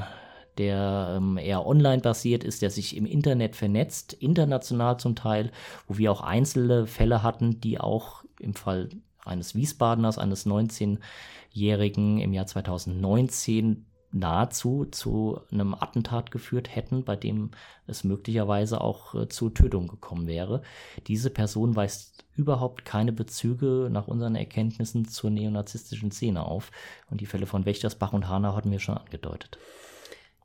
der 0.58 1.16
ähm, 1.18 1.38
eher 1.38 1.66
online 1.66 2.02
basiert 2.02 2.44
ist, 2.44 2.62
der 2.62 2.70
sich 2.70 2.96
im 2.96 3.06
Internet 3.06 3.56
vernetzt, 3.56 4.14
international 4.14 5.00
zum 5.00 5.16
Teil, 5.16 5.52
wo 5.88 5.98
wir 5.98 6.12
auch 6.12 6.22
einzelne 6.22 6.88
Fälle 6.88 7.24
hatten, 7.24 7.62
die 7.62 7.80
auch 7.80 8.24
im 8.40 8.54
Fall 8.54 8.90
eines 9.26 9.56
Wiesbadeners, 9.56 10.18
eines 10.18 10.46
19-Jährigen 10.46 12.20
im 12.20 12.34
Jahr 12.34 12.48
2019 12.48 13.86
nahezu 14.20 14.86
zu 14.86 15.42
einem 15.52 15.74
Attentat 15.74 16.32
geführt 16.32 16.76
hätten, 16.76 17.04
bei 17.04 17.16
dem 17.16 17.52
es 17.88 18.04
möglicherweise 18.04 18.82
auch 18.82 19.16
äh, 19.16 19.30
zur 19.30 19.54
Tötung 19.54 19.88
gekommen 19.88 20.28
wäre. 20.28 20.62
Diese 21.08 21.30
Person 21.30 21.76
weist 21.76 22.26
überhaupt 22.36 22.86
keine 22.86 23.12
Bezüge 23.12 23.90
nach 23.92 24.08
unseren 24.08 24.36
Erkenntnissen 24.36 25.08
zur 25.08 25.30
neonazistischen 25.30 26.12
Szene 26.12 26.46
auf. 26.46 26.72
Und 27.10 27.22
die 27.22 27.26
Fälle 27.26 27.48
von 27.48 27.66
Wächtersbach 27.66 28.14
und 28.14 28.28
Hanau 28.28 28.56
hatten 28.56 28.72
wir 28.72 28.80
schon 28.80 28.98
angedeutet. 28.98 29.58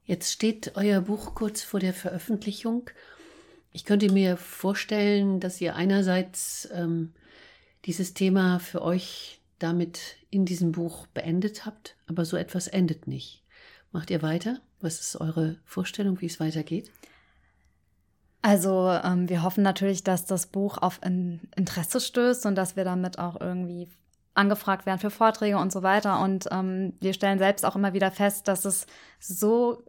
Jetzt 0.04 0.32
steht 0.32 0.72
euer 0.74 1.00
Buch 1.00 1.34
kurz 1.34 1.62
vor 1.62 1.80
der 1.80 1.94
Veröffentlichung. 1.94 2.90
Ich 3.72 3.84
könnte 3.84 4.10
mir 4.10 4.36
vorstellen, 4.36 5.40
dass 5.40 5.60
ihr 5.60 5.76
einerseits 5.76 6.68
ähm, 6.72 7.12
dieses 7.84 8.14
Thema 8.14 8.58
für 8.58 8.82
euch 8.82 9.40
damit 9.58 10.16
in 10.30 10.44
diesem 10.44 10.72
Buch 10.72 11.06
beendet 11.08 11.64
habt, 11.66 11.96
aber 12.06 12.24
so 12.24 12.36
etwas 12.36 12.66
endet 12.68 13.06
nicht. 13.06 13.41
Macht 13.92 14.10
ihr 14.10 14.22
weiter? 14.22 14.58
Was 14.80 15.00
ist 15.00 15.20
eure 15.20 15.56
Vorstellung, 15.64 16.20
wie 16.20 16.26
es 16.26 16.40
weitergeht? 16.40 16.90
Also 18.40 18.90
ähm, 18.90 19.28
wir 19.28 19.42
hoffen 19.42 19.62
natürlich, 19.62 20.02
dass 20.02 20.26
das 20.26 20.46
Buch 20.46 20.78
auf 20.78 21.00
Interesse 21.04 22.00
stößt 22.00 22.46
und 22.46 22.56
dass 22.56 22.74
wir 22.74 22.84
damit 22.84 23.18
auch 23.18 23.40
irgendwie 23.40 23.88
angefragt 24.34 24.86
werden 24.86 24.98
für 24.98 25.10
Vorträge 25.10 25.58
und 25.58 25.70
so 25.70 25.82
weiter. 25.82 26.20
Und 26.20 26.48
ähm, 26.50 26.94
wir 27.00 27.12
stellen 27.12 27.38
selbst 27.38 27.64
auch 27.64 27.76
immer 27.76 27.92
wieder 27.92 28.10
fest, 28.10 28.48
dass 28.48 28.64
es 28.64 28.86
so 29.20 29.84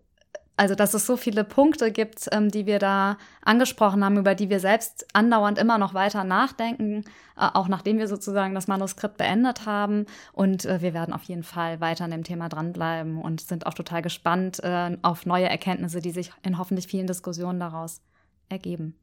also 0.55 0.75
dass 0.75 0.93
es 0.93 1.05
so 1.05 1.17
viele 1.17 1.43
Punkte 1.43 1.91
gibt, 1.91 2.27
ähm, 2.31 2.49
die 2.49 2.65
wir 2.65 2.79
da 2.79 3.17
angesprochen 3.43 4.03
haben, 4.03 4.17
über 4.17 4.35
die 4.35 4.49
wir 4.49 4.59
selbst 4.59 5.07
andauernd 5.13 5.57
immer 5.57 5.77
noch 5.77 5.93
weiter 5.93 6.23
nachdenken, 6.23 7.03
äh, 7.37 7.47
auch 7.53 7.67
nachdem 7.67 7.97
wir 7.97 8.07
sozusagen 8.07 8.53
das 8.53 8.67
Manuskript 8.67 9.17
beendet 9.17 9.65
haben. 9.65 10.05
Und 10.31 10.65
äh, 10.65 10.81
wir 10.81 10.93
werden 10.93 11.13
auf 11.13 11.23
jeden 11.23 11.43
Fall 11.43 11.81
weiter 11.81 12.05
an 12.05 12.11
dem 12.11 12.23
Thema 12.23 12.49
dranbleiben 12.49 13.19
und 13.19 13.41
sind 13.41 13.65
auch 13.65 13.73
total 13.73 14.01
gespannt 14.01 14.63
äh, 14.63 14.97
auf 15.01 15.25
neue 15.25 15.49
Erkenntnisse, 15.49 16.01
die 16.01 16.11
sich 16.11 16.31
in 16.43 16.57
hoffentlich 16.57 16.87
vielen 16.87 17.07
Diskussionen 17.07 17.59
daraus 17.59 18.01
ergeben. 18.49 18.95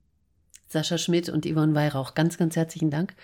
Sascha 0.68 0.98
Schmidt 0.98 1.28
und 1.28 1.46
Yvonne 1.46 1.74
Weihrauch, 1.74 2.14
ganz, 2.14 2.38
ganz 2.38 2.55
herzlichen 2.55 2.90
Dank. 2.90 3.14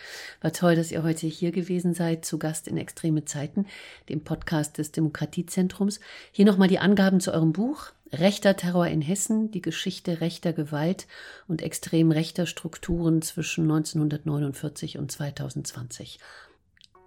War 0.41 0.53
toll, 0.53 0.75
dass 0.75 0.91
ihr 0.91 1.05
heute 1.05 1.29
hier 1.29 1.53
gewesen 1.53 1.95
seid, 1.95 2.25
zu 2.25 2.41
Gast 2.41 2.67
in 2.67 2.77
Extreme 2.77 3.25
Zeiten, 3.25 3.67
dem 4.09 4.25
Podcast 4.25 4.79
des 4.79 4.91
Demokratiezentrums. 4.91 6.01
Hier 6.33 6.45
nochmal 6.45 6.67
die 6.67 6.81
Angaben 6.81 7.21
zu 7.21 7.33
eurem 7.33 7.53
Buch. 7.53 7.93
Rechter 8.13 8.57
Terror 8.57 8.87
in 8.87 9.03
Hessen, 9.03 9.51
die 9.51 9.61
Geschichte 9.61 10.21
rechter 10.21 10.53
Gewalt 10.53 11.09
und 11.49 11.61
extrem 11.61 12.13
rechter 12.13 12.47
Strukturen 12.47 13.21
zwischen 13.21 13.65
1949 13.65 14.99
und 14.99 15.11
2020. 15.11 16.21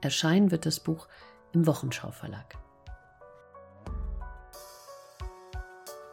Erscheinen 0.01 0.51
wird 0.51 0.65
das 0.65 0.81
Buch 0.81 1.07
im 1.53 1.65
Wochenschau 1.67 2.11
Verlag. 2.11 2.55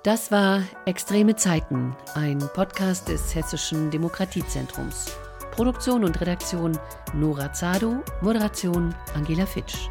Das 0.04 0.30
war 0.30 0.62
Extreme 0.84 1.34
Zeiten, 1.34 1.96
ein 2.14 2.38
Podcast 2.38 3.08
des 3.08 3.34
Hessischen 3.34 3.90
Demokratiezentrums. 3.90 5.16
Produktion 5.50 6.04
und 6.04 6.20
Redaktion 6.20 6.78
Nora 7.12 7.52
Zado, 7.52 8.04
Moderation 8.20 8.94
Angela 9.14 9.46
Fitsch. 9.46 9.88